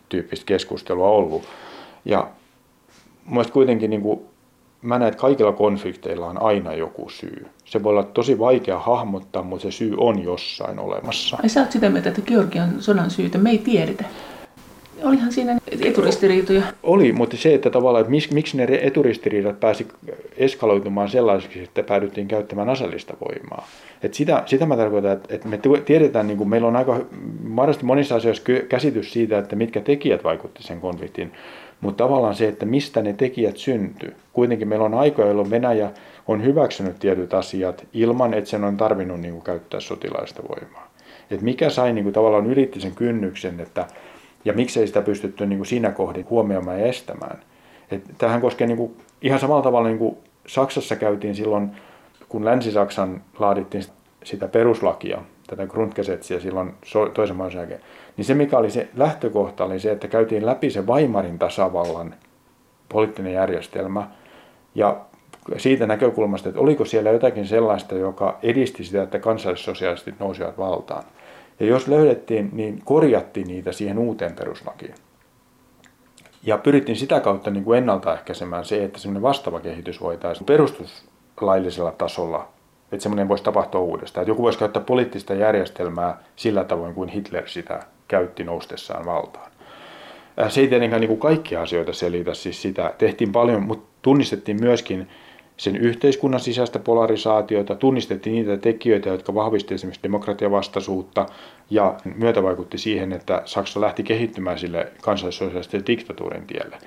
tyyppistä 0.09 0.47
keskustelua 0.47 1.09
ollut. 1.09 1.43
Ja 2.05 2.31
mielestäni 3.27 3.53
kuitenkin 3.53 3.91
niin 3.91 4.03
kuin, 4.03 4.21
mä 4.83 4.99
näen, 4.99 5.09
että 5.09 5.21
kaikilla 5.21 5.53
konflikteilla 5.53 6.27
on 6.27 6.43
aina 6.43 6.75
joku 6.75 7.09
syy. 7.09 7.47
Se 7.65 7.83
voi 7.83 7.91
olla 7.91 8.03
tosi 8.03 8.39
vaikea 8.39 8.79
hahmottaa, 8.79 9.43
mutta 9.43 9.63
se 9.63 9.71
syy 9.71 9.95
on 9.99 10.23
jossain 10.23 10.79
olemassa. 10.79 11.39
Ai 11.43 11.49
sä 11.49 11.61
oot 11.61 11.73
sitä 11.73 11.89
mieltä, 11.89 12.09
että 12.09 12.23
Georgian 12.23 12.83
sodan 12.83 13.11
syytä 13.11 13.39
me 13.39 13.51
ei 13.51 13.59
tiedetä? 13.59 14.05
Olihan 15.03 15.33
siinä 15.33 15.59
eturistiriitoja. 15.81 16.63
Oli, 16.83 17.13
mutta 17.13 17.37
se, 17.37 17.55
että 17.55 17.71
tavallaan, 17.71 18.01
että 18.01 18.11
miksi, 18.11 18.35
miksi 18.35 18.57
ne 18.57 18.69
eturistiriidat 18.83 19.61
pääsi 19.61 19.87
eskaloitumaan 20.37 21.09
sellaisiksi, 21.09 21.63
että 21.63 21.83
päädyttiin 21.83 22.29
käyttämään 22.29 22.69
aseellista 22.69 23.15
voimaa. 23.29 23.69
Et 24.03 24.15
sitä, 24.15 24.43
sitä 24.47 24.67
mä 24.67 24.77
tarkoitan, 24.77 25.13
että, 25.13 25.35
että 25.35 25.49
me 25.49 25.61
tiedetään, 25.85 26.27
niin 26.27 26.39
kuin 26.39 26.49
meillä 26.49 26.69
on 26.69 26.77
aika 26.77 27.01
mahdollisesti 27.49 27.87
monissa 27.87 28.15
asioissa 28.15 28.45
käsitys 28.69 29.13
siitä, 29.13 29.39
että 29.39 29.57
mitkä 29.57 29.81
tekijät 29.81 30.25
vaikutti 30.25 30.63
sen 30.63 30.81
konfliktin, 30.81 31.33
mutta 31.81 32.05
tavallaan 32.05 32.35
se, 32.35 32.49
että 32.49 32.67
mistä 32.67 33.03
ne 33.03 33.13
tekijät 33.13 33.57
syntyy. 33.57 34.15
Kuitenkin 34.33 34.69
meillä 34.69 34.85
on 34.85 34.95
aikoja, 34.95 35.29
jolloin 35.29 35.51
Venäjä 35.51 35.91
on 36.29 36.45
hyväksynyt 36.45 36.99
tietyt 36.99 37.35
asiat 37.35 37.87
ilman, 37.93 38.35
että 38.35 38.51
sen 38.51 38.65
on 38.65 38.77
tarvinnut 38.77 39.21
niin 39.21 39.33
kuin, 39.33 39.45
käyttää 39.45 39.81
sotilaista 39.81 40.43
voimaa. 40.49 40.91
Et 41.31 41.43
mikä 41.43 41.71
sai 41.71 41.93
niin 41.93 42.05
kuin, 42.05 42.13
tavallaan 42.13 42.47
ylitti 42.47 42.81
sen 42.81 42.95
kynnyksen, 42.95 43.61
että, 43.61 43.87
ja 44.45 44.53
miksei 44.53 44.87
sitä 44.87 45.03
pystytty 45.03 45.47
niin 45.47 45.59
kuin, 45.59 45.67
siinä 45.67 45.91
kohdin 45.91 46.27
huomioimaan 46.31 46.81
ja 46.81 46.87
estämään. 46.87 47.41
Et 47.91 48.03
tähän 48.19 48.41
koskee 48.41 48.67
niin 48.67 48.77
kuin, 48.77 48.97
ihan 49.23 49.41
samalla 49.41 49.63
tavalla 49.63 49.89
niin 49.89 49.99
kuin 49.99 50.17
Saksassa 50.47 50.97
käytiin 50.97 51.35
silloin, 51.35 51.71
kun 52.29 52.45
Länsi-Saksan 52.45 53.23
laadittiin 53.39 53.85
sitä 54.25 54.49
peruslakia, 54.49 55.23
tätä 55.47 55.67
Grundgesetziä 55.67 56.41
silloin 56.41 56.75
toisen 57.15 57.37
maailman 57.37 57.59
jälkeen, 57.59 57.81
niin 58.17 58.25
se 58.25 58.35
mikä 58.35 58.59
oli 58.59 58.71
se 58.71 58.89
lähtökohta 58.97 59.65
oli 59.65 59.81
se, 59.81 59.93
että 59.93 60.09
käytiin 60.09 60.47
läpi 60.47 60.71
se 60.71 60.87
Weimarin 60.87 61.39
tasavallan 61.39 62.15
poliittinen 62.89 63.33
järjestelmä 63.33 64.09
ja 64.75 64.97
siitä 65.57 65.87
näkökulmasta, 65.87 66.49
että 66.49 66.61
oliko 66.61 66.85
siellä 66.85 67.11
jotakin 67.11 67.47
sellaista, 67.47 67.95
joka 67.95 68.39
edisti 68.43 68.85
sitä, 68.85 69.03
että 69.03 69.19
kansallissosiaalistit 69.19 70.21
nousivat 70.21 70.59
valtaan. 70.59 71.05
Ja 71.63 71.69
jos 71.69 71.89
löydettiin, 71.89 72.51
niin 72.53 72.83
korjattiin 72.85 73.47
niitä 73.47 73.73
siihen 73.73 73.99
uuteen 73.99 74.35
peruslakiin. 74.35 74.95
Ja 76.43 76.59
pyrittiin 76.59 76.97
sitä 76.97 77.21
kautta 77.21 77.51
niin 77.51 77.65
kuin 77.65 77.79
ennaltaehkäisemään 77.79 78.65
se, 78.65 78.85
että 78.85 78.99
semmoinen 78.99 79.23
vastaava 79.23 79.61
kehitys 79.61 80.01
voitaisiin 80.01 80.47
perustuslaillisella 80.47 81.93
tasolla, 81.93 82.49
että 82.93 83.03
semmoinen 83.03 83.29
voisi 83.29 83.45
tapahtua 83.45 83.81
uudestaan. 83.81 84.23
Että 84.23 84.31
joku 84.31 84.43
voisi 84.43 84.59
käyttää 84.59 84.83
poliittista 84.83 85.35
järjestelmää 85.35 86.23
sillä 86.37 86.65
tavoin 86.65 86.95
kuin 86.95 87.09
Hitler 87.09 87.49
sitä 87.49 87.81
käytti 88.09 88.45
noustessaan 88.45 89.07
valtaan. 89.07 89.51
Se 90.49 90.61
ei 90.61 90.69
tietenkään 90.69 91.01
niin 91.01 91.09
kuin 91.09 91.21
kaikkia 91.21 91.63
asioita 91.63 91.93
selitä, 91.93 92.35
siis 92.35 92.63
sitä 92.63 92.95
tehtiin 92.99 93.33
paljon, 93.33 93.63
mutta 93.63 93.89
tunnistettiin 94.03 94.61
myöskin 94.61 95.09
sen 95.63 95.77
yhteiskunnan 95.77 96.41
sisäistä 96.41 96.79
polarisaatiota, 96.79 97.75
tunnistettiin 97.75 98.35
niitä 98.35 98.57
tekijöitä, 98.57 99.09
jotka 99.09 99.35
vahvistivat 99.35 99.79
esimerkiksi 99.79 100.03
demokratiavastaisuutta 100.03 101.27
ja 101.71 101.95
myötävaikutti 102.15 102.79
siihen, 102.79 103.13
että 103.13 103.43
Saksa 103.45 103.81
lähti 103.81 104.03
kehittymään 104.03 104.59
sille 104.59 104.93
kansallissosiaalisten 105.03 105.87
diktatuurin 105.87 106.47
tielle. 106.47 106.79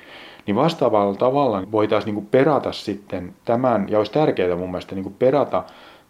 Niin 0.47 0.55
vastaavalla 0.55 1.15
tavalla 1.15 1.63
voitaisiin 1.71 2.15
niin 2.15 2.25
perata 2.25 2.71
sitten 2.71 3.33
tämän, 3.45 3.85
ja 3.89 3.97
olisi 3.97 4.11
tärkeää 4.11 4.55
mun 4.55 4.71
mielestä 4.71 4.95
niin 4.95 5.15
perata 5.19 5.63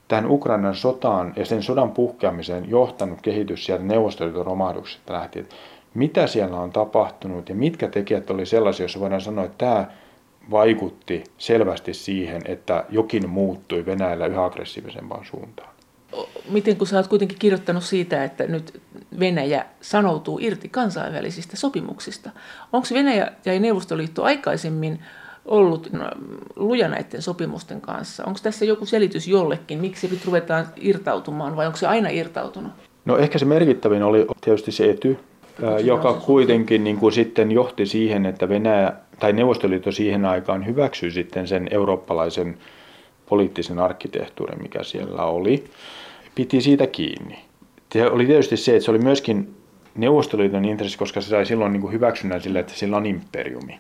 tämän 0.08 0.32
Ukrainan 0.32 0.76
sotaan 0.76 1.34
ja 1.36 1.46
sen 1.46 1.64
sodan 1.64 1.92
puhkeamiseen 1.92 2.70
johtanut 2.70 3.22
kehitys 3.22 3.66
sieltä 3.66 3.84
Neuvostoliiton 3.84 4.46
romahduksesta 4.46 5.14
lähtien. 5.14 5.48
Mitä 5.94 6.28
siellä 6.28 6.60
on 6.60 6.72
tapahtunut 6.72 7.50
ja 7.50 7.56
mitkä 7.56 7.88
tekijät 7.88 8.30
oli 8.30 8.46
sellaisia, 8.46 8.84
joissa 8.84 9.00
voidaan 9.00 9.22
sanoa, 9.22 9.46
että 9.46 9.58
tämä 9.58 9.86
vaikutti 10.52 11.24
selvästi 11.38 11.94
siihen, 11.94 12.42
että 12.46 12.86
jokin 12.90 13.30
muuttui 13.30 13.86
Venäjällä 13.86 14.26
yhä 14.26 14.46
aggressiivisempaan 14.46 15.26
suuntaan. 15.26 15.70
Miten 16.50 16.78
kun 16.78 16.88
sä 16.88 16.98
oot 16.98 17.08
kuitenkin 17.08 17.40
kirjoittanut 17.40 17.84
siitä, 17.84 18.24
että 18.24 18.48
nyt 18.48 18.82
Venäjä 19.20 19.66
sanoutuu 19.82 20.40
irti 20.42 20.70
kansainvälisistä 20.70 21.58
sopimuksista. 21.58 22.30
Onko 22.74 22.88
Venäjä 22.94 23.32
ja 23.46 23.60
Neuvostoliitto 23.60 24.24
aikaisemmin 24.24 25.00
ollut 25.46 25.92
no, 25.92 26.12
luja 26.56 26.88
näiden 26.88 27.22
sopimusten 27.22 27.82
kanssa? 27.82 28.24
Onko 28.26 28.40
tässä 28.44 28.66
joku 28.66 28.86
selitys 28.86 29.28
jollekin, 29.28 29.82
miksi 29.82 30.08
nyt 30.08 30.26
ruvetaan 30.26 30.68
irtautumaan 30.76 31.56
vai 31.56 31.66
onko 31.66 31.78
se 31.78 31.88
aina 31.88 32.10
irtautunut? 32.10 32.72
No 33.06 33.18
ehkä 33.18 33.38
se 33.38 33.46
merkittävin 33.46 34.04
oli 34.04 34.28
tietysti 34.42 34.72
se 34.72 34.90
ety, 34.90 35.18
joka 35.84 36.14
kuitenkin 36.14 36.84
niin 36.84 36.98
kuin 36.98 37.14
sitten 37.14 37.52
johti 37.52 37.86
siihen, 37.86 38.26
että 38.26 38.50
Venäjä 38.50 38.94
tai 39.20 39.34
Neuvostoliitto 39.34 39.92
siihen 39.92 40.26
aikaan 40.26 40.66
hyväksyi 40.66 41.12
sitten 41.12 41.48
sen 41.48 41.68
eurooppalaisen 41.72 42.58
poliittisen 43.30 43.80
arkkitehtuurin, 43.80 44.62
mikä 44.62 44.84
siellä 44.84 45.24
oli. 45.24 45.64
Piti 46.36 46.62
siitä 46.62 46.88
kiinni. 46.88 47.40
Se 47.94 48.08
oli 48.08 48.26
tietysti 48.26 48.58
se, 48.58 48.76
että 48.76 48.86
se 48.86 48.92
oli 48.92 49.00
myöskin 49.00 49.56
Neuvostoliiton 49.96 50.66
intressi, 50.66 50.98
koska 50.98 51.22
se 51.22 51.30
sai 51.30 51.46
silloin 51.46 51.74
niin 51.74 51.82
kuin 51.82 51.94
hyväksynnän 51.94 52.42
sille, 52.42 52.60
että 52.60 52.74
sillä 52.74 52.98
on 52.98 53.06
imperiumi, 53.06 53.80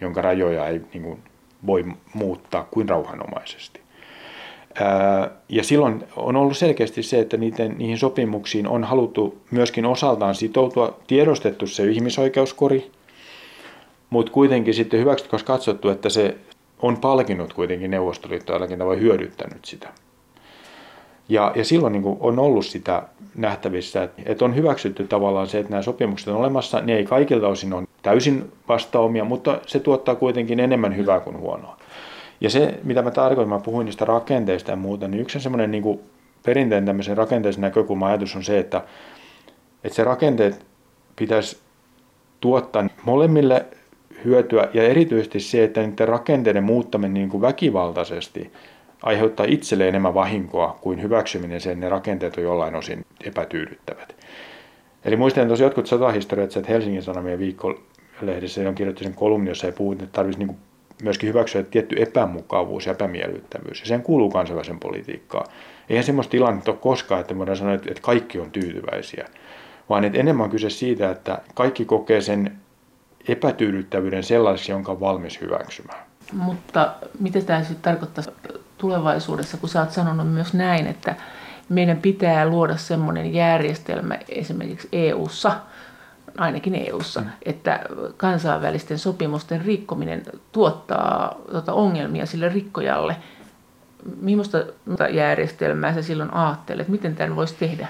jonka 0.00 0.22
rajoja 0.22 0.68
ei 0.68 0.80
niin 0.92 1.02
kuin 1.02 1.18
voi 1.66 1.84
muuttaa 2.14 2.68
kuin 2.70 2.88
rauhanomaisesti. 2.88 3.81
Ja 5.48 5.64
silloin 5.64 6.04
on 6.16 6.36
ollut 6.36 6.56
selkeästi 6.56 7.02
se, 7.02 7.18
että 7.18 7.36
niiden, 7.36 7.74
niihin 7.78 7.98
sopimuksiin 7.98 8.66
on 8.66 8.84
haluttu 8.84 9.38
myöskin 9.50 9.86
osaltaan 9.86 10.34
sitoutua, 10.34 10.98
tiedostettu 11.06 11.66
se 11.66 11.84
ihmisoikeuskori, 11.84 12.90
mutta 14.10 14.32
kuitenkin 14.32 14.74
sitten 14.74 15.00
hyväksytty, 15.00 15.30
koska 15.30 15.52
katsottu, 15.52 15.88
että 15.88 16.08
se 16.08 16.36
on 16.82 16.96
palkinnut 16.96 17.52
kuitenkin 17.52 17.90
Neuvostoliittoa 17.90 18.54
jollakin 18.54 18.78
tavoin 18.78 19.00
hyödyttänyt 19.00 19.64
sitä. 19.64 19.88
Ja, 21.28 21.52
ja 21.54 21.64
silloin 21.64 21.92
niin 21.92 22.16
on 22.20 22.38
ollut 22.38 22.66
sitä 22.66 23.02
nähtävissä, 23.34 24.02
että, 24.02 24.22
että 24.26 24.44
on 24.44 24.56
hyväksytty 24.56 25.06
tavallaan 25.06 25.46
se, 25.46 25.58
että 25.58 25.70
nämä 25.70 25.82
sopimukset 25.82 26.28
on 26.28 26.36
olemassa. 26.36 26.80
Ne 26.80 26.96
ei 26.96 27.04
kaikilta 27.04 27.48
osin 27.48 27.72
ole 27.72 27.86
täysin 28.02 28.52
vastaomia, 28.68 29.24
mutta 29.24 29.58
se 29.66 29.80
tuottaa 29.80 30.14
kuitenkin 30.14 30.60
enemmän 30.60 30.96
hyvää 30.96 31.20
kuin 31.20 31.38
huonoa. 31.38 31.76
Ja 32.42 32.50
se, 32.50 32.80
mitä 32.84 33.02
mä 33.02 33.10
tarkoitan, 33.10 33.48
mä 33.48 33.58
puhuin 33.58 33.84
niistä 33.84 34.04
rakenteista 34.04 34.70
ja 34.70 34.76
muuta, 34.76 35.08
niin 35.08 35.20
yksi 35.20 35.40
semmoinen 35.40 35.70
niin 35.70 36.00
perinteinen 36.44 36.86
tämmöisen 36.86 37.16
rakenteisen 37.16 37.60
näkökulman 37.60 38.08
ajatus 38.08 38.36
on 38.36 38.44
se, 38.44 38.58
että, 38.58 38.82
että 39.84 39.96
se 39.96 40.04
rakenteet 40.04 40.66
pitäisi 41.16 41.58
tuottaa 42.40 42.86
molemmille 43.04 43.66
hyötyä 44.24 44.68
ja 44.74 44.82
erityisesti 44.82 45.40
se, 45.40 45.64
että 45.64 45.82
niiden 45.82 46.08
rakenteiden 46.08 46.64
muuttaminen 46.64 47.14
niin 47.14 47.28
kuin 47.28 47.40
väkivaltaisesti 47.40 48.52
aiheuttaa 49.02 49.46
itselle 49.48 49.88
enemmän 49.88 50.14
vahinkoa 50.14 50.78
kuin 50.80 51.02
hyväksyminen 51.02 51.60
sen, 51.60 51.80
ne 51.80 51.88
rakenteet 51.88 52.36
on 52.36 52.42
jollain 52.42 52.74
osin 52.74 53.06
epätyydyttävät. 53.24 54.16
Eli 55.04 55.16
muistan 55.16 55.48
tosi 55.48 55.62
jotkut 55.62 55.86
sotahistoriat, 55.86 56.56
että 56.56 56.72
Helsingin 56.72 57.02
Sanomien 57.02 57.38
viikkolehdessä 57.38 58.68
on 58.68 58.74
kirjoittanut 58.74 59.12
sen 59.12 59.18
kolumni, 59.18 59.50
jossa 59.50 59.66
ei 59.66 59.72
puhunut, 59.72 60.02
että 60.02 60.12
tarvitsisi 60.12 60.46
niin 60.46 60.56
myöskin 61.02 61.28
hyväksyä 61.28 61.62
tietty 61.62 61.96
epämukavuus 62.02 62.86
ja 62.86 62.92
epämiellyttävyys. 62.92 63.80
Ja 63.80 63.86
sen 63.86 64.02
kuuluu 64.02 64.30
kansainvälisen 64.30 64.80
politiikkaan. 64.80 65.46
Eihän 65.88 66.04
semmoista 66.04 66.30
tilannetta 66.30 66.70
ole 66.70 66.78
koskaan, 66.80 67.20
että 67.20 67.38
voidaan 67.38 67.56
sanoa, 67.56 67.74
että 67.74 68.02
kaikki 68.02 68.38
on 68.38 68.50
tyytyväisiä. 68.50 69.28
Vaan 69.88 70.04
että 70.04 70.18
enemmän 70.18 70.44
on 70.44 70.50
kyse 70.50 70.70
siitä, 70.70 71.10
että 71.10 71.38
kaikki 71.54 71.84
kokee 71.84 72.20
sen 72.20 72.56
epätyydyttävyyden 73.28 74.22
sellaiseksi, 74.22 74.72
jonka 74.72 74.92
on 74.92 75.00
valmis 75.00 75.40
hyväksymään. 75.40 76.04
Mutta 76.32 76.92
mitä 77.20 77.40
tämä 77.40 77.60
sitten 77.60 77.82
tarkoittaa 77.82 78.24
tulevaisuudessa, 78.78 79.56
kun 79.56 79.68
sä 79.68 79.80
oot 79.80 79.90
sanonut 79.90 80.32
myös 80.32 80.54
näin, 80.54 80.86
että 80.86 81.14
meidän 81.68 81.96
pitää 81.96 82.48
luoda 82.48 82.76
semmoinen 82.76 83.34
järjestelmä 83.34 84.18
esimerkiksi 84.28 84.88
EU-ssa, 84.92 85.52
ainakin 86.38 86.74
EU:ssa, 86.74 87.20
mm. 87.20 87.26
että 87.42 87.80
kansainvälisten 88.16 88.98
sopimusten 88.98 89.64
rikkominen 89.64 90.22
tuottaa 90.52 91.36
tuota 91.50 91.72
ongelmia 91.72 92.26
sille 92.26 92.48
rikkojalle. 92.48 93.16
Millaista 94.20 94.58
järjestelmää 95.10 95.94
sä 95.94 96.02
silloin 96.02 96.34
ajattelet? 96.34 96.88
Miten 96.88 97.16
tämän 97.16 97.36
voisi 97.36 97.54
tehdä? 97.58 97.88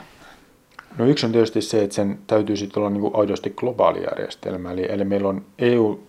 No 0.99 1.07
yksi 1.07 1.27
on 1.27 1.33
tietysti 1.33 1.61
se, 1.61 1.83
että 1.85 1.95
sen 1.95 2.19
täytyy 2.27 2.57
sitten 2.57 2.81
olla 2.81 2.91
niin 2.91 3.01
kuin 3.01 3.17
aidosti 3.17 3.51
globaali 3.51 4.03
järjestelmä. 4.03 4.73
Eli, 4.73 4.87
eli 4.89 5.05
meillä 5.05 5.29
on 5.29 5.45
EU, 5.59 6.01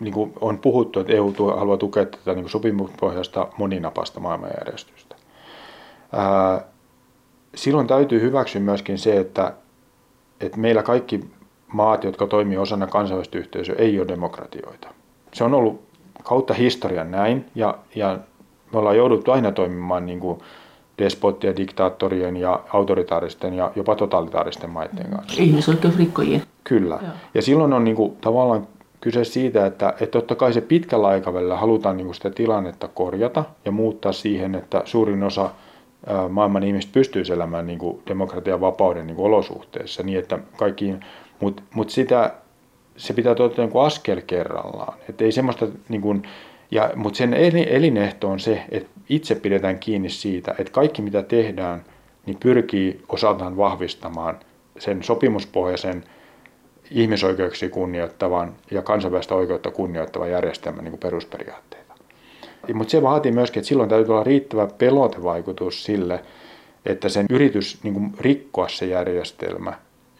niin 0.00 0.14
kuin 0.14 0.32
on 0.40 0.58
puhuttu, 0.58 1.00
että 1.00 1.12
EU 1.12 1.32
tuo, 1.32 1.56
haluaa 1.56 1.76
tukea 1.76 2.04
tätä 2.04 2.34
niin 2.34 2.48
sopimuspohjaista 2.48 3.48
moninapasta 3.56 4.20
maailmanjärjestystä. 4.20 5.16
Ää, 6.12 6.64
silloin 7.54 7.86
täytyy 7.86 8.20
hyväksyä 8.20 8.60
myöskin 8.60 8.98
se, 8.98 9.20
että, 9.20 9.52
että 10.40 10.58
meillä 10.58 10.82
kaikki 10.82 11.20
maat, 11.72 12.04
jotka 12.04 12.26
toimii 12.26 12.56
osana 12.56 12.86
kansainvälistä 12.86 13.38
yhteisöä, 13.38 13.74
ei 13.78 13.98
ole 13.98 14.08
demokratioita. 14.08 14.88
Se 15.32 15.44
on 15.44 15.54
ollut 15.54 15.80
kautta 16.22 16.54
historian 16.54 17.10
näin, 17.10 17.46
ja, 17.54 17.78
ja 17.94 18.18
me 18.72 18.78
ollaan 18.78 18.96
jouduttu 18.96 19.30
aina 19.30 19.52
toimimaan 19.52 20.06
niin 20.06 20.20
kuin 20.20 20.40
despottien, 20.98 21.56
diktaattorien 21.56 22.36
ja 22.36 22.60
autoritaaristen 22.72 23.54
ja 23.54 23.72
jopa 23.76 23.94
totalitaaristen 23.94 24.70
maiden 24.70 25.10
kanssa. 25.10 25.42
Ihmisoikeusrikkojien. 25.42 26.42
Kyllä. 26.64 26.98
Joo. 27.02 27.12
Ja 27.34 27.42
silloin 27.42 27.72
on 27.72 27.84
niin 27.84 27.96
kuin, 27.96 28.16
tavallaan 28.20 28.66
kyse 29.00 29.24
siitä, 29.24 29.66
että, 29.66 29.88
että 30.00 30.18
totta 30.18 30.34
kai 30.34 30.52
se 30.52 30.60
pitkällä 30.60 31.08
aikavälillä 31.08 31.56
halutaan 31.56 31.96
niin 31.96 32.06
kuin 32.06 32.14
sitä 32.14 32.30
tilannetta 32.30 32.88
korjata 32.88 33.44
ja 33.64 33.70
muuttaa 33.70 34.12
siihen, 34.12 34.54
että 34.54 34.82
suurin 34.84 35.22
osa 35.22 35.50
maailman 36.28 36.62
ihmistä 36.62 36.92
pystyy 36.92 37.22
elämään 37.32 37.66
niin 37.66 37.78
kuin 37.78 38.02
demokratian 38.06 38.60
vapauden 38.60 39.06
niin 39.06 39.16
kuin 39.16 39.26
olosuhteissa 39.26 40.02
niin, 40.02 40.18
että 40.18 40.38
kaikkiin, 40.56 41.00
mutta 41.40 41.62
mut 41.74 41.90
sitä 41.90 42.34
se 42.96 43.12
pitää 43.12 43.34
toteuttaa 43.34 43.66
niin 43.66 43.86
askel 43.86 44.22
kerrallaan. 44.26 44.98
Että 45.08 45.24
ei 45.24 45.32
semmoista, 45.32 45.66
niin 45.88 46.00
kuin, 46.00 46.22
ja, 46.70 46.90
mutta 46.94 47.16
sen 47.16 47.34
elinehto 47.68 48.28
on 48.28 48.40
se, 48.40 48.62
että 48.70 48.88
itse 49.08 49.34
pidetään 49.34 49.78
kiinni 49.78 50.10
siitä, 50.10 50.54
että 50.58 50.72
kaikki 50.72 51.02
mitä 51.02 51.22
tehdään, 51.22 51.84
niin 52.26 52.36
pyrkii 52.40 53.04
osaltaan 53.08 53.56
vahvistamaan 53.56 54.38
sen 54.78 55.02
sopimuspohjaisen 55.02 56.04
ihmisoikeuksia 56.90 57.70
kunnioittavan 57.70 58.54
ja 58.70 58.82
kansainvälistä 58.82 59.34
oikeutta 59.34 59.70
kunnioittavan 59.70 60.30
järjestelmän 60.30 60.84
niin 60.84 60.98
perusperiaatteita. 60.98 61.94
Mutta 62.74 62.90
se 62.90 63.02
vaatii 63.02 63.32
myöskin, 63.32 63.60
että 63.60 63.68
silloin 63.68 63.88
täytyy 63.88 64.12
olla 64.12 64.24
riittävä 64.24 64.68
pelotevaikutus 64.78 65.84
sille, 65.84 66.24
että 66.86 67.08
sen 67.08 67.26
yritys 67.30 67.82
niin 67.82 68.12
rikkoa 68.20 68.68
se 68.68 68.86
järjestelmä 68.86 69.74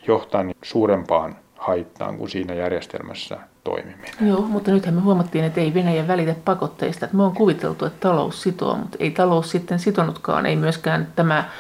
johtaa 0.09 0.43
niin 0.43 0.57
suurempaan 0.63 1.37
haittaan 1.57 2.19
kuin 2.19 2.31
siinä 2.31 2.55
järjestelmässä 2.55 3.39
toimiminen. 3.65 4.15
Joo, 4.21 4.41
mutta 4.41 4.71
nythän 4.71 4.95
me 4.95 5.01
huomattiin, 5.01 5.45
että 5.45 5.61
ei 5.61 5.75
Venäjä 5.75 6.09
välitä 6.09 6.35
pakotteista. 6.45 7.05
Että 7.05 7.17
me 7.17 7.23
on 7.23 7.35
kuviteltu, 7.35 7.85
että 7.85 8.09
talous 8.09 8.43
sitoo, 8.43 8.77
mutta 8.77 8.97
ei 9.01 9.11
talous 9.11 9.51
sitten 9.51 9.79
sitonutkaan. 9.79 10.47
Ei 10.47 10.57
myöskään 10.57 11.09
tämä, 11.17 11.51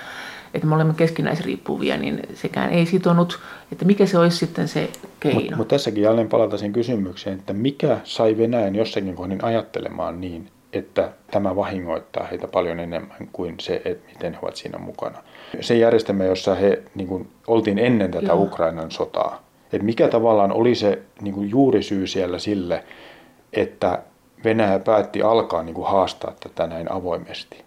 että 0.55 0.67
me 0.67 0.75
olemme 0.75 0.95
keskinäisriippuvia, 0.95 1.97
niin 1.97 2.23
sekään 2.35 2.71
ei 2.71 2.87
sitonut. 2.87 3.41
Että 3.73 3.85
mikä 3.85 4.07
se 4.07 4.19
olisi 4.19 4.37
sitten 4.37 4.69
se 4.69 4.91
keino? 5.21 5.41
Mutta 5.41 5.57
mut 5.57 5.69
tässäkin 5.69 6.03
jälleen 6.03 6.29
palata 6.29 6.59
sen 6.59 6.73
kysymykseen, 6.73 7.39
että 7.39 7.53
mikä 7.53 7.99
sai 8.05 8.39
Venäjän 8.39 8.75
jossakin 8.75 9.15
kohdin 9.15 9.45
ajattelemaan 9.45 10.21
niin, 10.21 10.51
että 10.73 11.13
tämä 11.31 11.57
vahingoittaa 11.57 12.27
heitä 12.27 12.49
paljon 12.49 12.81
enemmän 12.81 13.29
kuin 13.33 13.55
se, 13.61 13.83
että 13.85 14.13
miten 14.13 14.33
he 14.33 14.39
ovat 14.43 14.57
siinä 14.57 14.79
mukana. 14.79 15.19
Se 15.61 15.77
järjestelmä, 15.77 16.25
jossa 16.25 16.55
he 16.55 16.83
niin 16.95 17.09
kuin, 17.09 17.29
oltiin 17.47 17.79
ennen 17.79 18.11
tätä 18.11 18.27
Joo. 18.27 18.43
Ukrainan 18.43 18.91
sotaa, 18.91 19.43
että 19.73 19.85
mikä 19.85 20.09
tavallaan 20.09 20.53
oli 20.53 20.75
se 20.75 21.03
niin 21.21 21.35
kuin 21.35 21.51
juurisyy 21.51 22.07
siellä 22.07 22.39
sille, 22.39 22.85
että 23.53 24.03
Venäjä 24.45 24.79
päätti 24.79 25.23
alkaa 25.23 25.63
niin 25.63 25.75
kuin 25.75 25.89
haastaa 25.89 26.35
tätä 26.41 26.67
näin 26.67 26.93
avoimesti. 26.93 27.65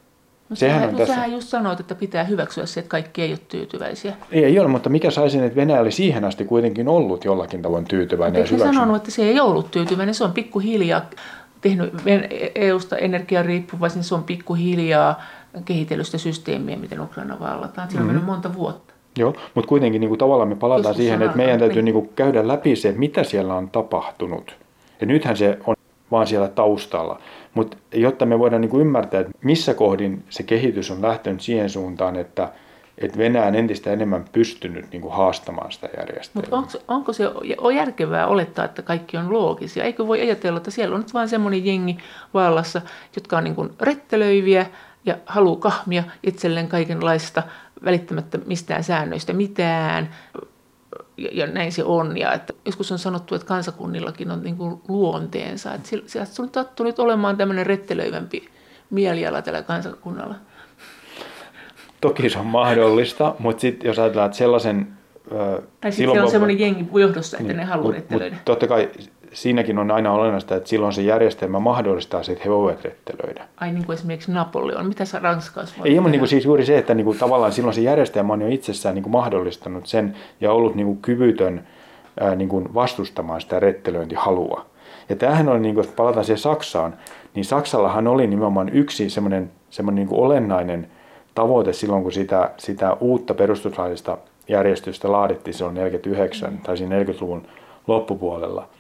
No 0.50 0.56
Sehän 0.56 0.90
on 0.90 0.96
tässä... 0.96 1.26
just 1.26 1.48
sanoit, 1.48 1.80
että 1.80 1.96
pitää 1.96 2.24
hyväksyä 2.24 2.66
se, 2.66 2.80
että 2.80 2.90
kaikki 2.90 3.22
ei 3.22 3.32
ole 3.32 3.40
tyytyväisiä. 3.48 4.14
Ei, 4.32 4.46
ei 4.46 4.60
ole, 4.60 4.68
mutta 4.68 4.90
mikä 4.90 5.12
sai 5.12 5.30
sen, 5.30 5.44
että 5.44 5.56
Venäjä 5.56 5.80
oli 5.80 5.92
siihen 5.92 6.26
asti 6.26 6.46
kuitenkin 6.46 6.88
ollut 6.88 7.26
jollakin 7.26 7.62
tavoin 7.62 7.86
tyytyväinen 7.86 8.42
mutta 8.42 8.66
ja 8.66 8.74
sanonut, 8.74 8.96
että 8.96 9.12
se 9.12 9.24
ei 9.24 9.40
ollut 9.40 9.72
tyytyväinen, 9.72 10.16
se 10.16 10.24
on 10.24 10.32
pikkuhiljaa 10.32 11.10
tehnyt 11.62 11.94
EU-sta 12.56 12.98
energiariippuvaisen, 12.98 14.04
se 14.04 14.16
on 14.16 14.24
pikkuhiljaa 14.24 15.24
kehitellyt 15.66 16.06
sitä 16.06 16.18
systeemiä, 16.18 16.78
miten 16.78 17.00
Ukraina 17.00 17.40
vallataan. 17.40 17.90
Siinä 17.90 18.02
on 18.02 18.08
mm-hmm. 18.08 18.08
mennyt 18.08 18.26
monta 18.26 18.54
vuotta. 18.54 18.94
Joo, 19.18 19.34
mutta 19.56 19.68
kuitenkin 19.68 20.00
niin 20.00 20.10
kuin 20.10 20.20
tavallaan 20.20 20.50
me 20.50 20.56
palataan 20.56 20.90
Joskus 20.90 20.98
siihen, 20.98 21.22
että 21.22 21.38
meidän 21.38 21.60
täytyy 21.60 21.82
niin 21.82 21.94
kuin 21.94 22.10
käydä 22.16 22.48
läpi 22.48 22.76
se, 22.76 22.92
mitä 22.92 23.24
siellä 23.24 23.56
on 23.56 23.70
tapahtunut. 23.70 24.56
Ja 25.02 25.08
nythän 25.08 25.38
se 25.38 25.60
on 25.68 25.76
vaan 26.12 26.28
siellä 26.28 26.48
taustalla. 26.48 27.20
Mutta 27.54 27.78
jotta 27.94 28.26
me 28.26 28.40
voidaan 28.40 28.62
niin 28.62 28.70
kuin 28.70 28.82
ymmärtää, 28.82 29.20
että 29.20 29.34
missä 29.44 29.74
kohdin 29.74 30.24
se 30.30 30.44
kehitys 30.44 30.92
on 30.92 31.02
lähtenyt 31.02 31.42
siihen 31.42 31.70
suuntaan, 31.70 32.16
että, 32.16 32.50
että 32.98 33.18
Venäjä 33.18 33.46
on 33.46 33.56
entistä 33.56 33.92
enemmän 33.92 34.26
pystynyt 34.32 34.92
niin 34.92 35.02
kuin 35.02 35.14
haastamaan 35.14 35.72
sitä 35.72 35.90
järjestelmää. 35.98 36.48
Mutta 36.50 36.58
onko, 36.58 36.94
onko 36.94 37.14
se 37.14 37.28
on 37.58 37.76
järkevää 37.76 38.28
olettaa, 38.28 38.66
että 38.66 38.82
kaikki 38.82 39.18
on 39.18 39.34
loogisia? 39.34 39.84
Eikö 39.84 40.08
voi 40.08 40.22
ajatella, 40.22 40.58
että 40.58 40.72
siellä 40.72 40.96
on 40.96 41.02
nyt 41.02 41.14
vain 41.14 41.30
semmoinen 41.30 41.66
jengi 41.66 41.98
vallassa, 42.34 42.82
jotka 43.16 43.38
on 43.38 43.44
niin 43.44 43.56
kuin 43.56 43.70
rettelöiviä 43.80 44.66
ja 45.06 45.18
haluaa 45.26 45.60
kahmia 45.60 46.04
itselleen 46.24 46.68
kaikenlaista 46.68 47.44
välittämättä 47.86 48.40
mistään 48.46 48.84
säännöistä 48.84 49.34
mitään. 49.34 50.10
Ja, 51.18 51.30
ja 51.32 51.48
näin 51.48 51.72
se 51.72 51.84
on. 51.84 52.18
Ja 52.18 52.34
että 52.34 52.54
joskus 52.66 52.92
on 52.92 53.00
sanottu, 53.00 53.36
että 53.36 53.48
kansakunnillakin 53.48 54.32
on 54.32 54.44
niin 54.44 54.58
kuin 54.58 54.82
luonteensa. 54.88 55.74
Että 55.74 55.90
sieltä 56.06 56.32
on 56.40 56.50
tattu 56.50 56.84
nyt 56.84 57.00
olemaan 57.00 57.38
tämmöinen 57.38 57.66
rettelöivämpi 57.66 58.50
mieliala 58.90 59.42
tällä 59.42 59.62
kansakunnalla. 59.62 60.36
Toki 62.02 62.30
se 62.30 62.40
on 62.40 62.46
mahdollista, 62.46 63.36
mutta 63.40 63.62
sitten 63.62 63.88
jos 63.88 64.00
ajatellaan, 64.00 64.26
että 64.26 64.38
sellaisen... 64.38 64.88
Tai 65.30 65.92
sitten 65.92 65.92
siellä 65.94 66.24
on 66.24 66.32
semmoinen 66.32 66.60
jengi 66.60 66.88
johdossa, 66.94 67.38
että 67.38 67.48
niin, 67.48 67.58
ne 67.58 67.64
haluaa 67.64 67.92
rettelöidä. 67.92 68.38
Totta 68.46 68.68
kai 68.68 68.90
siinäkin 69.34 69.80
on 69.80 69.92
aina 69.92 70.14
olennaista, 70.14 70.56
että 70.56 70.70
silloin 70.70 70.94
se 70.94 71.02
järjestelmä 71.02 71.60
mahdollistaa 71.60 72.24
se, 72.24 72.32
että 72.32 72.44
he 72.44 72.52
voivat 72.52 72.84
rettelöidä. 72.84 73.48
Ai 73.58 73.72
niin 73.72 73.86
kuin 73.86 73.94
esimerkiksi 73.94 74.32
Napoleon. 74.32 74.86
Mitä 74.86 75.06
sä 75.06 75.20
Ranskassa 75.20 75.76
Ei, 75.86 75.94
mutta 75.94 76.10
niin 76.10 76.20
kuin 76.20 76.30
siis 76.30 76.46
juuri 76.46 76.66
se, 76.66 76.78
että 76.78 76.94
niin 76.94 77.06
kuin 77.06 77.18
tavallaan 77.18 77.52
silloin 77.52 77.74
se 77.74 77.82
järjestelmä 77.82 78.34
on 78.34 78.42
jo 78.42 78.48
itsessään 78.48 78.96
niin 78.96 79.04
kuin 79.04 79.12
mahdollistanut 79.12 79.88
sen 79.88 80.16
ja 80.42 80.52
ollut 80.52 80.76
niin 80.76 80.88
kuin 80.88 80.98
kyvytön 81.02 81.68
ää, 82.20 82.36
niin 82.36 82.50
kuin 82.50 82.74
vastustamaan 82.74 83.42
sitä 83.42 83.60
rettelöintihalua. 83.60 84.66
Ja 85.10 85.16
tämähän 85.16 85.50
oli, 85.50 85.60
niin 85.60 85.76
kuin, 85.76 85.86
jos 85.86 85.96
palataan 85.96 86.26
siihen 86.26 86.38
Saksaan, 86.38 86.94
niin 87.36 87.46
Saksallahan 87.46 88.08
oli 88.08 88.28
nimenomaan 88.28 88.70
yksi 88.70 89.10
semmoinen, 89.10 89.52
semmoinen 89.70 89.96
niin 89.96 90.08
kuin 90.08 90.22
olennainen 90.22 90.88
tavoite 91.36 91.74
silloin, 91.74 92.04
kun 92.04 92.12
sitä, 92.12 92.52
sitä 92.58 92.94
uutta 93.00 93.34
perustuslaillista 93.34 94.18
järjestystä 94.48 95.12
laadittiin 95.12 95.54
silloin 95.54 95.76
49 95.76 96.60
tai 96.64 96.78
siinä 96.78 97.04
40-luvun 97.04 97.48
loppupuolella– 97.88 98.68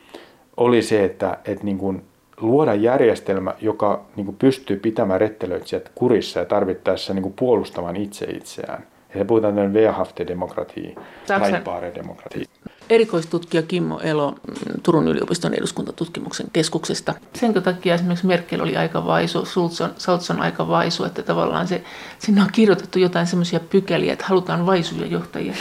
oli 0.61 0.81
se, 0.81 1.03
että, 1.03 1.37
että 1.45 1.63
niin 1.65 1.77
kuin 1.77 2.03
luoda 2.41 2.73
järjestelmä, 2.73 3.53
joka 3.61 4.05
niin 4.15 4.25
kuin 4.25 4.35
pystyy 4.39 4.77
pitämään 4.77 5.21
rettelöitsijät 5.21 5.91
kurissa 5.95 6.39
ja 6.39 6.45
tarvittaessa 6.45 7.13
niin 7.13 7.23
kuin 7.23 7.33
puolustamaan 7.33 7.95
itse 7.95 8.25
itseään. 8.25 8.83
Ja 9.15 9.25
puhutaan 9.25 9.55
tämmöinen 9.55 9.81
wehrhafte 9.81 10.27
demokratia, 10.27 10.99
leitbare 11.39 11.91
demokratia 11.95 12.45
erikoistutkija 12.91 13.63
Kimmo 13.63 13.99
Elo 13.99 14.31
mm, 14.31 14.81
Turun 14.83 15.07
yliopiston 15.07 15.53
eduskuntatutkimuksen 15.53 16.47
keskuksesta. 16.53 17.13
Sen 17.33 17.53
takia 17.53 17.95
esimerkiksi 17.95 18.27
Merkel 18.27 18.61
oli 18.61 18.77
aika 18.77 19.05
vaisu, 19.05 19.45
Schulz 19.45 19.81
on, 20.29 20.39
aika 20.39 20.67
vaisu, 20.67 21.03
että 21.03 21.23
tavallaan 21.23 21.67
se, 21.67 21.83
sinne 22.19 22.41
on 22.41 22.47
kirjoitettu 22.51 22.99
jotain 22.99 23.27
semmoisia 23.27 23.59
pykäliä, 23.59 24.13
että 24.13 24.25
halutaan 24.27 24.65
vaisuja 24.65 25.07
johtajia. 25.07 25.53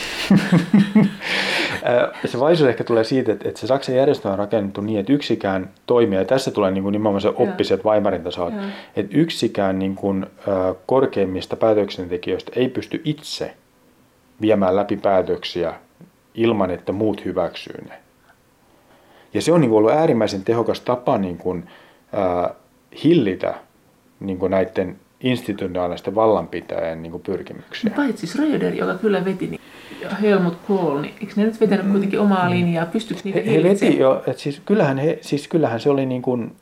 se 2.24 2.40
vaisuus 2.40 2.68
ehkä 2.68 2.84
tulee 2.84 3.04
siitä, 3.04 3.32
että, 3.32 3.48
että 3.48 3.60
se 3.60 3.66
Saksan 3.66 3.94
järjestelmä 3.94 4.32
on 4.32 4.38
rakennettu 4.38 4.80
niin, 4.80 5.00
että 5.00 5.12
yksikään 5.12 5.70
toimija, 5.86 6.20
ja 6.20 6.24
tässä 6.24 6.50
tulee 6.50 6.70
niin 6.70 6.82
kuin 6.82 6.92
nimenomaan 6.92 7.20
se 7.20 7.28
oppiset 7.28 7.84
vaimarintasaat, 7.84 8.54
että 8.96 9.16
yksikään 9.16 9.78
niin 9.78 9.94
kuin, 9.94 10.26
korkeimmista 10.86 11.56
päätöksentekijöistä 11.56 12.52
ei 12.56 12.68
pysty 12.68 13.00
itse 13.04 13.54
viemään 14.40 14.76
läpi 14.76 14.96
päätöksiä 14.96 15.74
ilman, 16.34 16.70
että 16.70 16.92
muut 16.92 17.24
hyväksyy 17.24 17.84
ne. 17.88 17.94
Ja 19.34 19.42
se 19.42 19.52
on 19.52 19.60
niin 19.60 19.68
kuin 19.68 19.78
ollut 19.78 19.92
äärimmäisen 19.92 20.44
tehokas 20.44 20.80
tapa 20.80 21.18
niin 21.18 21.38
kuin, 21.38 21.68
äh, 22.14 22.56
hillitä 23.04 23.54
niin 24.20 24.38
kuin 24.38 24.50
näiden 24.50 24.96
institutionaalisten 25.20 26.14
vallanpitäjien 26.14 27.02
niin 27.02 27.10
kuin 27.10 27.22
pyrkimyksiä. 27.22 27.92
Paitsi 27.96 28.26
Schröder, 28.26 28.74
joka 28.74 28.94
kyllä 28.94 29.24
veti, 29.24 29.46
niin 29.46 29.60
Helmut 30.22 30.56
Kohl, 30.68 31.00
niin 31.00 31.14
eikö 31.20 31.32
ne 31.36 31.44
nyt 31.44 31.60
vetänyt 31.60 31.90
kuitenkin 31.90 32.20
omaa 32.20 32.44
mm. 32.44 32.50
linjaa? 32.50 32.86
Pystyykö 32.86 33.22
niitä 33.24 33.40
he, 33.40 33.52
he 33.52 33.62
veti 33.62 33.98
jo, 33.98 34.22
että 34.26 34.42
siis 34.42 34.62
kyllähän, 34.64 34.98
he, 34.98 35.18
siis 35.20 35.48
kyllähän 35.48 35.80
se 35.80 35.90
oli 35.90 36.06
niin 36.06 36.22
kuin, 36.22 36.52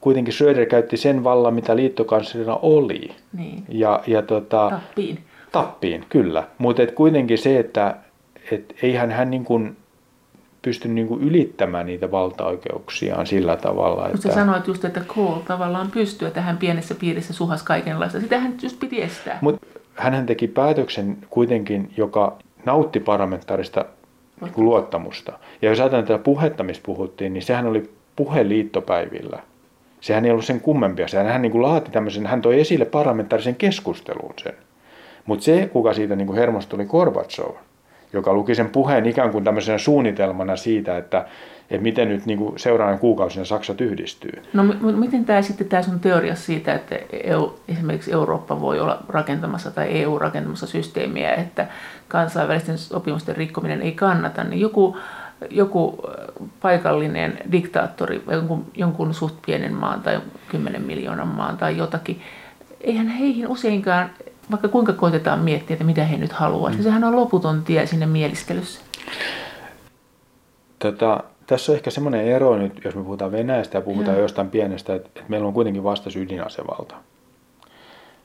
kuitenkin 0.00 0.34
Schröder 0.34 0.66
käytti 0.66 0.96
sen 0.96 1.24
vallan, 1.24 1.54
mitä 1.54 1.76
liittokanslerina 1.76 2.56
oli. 2.56 3.10
Niin. 3.32 3.64
Ja, 3.68 4.02
ja 4.06 4.22
tota, 4.22 4.70
tappiin. 4.70 5.18
Tappiin, 5.52 6.04
kyllä. 6.08 6.44
Mutta 6.58 6.82
kuitenkin 6.86 7.38
se, 7.38 7.58
että 7.58 7.96
et 8.52 8.74
eihän 8.82 9.10
hän 9.10 9.30
niin 9.30 9.44
kuin 9.44 9.76
pysty 10.62 10.88
niin 10.88 11.08
kuin 11.08 11.22
ylittämään 11.22 11.86
niitä 11.86 12.10
valtaoikeuksiaan 12.10 13.26
sillä 13.26 13.56
tavalla. 13.56 14.02
Että... 14.02 14.12
Mutta 14.16 14.28
sä 14.28 14.34
sanoit 14.34 14.66
just, 14.66 14.84
että 14.84 15.00
Cole 15.00 15.42
tavallaan 15.46 15.90
pystyy 15.90 16.30
tähän 16.30 16.56
pienessä 16.56 16.94
piirissä 16.94 17.32
suhas 17.32 17.62
kaikenlaista. 17.62 18.20
Sitä 18.20 18.38
hän 18.38 18.54
just 18.62 18.80
piti 18.80 19.02
estää. 19.02 19.38
Mutta 19.40 19.66
hän 19.94 20.26
teki 20.26 20.48
päätöksen 20.48 21.18
kuitenkin, 21.30 21.90
joka 21.96 22.36
nautti 22.64 23.00
parlamentaarista 23.00 23.84
niin 24.40 24.52
luottamusta. 24.56 25.32
Ja 25.62 25.68
jos 25.68 25.80
ajatellaan 25.80 26.06
tätä 26.06 26.22
puhetta, 26.22 26.62
mistä 26.64 26.86
puhuttiin, 26.86 27.34
niin 27.34 27.42
sehän 27.42 27.66
oli 27.66 27.90
puhe 28.16 28.48
liittopäivillä. 28.48 29.38
Sehän 30.00 30.24
ei 30.24 30.30
ollut 30.30 30.44
sen 30.44 30.60
kummempia. 30.60 31.08
Sehän 31.08 31.26
hän 31.26 31.42
niin 31.42 31.52
kuin 31.52 31.62
laati 31.62 31.90
tämmöisen, 31.90 32.26
hän 32.26 32.42
toi 32.42 32.60
esille 32.60 32.84
parlamentaarisen 32.84 33.56
keskusteluun 33.56 34.34
sen. 34.42 34.54
Mutta 35.26 35.44
se, 35.44 35.70
kuka 35.72 35.94
siitä 35.94 36.16
niin 36.16 36.26
kuin 36.26 36.38
hermostui, 36.38 36.76
oli 36.76 36.86
Gorbachev 36.86 37.54
joka 38.12 38.32
luki 38.32 38.54
sen 38.54 38.70
puheen 38.70 39.06
ikään 39.06 39.30
kuin 39.30 39.44
tämmöisenä 39.44 39.78
suunnitelmana 39.78 40.56
siitä, 40.56 40.96
että, 40.96 41.26
että 41.70 41.82
miten 41.82 42.08
nyt 42.08 42.26
niin 42.26 42.38
kuin 42.38 42.58
seuraavana 42.58 42.98
kuukausina 42.98 43.44
Saksa 43.44 43.74
yhdistyy. 43.80 44.42
No 44.52 44.62
miten 44.96 45.24
tämä 45.24 45.42
sitten 45.42 45.68
tämä 45.68 45.82
sun 45.82 46.00
teoria 46.00 46.34
siitä, 46.34 46.74
että 46.74 46.98
EU, 47.12 47.58
esimerkiksi 47.68 48.12
Eurooppa 48.12 48.60
voi 48.60 48.80
olla 48.80 49.02
rakentamassa 49.08 49.70
tai 49.70 49.88
EU 49.90 50.18
rakentamassa 50.18 50.66
systeemiä, 50.66 51.34
että 51.34 51.66
kansainvälisten 52.08 52.78
sopimusten 52.78 53.36
rikkominen 53.36 53.82
ei 53.82 53.92
kannata, 53.92 54.44
niin 54.44 54.60
joku, 54.60 54.96
joku 55.50 55.98
paikallinen 56.62 57.38
diktaattori, 57.52 58.22
jonkun, 58.30 58.66
jonkun 58.74 59.14
suht 59.14 59.34
pienen 59.46 59.74
maan 59.74 60.00
tai 60.00 60.20
10 60.48 60.82
miljoonan 60.82 61.28
maan 61.28 61.56
tai 61.56 61.76
jotakin, 61.76 62.20
eihän 62.80 63.08
heihin 63.08 63.48
useinkaan 63.48 64.10
vaikka 64.50 64.68
kuinka 64.68 64.92
koitetaan 64.92 65.40
miettiä, 65.40 65.74
että 65.74 65.84
mitä 65.84 66.04
he 66.04 66.16
nyt 66.16 66.32
haluavat. 66.32 66.76
Mm. 66.76 66.82
Sehän 66.82 67.04
on 67.04 67.16
loputon 67.16 67.62
tie 67.64 67.86
sinne 67.86 68.06
mieliskelyssä. 68.06 68.80
Tota, 70.78 71.24
tässä 71.46 71.72
on 71.72 71.76
ehkä 71.76 71.90
semmoinen 71.90 72.26
ero 72.26 72.58
nyt, 72.58 72.80
jos 72.84 72.94
me 72.94 73.02
puhutaan 73.02 73.32
Venäjästä 73.32 73.78
ja 73.78 73.82
puhutaan 73.82 74.16
Joo. 74.16 74.22
jostain 74.22 74.50
pienestä, 74.50 74.94
että, 74.94 75.08
että 75.08 75.22
meillä 75.28 75.46
on 75.46 75.54
kuitenkin 75.54 75.84
vasta 75.84 76.10
ydinasevalta. 76.16 76.94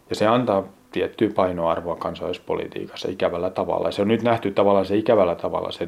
Ja 0.10 0.16
se 0.16 0.28
antaa 0.28 0.64
tiettyä 0.92 1.30
painoarvoa 1.36 1.96
kansallispolitiikassa 1.96 3.12
ikävällä 3.12 3.50
tavalla. 3.50 3.88
Ja 3.88 3.92
se 3.92 4.02
on 4.02 4.08
nyt 4.08 4.24
nähty 4.24 4.52
tavallaan 4.52 4.86
se 4.86 4.96
ikävällä 4.96 5.36
tavalla. 5.36 5.72
Se, 5.72 5.86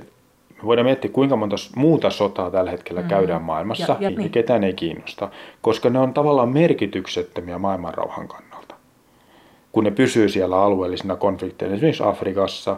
me 0.49 0.63
voidaan 0.65 0.85
miettiä, 0.85 1.11
kuinka 1.11 1.35
monta 1.35 1.55
muuta 1.75 2.09
sotaa 2.09 2.51
tällä 2.51 2.71
hetkellä 2.71 3.01
mm. 3.01 3.07
käydään 3.07 3.41
maailmassa, 3.41 3.95
ja, 3.99 4.09
ja, 4.09 4.17
niin. 4.17 4.31
ketään 4.31 4.63
ei 4.63 4.73
kiinnosta, 4.73 5.29
koska 5.61 5.89
ne 5.89 5.99
on 5.99 6.13
tavallaan 6.13 6.49
merkityksettömiä 6.49 7.57
maailmanrauhan 7.57 8.27
kannalta. 8.27 8.54
Kun 9.75 9.83
ne 9.83 9.91
pysyy 9.91 10.29
siellä 10.29 10.61
alueellisina 10.61 11.15
konflikteina, 11.15 11.75
esimerkiksi 11.75 12.03
Afrikassa, 12.03 12.77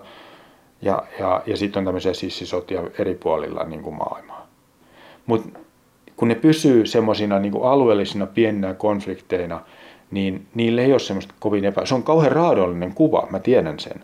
ja, 0.82 1.04
ja, 1.20 1.42
ja 1.46 1.58
sitten 1.58 1.80
on 1.80 1.86
tämmöisiä 1.86 2.14
sissisotia 2.14 2.82
eri 3.00 3.16
puolilla 3.16 3.64
niin 3.64 3.82
kuin 3.82 3.96
maailmaa. 3.96 4.48
Mutta 5.26 5.60
kun 6.16 6.28
ne 6.28 6.36
pysyy 6.36 6.86
semmoisina 6.86 7.40
niin 7.40 7.54
alueellisina 7.64 8.26
pieninä 8.26 8.74
konflikteina, 8.74 9.62
niin 10.12 10.48
niille 10.56 10.82
ei 10.82 10.92
ole 10.92 11.00
semmoista 11.00 11.34
kovin 11.40 11.66
epä... 11.66 11.86
Se 11.86 11.96
on 11.96 12.04
kauhean 12.04 12.32
raadollinen 12.32 12.94
kuva, 12.94 13.28
mä 13.30 13.40
tiedän 13.40 13.80
sen. 13.80 14.04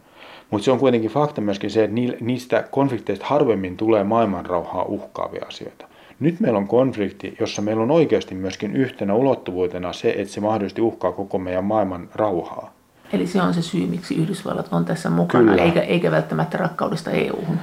Mutta 0.52 0.66
se 0.66 0.72
on 0.72 0.80
kuitenkin 0.80 1.12
fakta 1.12 1.42
myöskin 1.42 1.72
se, 1.72 1.84
että 1.84 1.96
niistä 2.20 2.68
konflikteista 2.72 3.26
harvemmin 3.26 3.78
tulee 3.78 4.04
maailmanrauhaa 4.04 4.84
uhkaavia 4.84 5.46
asioita. 5.48 5.88
Nyt 6.20 6.40
meillä 6.40 6.58
on 6.58 6.68
konflikti, 6.68 7.36
jossa 7.40 7.62
meillä 7.62 7.84
on 7.84 7.92
oikeasti 7.92 8.36
myöskin 8.36 8.76
yhtenä 8.76 9.14
ulottuvuutena 9.14 9.94
se, 9.94 10.10
että 10.18 10.34
se 10.34 10.42
mahdollisesti 10.42 10.82
uhkaa 10.82 11.12
koko 11.12 11.38
meidän 11.38 11.66
maailman 11.66 12.10
rauhaa. 12.16 12.73
Eli 13.14 13.28
se 13.28 13.42
on 13.42 13.54
se 13.54 13.62
syy, 13.62 13.88
miksi 13.88 14.16
Yhdysvallat 14.16 14.68
on 14.72 14.86
tässä 14.86 15.10
mukana, 15.10 15.56
eikä, 15.56 15.82
eikä 15.82 16.12
välttämättä 16.12 16.58
rakkaudesta 16.58 17.12
EU-hun. 17.12 17.58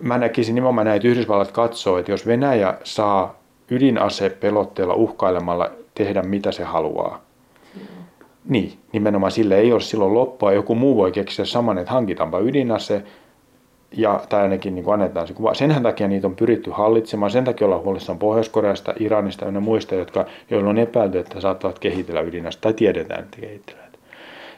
Mä 0.00 0.18
näkisin 0.18 0.54
nimenomaan 0.54 0.84
näin, 0.84 0.96
että 0.96 1.08
Yhdysvallat 1.08 1.52
katsoo, 1.52 1.98
että 1.98 2.12
jos 2.12 2.26
Venäjä 2.26 2.74
saa 2.84 3.38
ydinase 3.70 4.30
pelotteella 4.30 4.94
uhkailemalla 4.94 5.70
tehdä 5.94 6.22
mitä 6.22 6.52
se 6.52 6.64
haluaa, 6.64 7.20
niin, 8.48 8.72
nimenomaan 8.92 9.32
sille 9.32 9.58
ei 9.58 9.72
ole 9.72 9.80
silloin 9.80 10.14
loppua. 10.14 10.52
Joku 10.52 10.74
muu 10.74 10.96
voi 10.96 11.12
keksiä 11.12 11.44
saman, 11.44 11.78
että 11.78 11.92
hankitaanpa 11.92 12.38
ydinase, 12.38 13.02
ja, 13.96 14.20
tai 14.28 14.42
ainakin 14.42 14.74
niin 14.74 14.84
kuin 14.84 14.94
annetaan 14.94 15.28
se 15.28 15.34
kuva. 15.34 15.54
Senhän 15.54 15.82
takia 15.82 16.08
niitä 16.08 16.26
on 16.26 16.36
pyritty 16.36 16.70
hallitsemaan. 16.70 17.30
Sen 17.30 17.44
takia 17.44 17.64
ollaan 17.64 17.82
huolissaan 17.82 18.18
Pohjois-Koreasta, 18.18 18.94
Iranista 19.00 19.44
ja 19.44 19.60
muista, 19.60 19.94
jotka, 19.94 20.26
joilla 20.50 20.70
on 20.70 20.78
epäilty, 20.78 21.18
että 21.18 21.40
saattavat 21.40 21.78
kehitellä 21.78 22.20
ydinase, 22.20 22.58
tai 22.60 22.72
tiedetään, 22.72 23.24
että 23.24 23.40
kehitellään. 23.40 23.83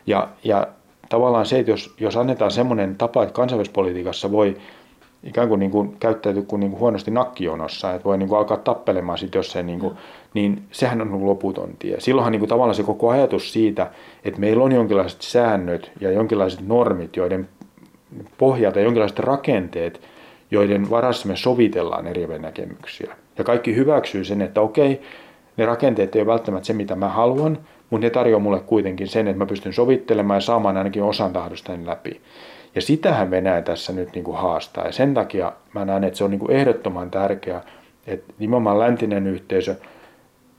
Ja, 0.07 0.28
ja 0.44 0.66
tavallaan 1.09 1.46
se, 1.46 1.59
että 1.59 1.70
jos, 1.70 1.94
jos 2.00 2.16
annetaan 2.16 2.50
semmoinen 2.50 2.96
tapa, 2.96 3.22
että 3.22 3.32
kansainvälispolitiikassa 3.32 4.32
voi 4.32 4.57
ikään 5.24 5.48
kuin, 5.48 5.59
niin 5.59 5.70
kuin 5.70 5.96
käyttäytyy 6.00 6.42
kuin, 6.42 6.61
niin 6.61 6.70
kuin 6.70 6.80
huonosti 6.80 7.11
nakkijonossa, 7.11 7.92
että 7.92 8.04
voi 8.04 8.18
niin 8.18 8.28
kuin 8.28 8.38
alkaa 8.38 8.57
tappelemaan 8.57 9.18
sit, 9.18 9.34
jos 9.34 9.52
se, 9.52 9.62
niin 9.62 9.80
kuin, 9.80 9.94
niin 10.34 10.62
sehän 10.70 11.00
on 11.00 11.26
loputon 11.26 11.70
tie. 11.78 12.00
Silloinhan 12.00 12.32
niin 12.32 12.40
kuin 12.40 12.48
tavallaan 12.48 12.74
se 12.74 12.82
koko 12.82 13.11
ajatus 13.11 13.52
siitä, 13.52 13.90
että 14.24 14.40
meillä 14.40 14.64
on 14.64 14.72
jonkinlaiset 14.72 15.22
säännöt 15.22 15.92
ja 16.00 16.11
jonkinlaiset 16.11 16.61
normit, 16.66 17.16
joiden 17.16 17.48
pohjalta 18.38 18.80
jonkinlaiset 18.80 19.18
rakenteet, 19.18 20.00
joiden 20.50 20.90
varassa 20.90 21.28
me 21.28 21.36
sovitellaan 21.36 22.07
eri 22.07 22.38
näkemyksiä. 22.38 23.16
Ja 23.38 23.44
kaikki 23.44 23.74
hyväksyy 23.74 24.24
sen, 24.24 24.42
että 24.42 24.61
okei, 24.61 25.00
ne 25.57 25.66
rakenteet 25.66 26.16
ei 26.16 26.22
ole 26.22 26.26
välttämättä 26.26 26.66
se, 26.66 26.72
mitä 26.72 26.96
mä 26.96 27.09
haluan, 27.09 27.59
mutta 27.91 28.07
ne 28.07 28.11
tarjoaa 28.11 28.41
mulle 28.41 28.61
kuitenkin 28.61 29.09
sen, 29.09 29.28
että 29.28 29.39
mä 29.39 29.47
pystyn 29.47 29.72
sovittelemaan 29.72 30.37
ja 30.37 30.41
saamaan 30.41 30.76
ainakin 30.76 31.03
osan 31.03 31.32
tahdostani 31.32 31.87
läpi. 31.87 32.20
Ja 32.74 32.82
sitähän 32.82 33.30
Venäjä 33.30 33.62
tässä 33.62 33.93
nyt 33.93 34.14
niin 34.14 34.24
kuin 34.24 34.37
haastaa. 34.37 34.87
Ja 34.87 34.93
sen 34.93 35.14
takia 35.14 35.53
mä 35.74 35.84
näen, 35.84 36.05
että 36.05 36.18
se 36.18 36.24
on 36.24 36.30
niin 36.30 36.39
kuin 36.39 36.53
ehdottoman 36.53 37.11
tärkeää, 37.11 37.62
että 38.07 38.34
nimenomaan 38.39 38.78
läntinen 38.78 39.26
yhteisö, 39.26 39.74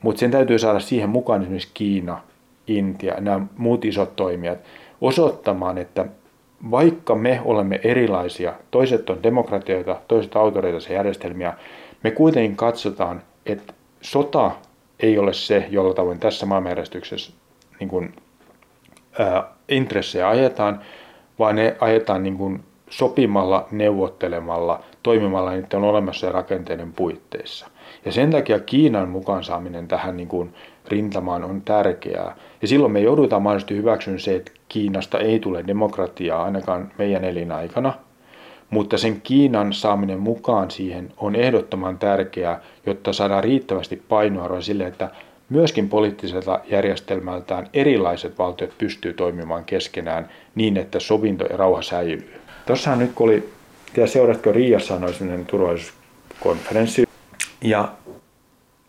mutta 0.01 0.19
sen 0.19 0.31
täytyy 0.31 0.59
saada 0.59 0.79
siihen 0.79 1.09
mukaan 1.09 1.41
esimerkiksi 1.41 1.71
Kiina, 1.73 2.21
Intia 2.67 3.15
nämä 3.19 3.45
muut 3.57 3.85
isot 3.85 4.15
toimijat 4.15 4.59
osoittamaan, 5.01 5.77
että 5.77 6.05
vaikka 6.71 7.15
me 7.15 7.41
olemme 7.45 7.79
erilaisia, 7.83 8.53
toiset 8.71 9.09
on 9.09 9.23
demokratioita, 9.23 9.97
toiset 10.07 10.35
autoritaisia 10.35 10.95
järjestelmiä, 10.95 11.53
me 12.03 12.11
kuitenkin 12.11 12.55
katsotaan, 12.55 13.21
että 13.45 13.73
sota 14.01 14.51
ei 14.99 15.17
ole 15.17 15.33
se, 15.33 15.67
jolla 15.69 15.93
tavoin 15.93 16.19
tässä 16.19 16.45
maailmanjärjestyksessä 16.45 17.33
niin 17.79 17.89
kuin, 17.89 18.13
ää, 19.19 19.43
intressejä 19.69 20.29
ajetaan, 20.29 20.81
vaan 21.39 21.55
ne 21.55 21.75
ajetaan 21.79 22.23
niin 22.23 22.37
kuin 22.37 22.63
sopimalla, 22.89 23.67
neuvottelemalla, 23.71 24.83
toimimalla 25.03 25.51
niiden 25.51 25.83
olemassa 25.83 26.31
rakenteiden 26.31 26.93
puitteissa. 26.93 27.67
Ja 28.05 28.11
sen 28.11 28.31
takia 28.31 28.59
Kiinan 28.59 29.09
mukaan 29.09 29.43
saaminen 29.43 29.87
tähän 29.87 30.17
niin 30.17 30.27
kuin 30.27 30.53
rintamaan 30.87 31.43
on 31.43 31.61
tärkeää. 31.61 32.35
Ja 32.61 32.67
silloin 32.67 32.91
me 32.91 32.99
joudutaan 32.99 33.41
mahdollisesti 33.41 33.75
hyväksymään 33.75 34.19
se, 34.19 34.35
että 34.35 34.51
Kiinasta 34.69 35.19
ei 35.19 35.39
tule 35.39 35.63
demokratiaa 35.67 36.43
ainakaan 36.43 36.91
meidän 36.97 37.23
elinaikana– 37.23 37.93
mutta 38.69 38.97
sen 38.97 39.21
Kiinan 39.21 39.73
saaminen 39.73 40.19
mukaan 40.19 40.71
siihen 40.71 41.13
on 41.17 41.35
ehdottoman 41.35 41.97
tärkeää, 41.97 42.61
jotta 42.85 43.13
saadaan 43.13 43.43
riittävästi 43.43 44.01
painoarvoa 44.09 44.61
sille, 44.61 44.87
että 44.87 45.11
myöskin 45.49 45.89
poliittiselta 45.89 46.59
järjestelmältään 46.69 47.67
erilaiset 47.73 48.37
valtiot 48.37 48.77
pystyy 48.77 49.13
toimimaan 49.13 49.65
keskenään 49.65 50.29
niin, 50.55 50.77
että 50.77 50.99
sovinto 50.99 51.45
ja 51.45 51.57
rauha 51.57 51.81
säilyy. 51.81 52.33
Tuossahan 52.65 52.99
nyt 52.99 53.11
kun 53.15 53.27
oli, 53.27 53.49
tiedä 53.93 54.07
seuratko 54.07 54.51
Riassa 54.51 54.93
on 54.93 55.13
sellainen 55.13 55.45
turvallisuuskonferenssi, 55.45 57.07
ja 57.61 57.91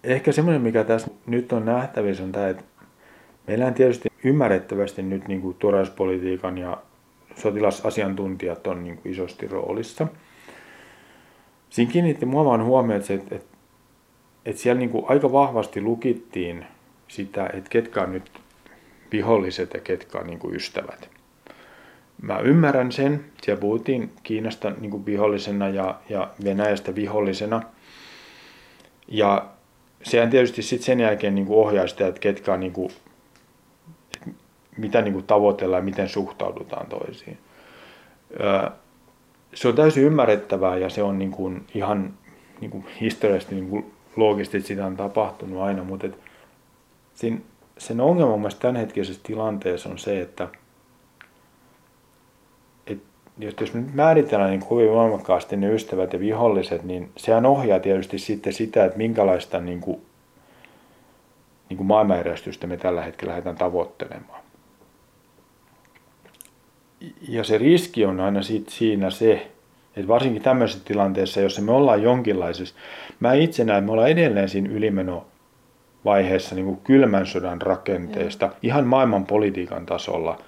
ehkä 0.05 0.33
semmoinen, 0.33 0.63
mikä 0.63 0.85
tässä 0.85 1.09
nyt 1.27 1.53
on 1.53 1.65
nähtävissä, 1.65 2.23
on 2.23 2.33
tämä, 2.33 2.49
että 2.49 2.63
meillä 3.47 3.67
on 3.67 3.75
tietysti 3.75 4.09
ymmärrettävästi 4.25 5.03
nyt 5.03 5.29
niin 5.29 5.41
kuin 5.41 5.57
turvallisuuspolitiikan 5.59 6.59
ja 6.59 6.79
sotilasasiantuntijat 7.39 8.67
on 8.67 8.85
niin 8.85 8.97
kuin 8.97 9.13
isosti 9.13 9.49
roolissa. 9.49 10.07
Siinä 11.71 11.93
kiinnitti 11.93 12.27
mua 12.27 12.45
vaan 12.45 12.65
huomioon, 12.65 13.01
että, 13.01 13.15
että, 13.15 13.57
että 14.45 14.63
siellä 14.63 14.79
niin 14.79 14.91
kuin 14.91 15.05
aika 15.09 15.33
vahvasti 15.33 15.81
lukittiin 15.81 16.65
sitä, 17.09 17.51
että 17.53 17.71
ketkä 17.71 18.03
on 18.03 18.13
nyt 18.13 18.31
viholliset 19.13 19.75
ja 19.75 19.81
ketkä 19.81 20.19
on 20.19 20.27
niin 20.27 20.39
kuin 20.39 20.55
ystävät. 20.55 21.11
Mä 22.23 22.39
ymmärrän 22.39 22.93
sen. 22.93 23.25
Siellä 23.43 23.61
puhuttiin 23.61 24.13
Kiinasta 24.23 24.71
niin 24.71 24.91
kuin 24.91 25.07
vihollisena 25.07 25.69
ja, 25.69 26.01
ja 26.09 26.31
Venäjästä 26.45 26.95
vihollisena. 26.95 27.63
Ja 29.09 29.47
sehän 30.03 30.31
tietysti 30.31 30.63
sitten 30.63 30.87
sen 30.87 31.01
jälkeen 31.01 31.35
niin 31.35 31.47
kuin 31.47 31.59
ohjaa 31.59 31.87
sitä, 31.87 32.07
että 32.07 32.21
ketkä 32.21 32.53
on 32.53 32.61
niin 32.61 32.73
kuin 32.73 32.93
mitä 34.79 35.03
niin 35.03 35.13
kuin 35.13 35.27
tavoitellaan 35.27 35.81
ja 35.81 35.85
miten 35.85 36.09
suhtaudutaan 36.09 36.87
toisiin. 36.87 37.39
Se 39.55 39.69
on 39.69 39.75
täysin 39.75 40.05
ymmärrettävää 40.05 40.77
ja 40.77 40.89
se 40.89 41.03
on 41.03 41.19
niin 41.19 41.31
kuin 41.31 41.67
ihan 41.75 42.15
niin 42.61 42.71
kuin 42.71 42.85
historiallisesti 43.01 43.55
niin 43.55 43.69
kuin 43.69 43.93
loogisesti, 44.17 44.61
sitä 44.61 44.87
on 44.87 44.97
tapahtunut 44.97 45.63
aina, 45.63 45.85
mutta 45.85 46.07
et 46.07 46.19
sen, 47.15 47.43
sen 47.79 48.01
ongelma 48.01 48.31
mun 48.31 48.41
mielestä 48.41 48.61
tämänhetkisessä 48.61 49.21
tilanteessa 49.25 49.89
on 49.89 49.99
se, 49.99 50.21
että 50.21 50.49
et 53.41 53.61
jos 53.61 53.75
me 53.75 53.85
määritellään 53.95 54.51
niin 54.51 54.61
kovin 54.61 54.91
voimakkaasti 54.91 55.57
ne 55.57 55.75
ystävät 55.75 56.13
ja 56.13 56.21
viholliset, 56.21 56.83
niin 56.83 57.11
sehän 57.17 57.47
ohjaa 57.47 57.81
tietysti 57.81 58.19
sitten 58.19 58.53
sitä, 58.53 58.85
että 58.85 58.99
minkälaista 58.99 59.61
niin 59.61 59.81
kuin, 59.81 60.03
niin 61.69 61.77
kuin 61.77 61.87
maailmanjärjestystä 61.87 62.67
me 62.67 62.77
tällä 62.77 63.03
hetkellä 63.03 63.31
lähdetään 63.31 63.57
tavoittelemaan 63.57 64.48
ja 67.29 67.45
se 67.45 67.59
riski 67.59 68.05
on 68.05 68.21
aina 68.21 68.43
sit 68.43 68.69
siinä 68.69 69.11
se, 69.11 69.51
että 69.97 70.09
varsinkin 70.09 70.43
tämmöisessä 70.43 70.85
tilanteessa, 70.85 71.41
jossa 71.41 71.63
me 71.63 71.73
ollaan 71.73 72.03
jonkinlaisessa, 72.03 72.75
mä 73.21 73.33
itse 73.33 73.65
näen, 73.65 73.85
me 73.85 73.93
ollaan 73.93 74.11
edelleen 74.11 74.49
siinä 74.49 74.71
ylimenovaiheessa 74.71 76.55
niin 76.55 76.65
kuin 76.65 76.81
kylmän 76.85 77.27
sodan 77.27 77.63
rakenteesta, 77.63 78.47
mm. 78.47 78.53
ihan 78.63 78.87
maailman 78.87 79.27
politiikan 79.27 79.87
tasolla, 79.87 80.39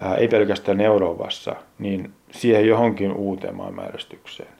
ää, 0.00 0.14
ei 0.14 0.28
pelkästään 0.28 0.80
Euroopassa, 0.80 1.56
niin 1.78 2.12
siihen 2.30 2.68
johonkin 2.68 3.12
uuteen 3.12 3.54
maailmanjärjestykseen. 3.54 4.52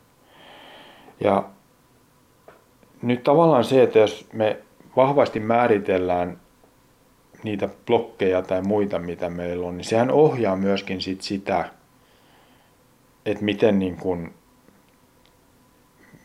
Ja 1.21 1.45
nyt 3.03 3.23
tavallaan 3.23 3.65
se, 3.65 3.83
että 3.83 3.99
jos 3.99 4.27
me 4.33 4.57
vahvasti 4.97 5.41
määritellään 5.41 6.37
niitä 7.45 7.69
blokkeja 7.87 8.43
tai 8.43 8.63
muita, 8.63 8.99
mitä 8.99 9.31
meillä 9.31 9.67
on, 9.67 9.77
niin 9.77 9.85
sehän 9.85 10.11
ohjaa 10.11 10.57
myöskin 10.57 11.01
sit 11.01 11.21
sitä, 11.21 11.69
että 13.27 13.45
miten 13.45 13.79
niin 13.79 13.97
kuin, 13.97 14.35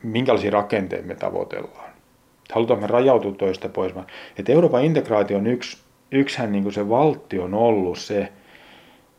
minkälaisia 0.03 0.51
rakenteita 0.51 1.07
me 1.07 1.15
tavoitellaan. 1.15 1.89
Halutaan 2.51 2.79
me 2.79 2.87
rajautua 2.87 3.31
toista 3.31 3.69
pois. 3.69 3.93
Että 4.39 4.51
Euroopan 4.51 4.83
integraatio 4.83 5.37
on 5.37 5.47
yksi, 5.47 5.77
yksihän 6.11 6.51
niin 6.51 6.73
se 6.73 6.89
valtti 6.89 7.39
on 7.39 7.53
ollut 7.53 7.97
se, 7.97 8.31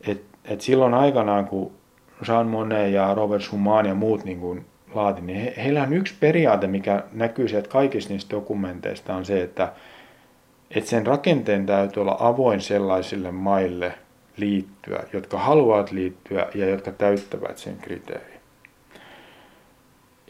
että, 0.07 0.39
että 0.45 0.65
silloin 0.65 0.95
aikanaan, 0.95 1.47
kun 1.47 1.73
Jean 2.29 2.47
Monnet 2.47 2.93
ja 2.93 3.15
Robert 3.15 3.43
Schumann 3.43 3.89
ja 3.89 3.95
muut 3.95 4.25
niin 4.25 4.41
kuin 4.41 4.67
laati, 4.95 5.21
niin 5.21 5.41
he, 5.41 5.55
heillä 5.57 5.83
on 5.83 5.93
yksi 5.93 6.15
periaate, 6.21 6.67
mikä 6.67 7.05
näkyy 7.13 7.49
sieltä 7.49 7.69
kaikista 7.69 8.13
niistä 8.13 8.37
dokumenteista, 8.37 9.15
on 9.15 9.25
se, 9.25 9.43
että, 9.43 9.73
että 10.71 10.91
sen 10.91 11.07
rakenteen 11.07 11.67
täytyy 11.67 12.01
olla 12.01 12.17
avoin 12.21 12.61
sellaisille 12.61 13.31
maille 13.31 13.95
liittyä, 14.37 15.05
jotka 15.13 15.39
haluavat 15.39 15.93
liittyä 15.93 16.47
ja 16.55 16.69
jotka 16.69 16.93
täyttävät 16.93 17.59
sen 17.59 17.77
kriteerin. 17.77 18.41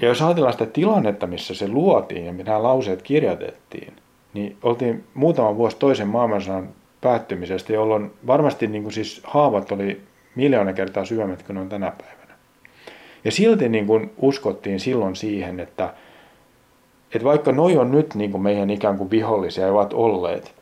Ja 0.01 0.09
jos 0.09 0.23
ajatellaan 0.23 0.53
sitä 0.53 0.67
tilannetta, 0.67 1.27
missä 1.27 1.55
se 1.55 1.69
luotiin 1.69 2.27
ja 2.27 2.33
mitä 2.33 2.63
lauseet 2.63 3.03
kirjoitettiin, 3.03 3.93
niin 4.35 4.57
oltiin 4.63 5.05
muutama 5.15 5.57
vuosi 5.57 5.77
toisen 5.77 6.09
maailmansodan 6.09 6.69
päättymisestä, 7.01 7.73
jolloin 7.73 8.11
varmasti 8.27 8.67
niin 8.67 8.83
kuin 8.83 8.93
siis 8.93 9.21
haavat 9.25 9.73
oli 9.73 10.01
miljoona 10.35 10.73
kertaa 10.73 11.05
syvemmät 11.05 11.43
kuin 11.43 11.59
on 11.59 11.69
tänä 11.69 11.93
päivänä. 11.99 12.35
Ja 13.25 13.33
silti 13.33 13.69
niin 13.69 13.87
kuin 13.87 14.11
uskottiin 14.19 14.81
silloin 14.81 15.17
siihen, 15.17 15.61
että, 15.61 15.95
että 17.15 17.25
vaikka 17.25 17.53
noi 17.53 17.77
on 17.77 17.91
nyt 17.91 18.15
niin 18.15 18.31
kuin 18.31 18.43
meidän 18.43 18.71
ikään 18.71 18.99
kuin 18.99 19.11
vihollisia 19.11 19.67
ja 19.67 19.73
ovat 19.73 19.93
olleet, 19.93 20.55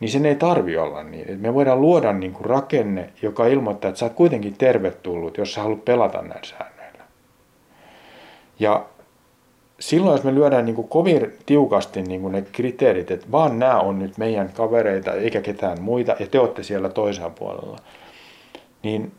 niin 0.00 0.08
sen 0.08 0.26
ei 0.26 0.34
tarvi 0.34 0.76
olla 0.76 1.02
niin. 1.02 1.20
Että 1.20 1.42
me 1.42 1.54
voidaan 1.54 1.80
luoda 1.80 2.12
niin 2.12 2.32
kuin 2.32 2.44
rakenne, 2.44 3.10
joka 3.22 3.46
ilmoittaa, 3.46 3.88
että 3.88 3.98
sä 3.98 4.06
oot 4.06 4.14
kuitenkin 4.14 4.54
tervetullut, 4.58 5.38
jos 5.38 5.54
sä 5.54 5.62
haluat 5.62 5.84
pelata 5.84 6.22
näin 6.22 6.44
säännöillä. 6.44 7.04
Ja 8.58 8.84
silloin, 9.80 10.12
jos 10.12 10.24
me 10.24 10.34
lyödään 10.34 10.64
niin 10.64 10.76
kuin 10.76 10.88
kovin 10.88 11.32
tiukasti 11.46 12.02
niin 12.02 12.20
kuin 12.20 12.32
ne 12.32 12.42
kriteerit, 12.52 13.10
että 13.10 13.26
vaan 13.32 13.58
nämä 13.58 13.80
on 13.80 13.98
nyt 13.98 14.18
meidän 14.18 14.52
kavereita 14.52 15.12
eikä 15.12 15.40
ketään 15.40 15.82
muita, 15.82 16.16
ja 16.20 16.26
te 16.26 16.40
olette 16.40 16.62
siellä 16.62 16.88
toisella 16.88 17.30
puolella, 17.30 17.78
niin 18.82 19.12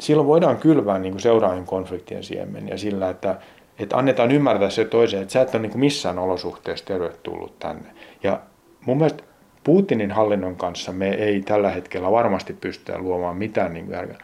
silloin 0.00 0.28
voidaan 0.28 0.56
kylvää 0.56 0.98
niin 0.98 1.12
kuin 1.12 1.22
seuraavien 1.22 1.66
konfliktien 1.66 2.22
siemeniä 2.24 2.76
sillä, 2.76 3.10
että, 3.10 3.36
että 3.78 3.96
annetaan 3.96 4.30
ymmärtää 4.30 4.70
se 4.70 4.84
toiseen, 4.84 5.22
että 5.22 5.32
sä 5.32 5.40
et 5.40 5.54
ole 5.54 5.62
niin 5.62 5.78
missään 5.78 6.18
olosuhteessa 6.18 6.84
tervetullut 6.84 7.58
tänne. 7.58 7.88
Ja 8.22 8.40
mun 8.86 8.96
mielestä 8.96 9.22
Putinin 9.64 10.10
hallinnon 10.10 10.56
kanssa 10.56 10.92
me 10.92 11.10
ei 11.10 11.40
tällä 11.40 11.70
hetkellä 11.70 12.10
varmasti 12.10 12.52
pystytä 12.52 12.98
luomaan 12.98 13.36
mitään 13.36 13.74
niin 13.74 13.90
järkeä. 13.90 14.18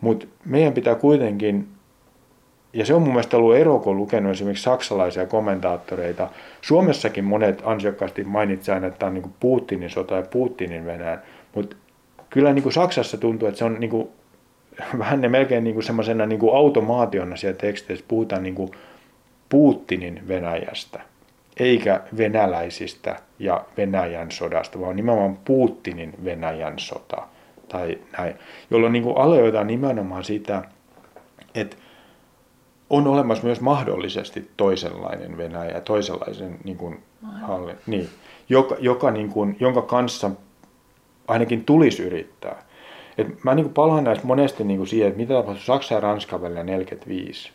Mutta 0.00 0.26
meidän 0.44 0.72
pitää 0.72 0.94
kuitenkin, 0.94 1.68
ja 2.72 2.86
se 2.86 2.94
on 2.94 3.02
mun 3.02 3.10
mielestä 3.10 3.36
ollut 3.36 3.56
ero, 3.56 3.78
kun 3.78 3.96
lukenut 3.96 4.32
esimerkiksi 4.32 4.64
saksalaisia 4.64 5.26
kommentaattoreita. 5.26 6.30
Suomessakin 6.60 7.24
monet 7.24 7.62
ansiokkaasti 7.64 8.24
mainitsevat, 8.24 8.84
että 8.84 8.98
tämä 8.98 9.08
on 9.08 9.14
niin 9.14 9.34
Putinin 9.40 9.90
sota 9.90 10.16
ja 10.16 10.22
Putinin 10.22 10.86
Venäjä. 10.86 11.18
Mutta 11.54 11.76
kyllä 12.30 12.52
niin 12.52 12.62
kuin 12.62 12.72
Saksassa 12.72 13.16
tuntuu, 13.16 13.48
että 13.48 13.58
se 13.58 13.64
on 13.64 13.76
niin 13.80 13.90
kuin, 13.90 14.08
vähän 14.98 15.20
ne 15.20 15.28
melkein 15.28 15.64
niin 15.64 15.74
kuin 15.74 15.84
semmoisena 15.84 16.26
niin 16.26 16.38
kuin 16.38 16.56
automaationa 16.56 17.36
siellä 17.36 17.58
teksteissä 17.58 18.04
puhutaan 18.08 18.42
niin 18.42 18.54
kuin 18.54 18.70
Putinin 19.48 20.28
Venäjästä, 20.28 21.00
eikä 21.56 22.00
venäläisistä 22.16 23.16
ja 23.38 23.64
Venäjän 23.76 24.30
sodasta, 24.30 24.80
vaan 24.80 24.96
nimenomaan 24.96 25.38
Putinin 25.44 26.14
Venäjän 26.24 26.78
sota 26.78 27.22
tai 27.68 27.98
näin, 28.18 28.34
jolloin 28.70 28.92
niin 28.92 29.16
aleoidaan 29.16 29.66
nimenomaan 29.66 30.24
sitä, 30.24 30.62
että 31.54 31.76
on 32.90 33.06
olemassa 33.06 33.44
myös 33.44 33.60
mahdollisesti 33.60 34.50
toisenlainen 34.56 35.36
Venäjä, 35.36 35.80
toisenlaisen 35.80 36.58
niin 36.64 36.76
kuin, 36.76 37.02
halli, 37.42 37.72
niin, 37.86 38.08
joka, 38.48 38.76
joka, 38.78 39.10
niin 39.10 39.28
kuin, 39.28 39.56
jonka 39.60 39.82
kanssa 39.82 40.30
ainakin 41.28 41.64
tulisi 41.64 42.02
yrittää. 42.02 42.62
Et 43.18 43.44
mä 43.44 43.54
niin 43.54 43.70
palaan 43.70 44.04
näistä 44.04 44.26
monesti 44.26 44.64
niin 44.64 44.86
siihen, 44.86 45.08
että 45.08 45.20
mitä 45.20 45.34
tapahtui 45.34 45.64
Saksa 45.64 45.94
ja 45.94 46.00
Ranska 46.00 46.42
välillä 46.42 46.62
45. 46.62 47.52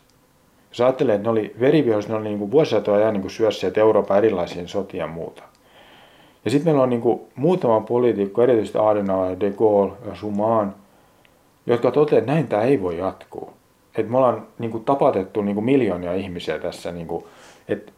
Jos 0.70 0.80
ajattelee, 0.80 1.14
että 1.14 1.26
ne 1.26 1.30
oli 1.30 1.54
veriviholliset, 1.60 2.10
ne 2.10 2.16
oli 2.16 2.28
niin 2.28 2.50
vuosisatoja 2.50 2.96
ajan 2.96 3.14
niin 3.14 3.30
syösseet 3.30 3.78
Euroopan 3.78 4.18
erilaisiin 4.18 4.68
sotia 4.68 5.04
ja 5.04 5.06
muuta. 5.06 5.42
Ja 6.44 6.50
sitten 6.50 6.66
meillä 6.66 6.82
on 6.82 6.90
niin 6.90 7.20
muutama 7.34 7.80
poliitikko, 7.80 8.42
erityisesti 8.42 8.78
Adenauer, 8.78 9.40
de 9.40 9.50
Gaulle 9.50 9.92
ja 10.06 10.14
Schumann, 10.14 10.74
jotka 11.66 11.90
toteavat, 11.90 12.22
että 12.22 12.32
näin 12.32 12.48
tämä 12.48 12.62
ei 12.62 12.82
voi 12.82 12.98
jatkuu. 12.98 13.50
Että 13.96 14.12
me 14.12 14.16
ollaan 14.16 14.46
niin 14.58 14.70
kuin 14.70 14.84
tapatettu 14.84 15.42
niin 15.42 15.54
kuin 15.54 15.64
miljoonia 15.64 16.14
ihmisiä 16.14 16.58
tässä, 16.58 16.92
niin 16.92 17.06
kuin, 17.06 17.24
että 17.68 17.92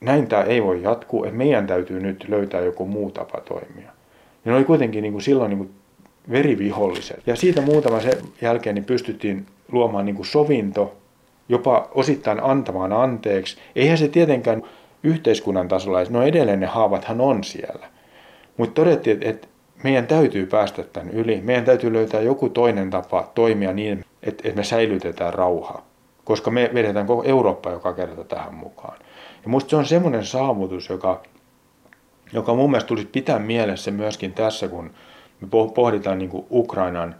näin 0.00 0.26
tämä 0.26 0.42
ei 0.42 0.62
voi 0.62 0.82
jatkuu, 0.82 1.24
että 1.24 1.36
meidän 1.36 1.66
täytyy 1.66 2.00
nyt 2.00 2.24
löytää 2.28 2.60
joku 2.60 2.86
muu 2.86 3.10
tapa 3.10 3.40
toimia. 3.40 3.90
Ja 4.44 4.52
ne 4.52 4.54
oli 4.54 4.64
kuitenkin 4.64 5.02
niin 5.02 5.12
kuin 5.12 5.22
silloin 5.22 5.48
niin 5.48 5.58
kuin 5.58 5.70
veriviholliset. 6.30 7.22
Ja 7.26 7.36
siitä 7.36 7.60
muutama 7.60 8.00
sen 8.00 8.18
jälkeen 8.40 8.74
niin 8.74 8.84
pystyttiin 8.84 9.46
luomaan 9.72 10.04
niin 10.04 10.16
kuin 10.16 10.26
sovinto, 10.26 10.96
jopa 11.48 11.88
osittain 11.94 12.42
antamaan 12.42 12.92
anteeksi. 12.92 13.56
Eihän 13.76 13.98
se 13.98 14.08
tietenkään 14.08 14.62
yhteiskunnan 15.02 15.68
tasolla, 15.68 15.98
no 16.10 16.22
edelleen 16.22 16.60
ne 16.60 16.66
haavathan 16.66 17.20
on 17.20 17.44
siellä. 17.44 17.86
Mutta 18.56 18.74
todettiin, 18.74 19.22
että 19.22 19.48
meidän 19.82 20.06
täytyy 20.06 20.46
päästä 20.46 20.82
tämän 20.82 21.10
yli. 21.10 21.40
Meidän 21.40 21.64
täytyy 21.64 21.92
löytää 21.92 22.20
joku 22.20 22.48
toinen 22.48 22.90
tapa 22.90 23.30
toimia 23.34 23.72
niin, 23.72 24.04
että, 24.22 24.48
että 24.48 24.56
me 24.56 24.64
säilytetään 24.64 25.34
rauha. 25.34 25.82
Koska 26.24 26.50
me 26.50 26.70
vedetään 26.74 27.06
koko 27.06 27.22
Eurooppa 27.22 27.70
joka 27.70 27.92
kerta 27.92 28.24
tähän 28.24 28.54
mukaan. 28.54 28.98
Ja 29.42 29.48
musta 29.48 29.70
se 29.70 29.76
on 29.76 29.86
semmoinen 29.86 30.26
saavutus, 30.26 30.88
joka, 30.88 31.22
joka 32.32 32.54
mun 32.54 32.70
mielestä 32.70 32.88
tulisi 32.88 33.08
pitää 33.12 33.38
mielessä 33.38 33.90
myöskin 33.90 34.32
tässä, 34.32 34.68
kun 34.68 34.90
me 35.42 35.48
pohditaan 35.74 36.18
niin 36.18 36.30
kuin 36.30 36.46
Ukrainan 36.50 37.14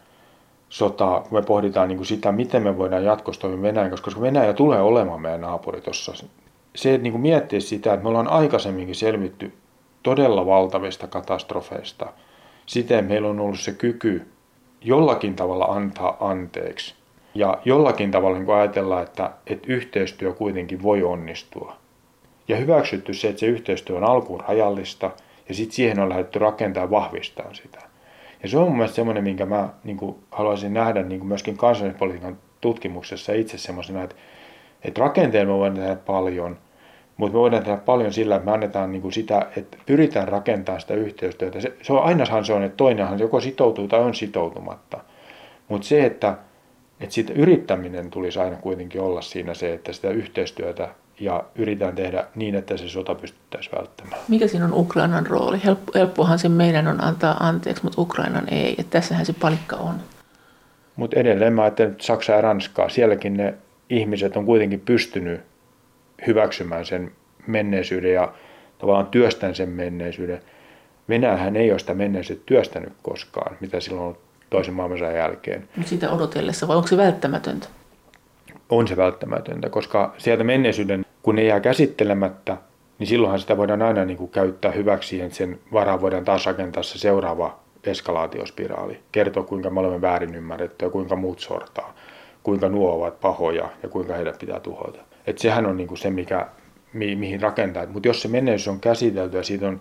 sotaa, 0.69 1.25
me 1.31 1.43
pohditaan 1.43 1.89
niin 1.89 1.97
kuin 1.97 2.07
sitä, 2.07 2.33
miten 2.33 2.63
me 2.63 2.79
voidaan 2.79 3.05
jatkossa 3.05 3.41
toimia 3.41 3.63
Venäjän 3.63 3.91
koska 3.91 4.21
Venäjä 4.21 4.53
tulee 4.53 4.81
olemaan 4.81 5.21
meidän 5.21 5.41
naapuri 5.41 5.81
tuossa. 5.81 6.13
Se, 6.77 6.95
että 6.95 7.03
niin 7.03 7.13
kuin 7.13 7.23
miettiä 7.23 7.61
sitä, 7.61 7.93
että 7.93 8.03
me 8.03 8.09
ollaan 8.09 8.29
aikaisemminkin 8.29 8.95
selvitty 8.95 9.53
todella 10.03 10.47
valtavista 10.47 11.07
katastrofeista. 11.07 12.13
Siten 12.67 13.05
meillä 13.05 13.29
on 13.29 13.41
ollut 13.41 13.61
se 13.61 13.73
kyky 13.73 14.27
jollakin 14.81 15.37
tavalla 15.37 15.65
antaa 15.65 16.17
anteeksi. 16.21 16.95
Ja 17.35 17.59
jollakin 17.65 18.11
tavalla 18.11 18.39
niin 18.39 18.51
ajatellaan, 18.51 19.03
että, 19.03 19.31
että 19.47 19.73
yhteistyö 19.73 20.33
kuitenkin 20.33 20.83
voi 20.83 21.03
onnistua. 21.03 21.77
Ja 22.49 22.57
hyväksytty 22.57 23.15
se, 23.15 23.29
että 23.29 23.41
se 23.41 23.47
yhteistyö 23.47 23.97
on 23.97 24.05
alkuun 24.05 24.41
rajallista 24.41 25.11
ja 25.49 25.55
sitten 25.55 25.77
siihen 25.77 26.01
on 26.01 26.09
lähdetty 26.09 26.39
rakentamaan 26.39 26.87
ja 26.87 26.91
vahvistamaan 26.91 27.55
sitä. 27.55 27.92
Ja 28.43 28.49
se 28.49 28.59
on 28.59 28.65
mun 28.65 28.77
mielestä 28.77 28.97
semmoinen, 28.97 29.25
minkä 29.25 29.47
mä 29.47 29.69
niin 29.85 29.97
kuin, 29.97 30.17
haluaisin 30.31 30.75
nähdä 30.75 31.03
niin 31.03 31.21
kuin 31.21 31.29
myöskin 31.29 31.57
kansallispolitiikan 31.57 32.39
tutkimuksessa 32.61 33.33
itse 33.33 33.59
semmoisena, 33.59 34.03
että, 34.03 34.17
että 34.85 35.01
rakenteen 35.01 35.49
me 35.49 35.55
voidaan 35.55 35.81
tehdä 35.81 35.97
paljon, 35.97 36.57
mutta 37.17 37.33
me 37.37 37.41
voidaan 37.41 37.63
tehdä 37.63 37.77
paljon 37.77 38.13
sillä, 38.13 38.37
että 38.37 38.47
me 38.47 38.53
annetaan 38.53 38.93
niin 38.93 39.03
kuin 39.03 39.13
sitä, 39.13 39.47
että 39.57 39.79
pyritään 39.87 40.29
rakentamaan 40.29 40.81
sitä 40.81 40.95
yhteistyötä. 40.95 41.61
Se, 41.61 41.73
se 41.83 41.93
on, 41.93 42.03
ainahan 42.03 42.45
se 42.45 42.53
on, 42.53 42.63
että 42.63 42.77
toinenhan 42.77 43.19
joko 43.19 43.41
sitoutuu 43.41 43.89
tai 43.89 44.01
on 44.01 44.15
sitoutumatta. 44.15 45.01
Mutta 45.69 45.87
se, 45.87 46.07
että, 46.07 46.37
että 47.01 47.15
siitä 47.15 47.33
yrittäminen 47.33 48.11
tulisi 48.11 48.39
aina 48.39 48.57
kuitenkin 48.57 49.01
olla 49.01 49.21
siinä 49.21 49.55
se, 49.55 49.73
että 49.73 49.93
sitä 49.93 50.11
yhteistyötä 50.11 50.89
ja 51.21 51.45
yritetään 51.55 51.95
tehdä 51.95 52.25
niin, 52.35 52.55
että 52.55 52.77
se 52.77 52.89
sota 52.89 53.15
pystyttäisiin 53.15 53.77
välttämään. 53.79 54.21
Mikä 54.29 54.49
siinä 54.49 54.65
on 54.65 54.75
Ukrainan 54.75 55.27
rooli? 55.27 55.61
Helppohan 55.95 56.39
se 56.39 56.49
meidän 56.49 56.89
on 56.89 57.05
antaa 57.05 57.37
anteeksi, 57.41 57.83
mutta 57.85 58.01
Ukrainan 58.01 58.49
ei. 58.51 58.75
Että 58.79 58.91
tässähän 58.91 59.27
se 59.27 59.33
palikka 59.33 59.77
on. 59.77 59.95
Mutta 60.97 61.21
edelleen 61.21 61.53
mä 61.53 61.63
ajattelen, 61.63 61.93
että 61.93 62.05
Saksa 62.05 62.33
ja 62.33 62.41
Ranskaa, 62.41 62.89
sielläkin 62.89 63.37
ne 63.37 63.55
ihmiset 63.91 64.37
on 64.37 64.47
kuitenkin 64.47 64.81
pystynyt 64.81 65.41
hyväksymään 66.27 66.87
sen 66.87 67.13
menneisyyden 67.47 68.13
ja 68.13 68.33
tavallaan 68.79 69.07
työstän 69.07 69.55
sen 69.55 69.69
menneisyyden. 69.69 70.41
Venäjähän 71.09 71.57
ei 71.57 71.71
ole 71.71 71.79
sitä 71.79 71.95
menneisyyttä 71.95 72.47
työstänyt 72.47 72.93
koskaan, 73.03 73.57
mitä 73.61 73.81
silloin 73.81 74.07
on 74.07 74.17
toisen 74.51 74.75
maailmansodan 74.75 75.15
jälkeen. 75.15 75.69
Mutta 75.77 75.91
sitä 75.91 76.11
odotellessa, 76.11 76.69
vai 76.69 76.77
onko 76.77 76.89
se 76.89 76.97
välttämätöntä? 76.97 77.69
On 78.73 78.89
se 78.89 78.97
välttämätöntä, 78.97 79.71
koska 79.71 80.15
sieltä 80.19 80.45
menneisyyden, 80.45 81.05
kun 81.23 81.37
ne 81.37 81.45
jää 81.45 81.61
käsittelemättä, 81.61 82.57
niin 82.99 83.07
silloinhan 83.07 83.41
sitä 83.41 83.57
voidaan 83.57 83.83
aina 83.83 84.05
niin 84.05 84.17
kuin 84.17 84.31
käyttää 84.31 84.73
hyväksi, 84.73 85.21
että 85.21 85.37
sen 85.37 85.59
varaan 85.73 86.01
voidaan 86.01 86.25
taas 86.25 86.47
rakentaa 86.47 86.83
se 86.83 86.99
seuraava 86.99 87.59
eskalaatiospiraali. 87.85 89.01
Kertoa, 89.13 89.43
kuinka 89.43 89.71
me 89.71 89.81
olemme 89.81 90.01
väärin 90.01 90.35
ymmärrettyä, 90.35 90.91
kuinka 90.91 91.17
muut 91.17 91.41
sortaa, 91.41 91.95
kuinka 92.43 92.69
nuo 92.69 92.93
ovat 92.93 93.21
pahoja 93.21 93.69
ja 93.83 93.89
kuinka 93.89 94.15
heidät 94.15 94.39
pitää 94.39 94.61
tuhota. 94.61 94.99
Et 95.27 95.39
sehän 95.39 95.67
on 95.67 95.77
niin 95.77 95.89
kuin 95.89 95.99
se, 95.99 96.11
mikä, 96.11 96.47
mi, 96.93 97.17
mihin 97.17 97.43
rakentaa. 97.43 97.87
Mutta 97.87 98.09
jos 98.09 98.23
se 98.23 98.29
menneisyys 98.29 98.69
on 98.69 98.81
käsitelty 98.81 99.37
ja 99.37 99.43
siitä 99.43 99.69
on 99.69 99.81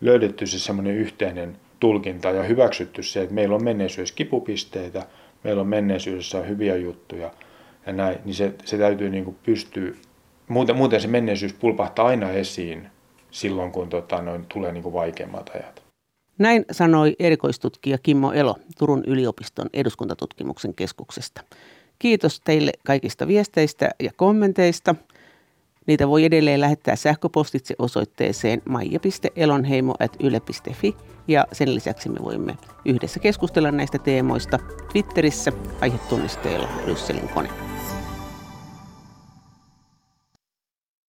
löydetty 0.00 0.46
se 0.46 0.58
semmoinen 0.58 0.96
yhteinen 0.96 1.56
tulkinta 1.80 2.30
ja 2.30 2.42
hyväksytty 2.42 3.02
se, 3.02 3.22
että 3.22 3.34
meillä 3.34 3.54
on 3.54 3.64
menneisyydessä 3.64 4.14
kipupisteitä, 4.14 5.02
meillä 5.44 5.60
on 5.60 5.68
menneisyydessä 5.68 6.42
hyviä 6.42 6.76
juttuja– 6.76 7.30
ja 7.86 7.92
näin, 7.92 8.18
niin 8.24 8.34
se, 8.34 8.54
se 8.64 8.78
täytyy 8.78 9.10
niin 9.10 9.24
kuin 9.24 9.36
pystyä, 9.42 9.92
muuten, 10.48 10.76
muuten 10.76 11.00
se 11.00 11.08
menneisyys 11.08 11.52
pulpahtaa 11.52 12.06
aina 12.06 12.30
esiin 12.30 12.88
silloin, 13.30 13.72
kun 13.72 13.88
tota, 13.88 14.22
noin, 14.22 14.44
tulee 14.48 14.72
niin 14.72 14.82
kuin 14.82 14.92
vaikeammat 14.92 15.50
ajat. 15.54 15.82
Näin 16.38 16.64
sanoi 16.70 17.16
erikoistutkija 17.18 17.98
Kimmo 17.98 18.32
Elo 18.32 18.56
Turun 18.78 19.04
yliopiston 19.06 19.66
eduskuntatutkimuksen 19.72 20.74
keskuksesta. 20.74 21.40
Kiitos 21.98 22.40
teille 22.40 22.72
kaikista 22.86 23.28
viesteistä 23.28 23.90
ja 24.00 24.10
kommenteista. 24.16 24.94
Niitä 25.86 26.08
voi 26.08 26.24
edelleen 26.24 26.60
lähettää 26.60 26.96
sähköpostitse 26.96 27.74
osoitteeseen 27.78 28.62
maija.elonheimo.yle.fi 28.68 30.96
ja 31.28 31.46
sen 31.52 31.74
lisäksi 31.74 32.08
me 32.08 32.18
voimme 32.22 32.56
yhdessä 32.84 33.20
keskustella 33.20 33.70
näistä 33.70 33.98
teemoista 33.98 34.58
Twitterissä 34.92 35.52
aihetunnisteilla 35.80 36.68
Brysselin 36.84 37.28
kone. 37.28 37.75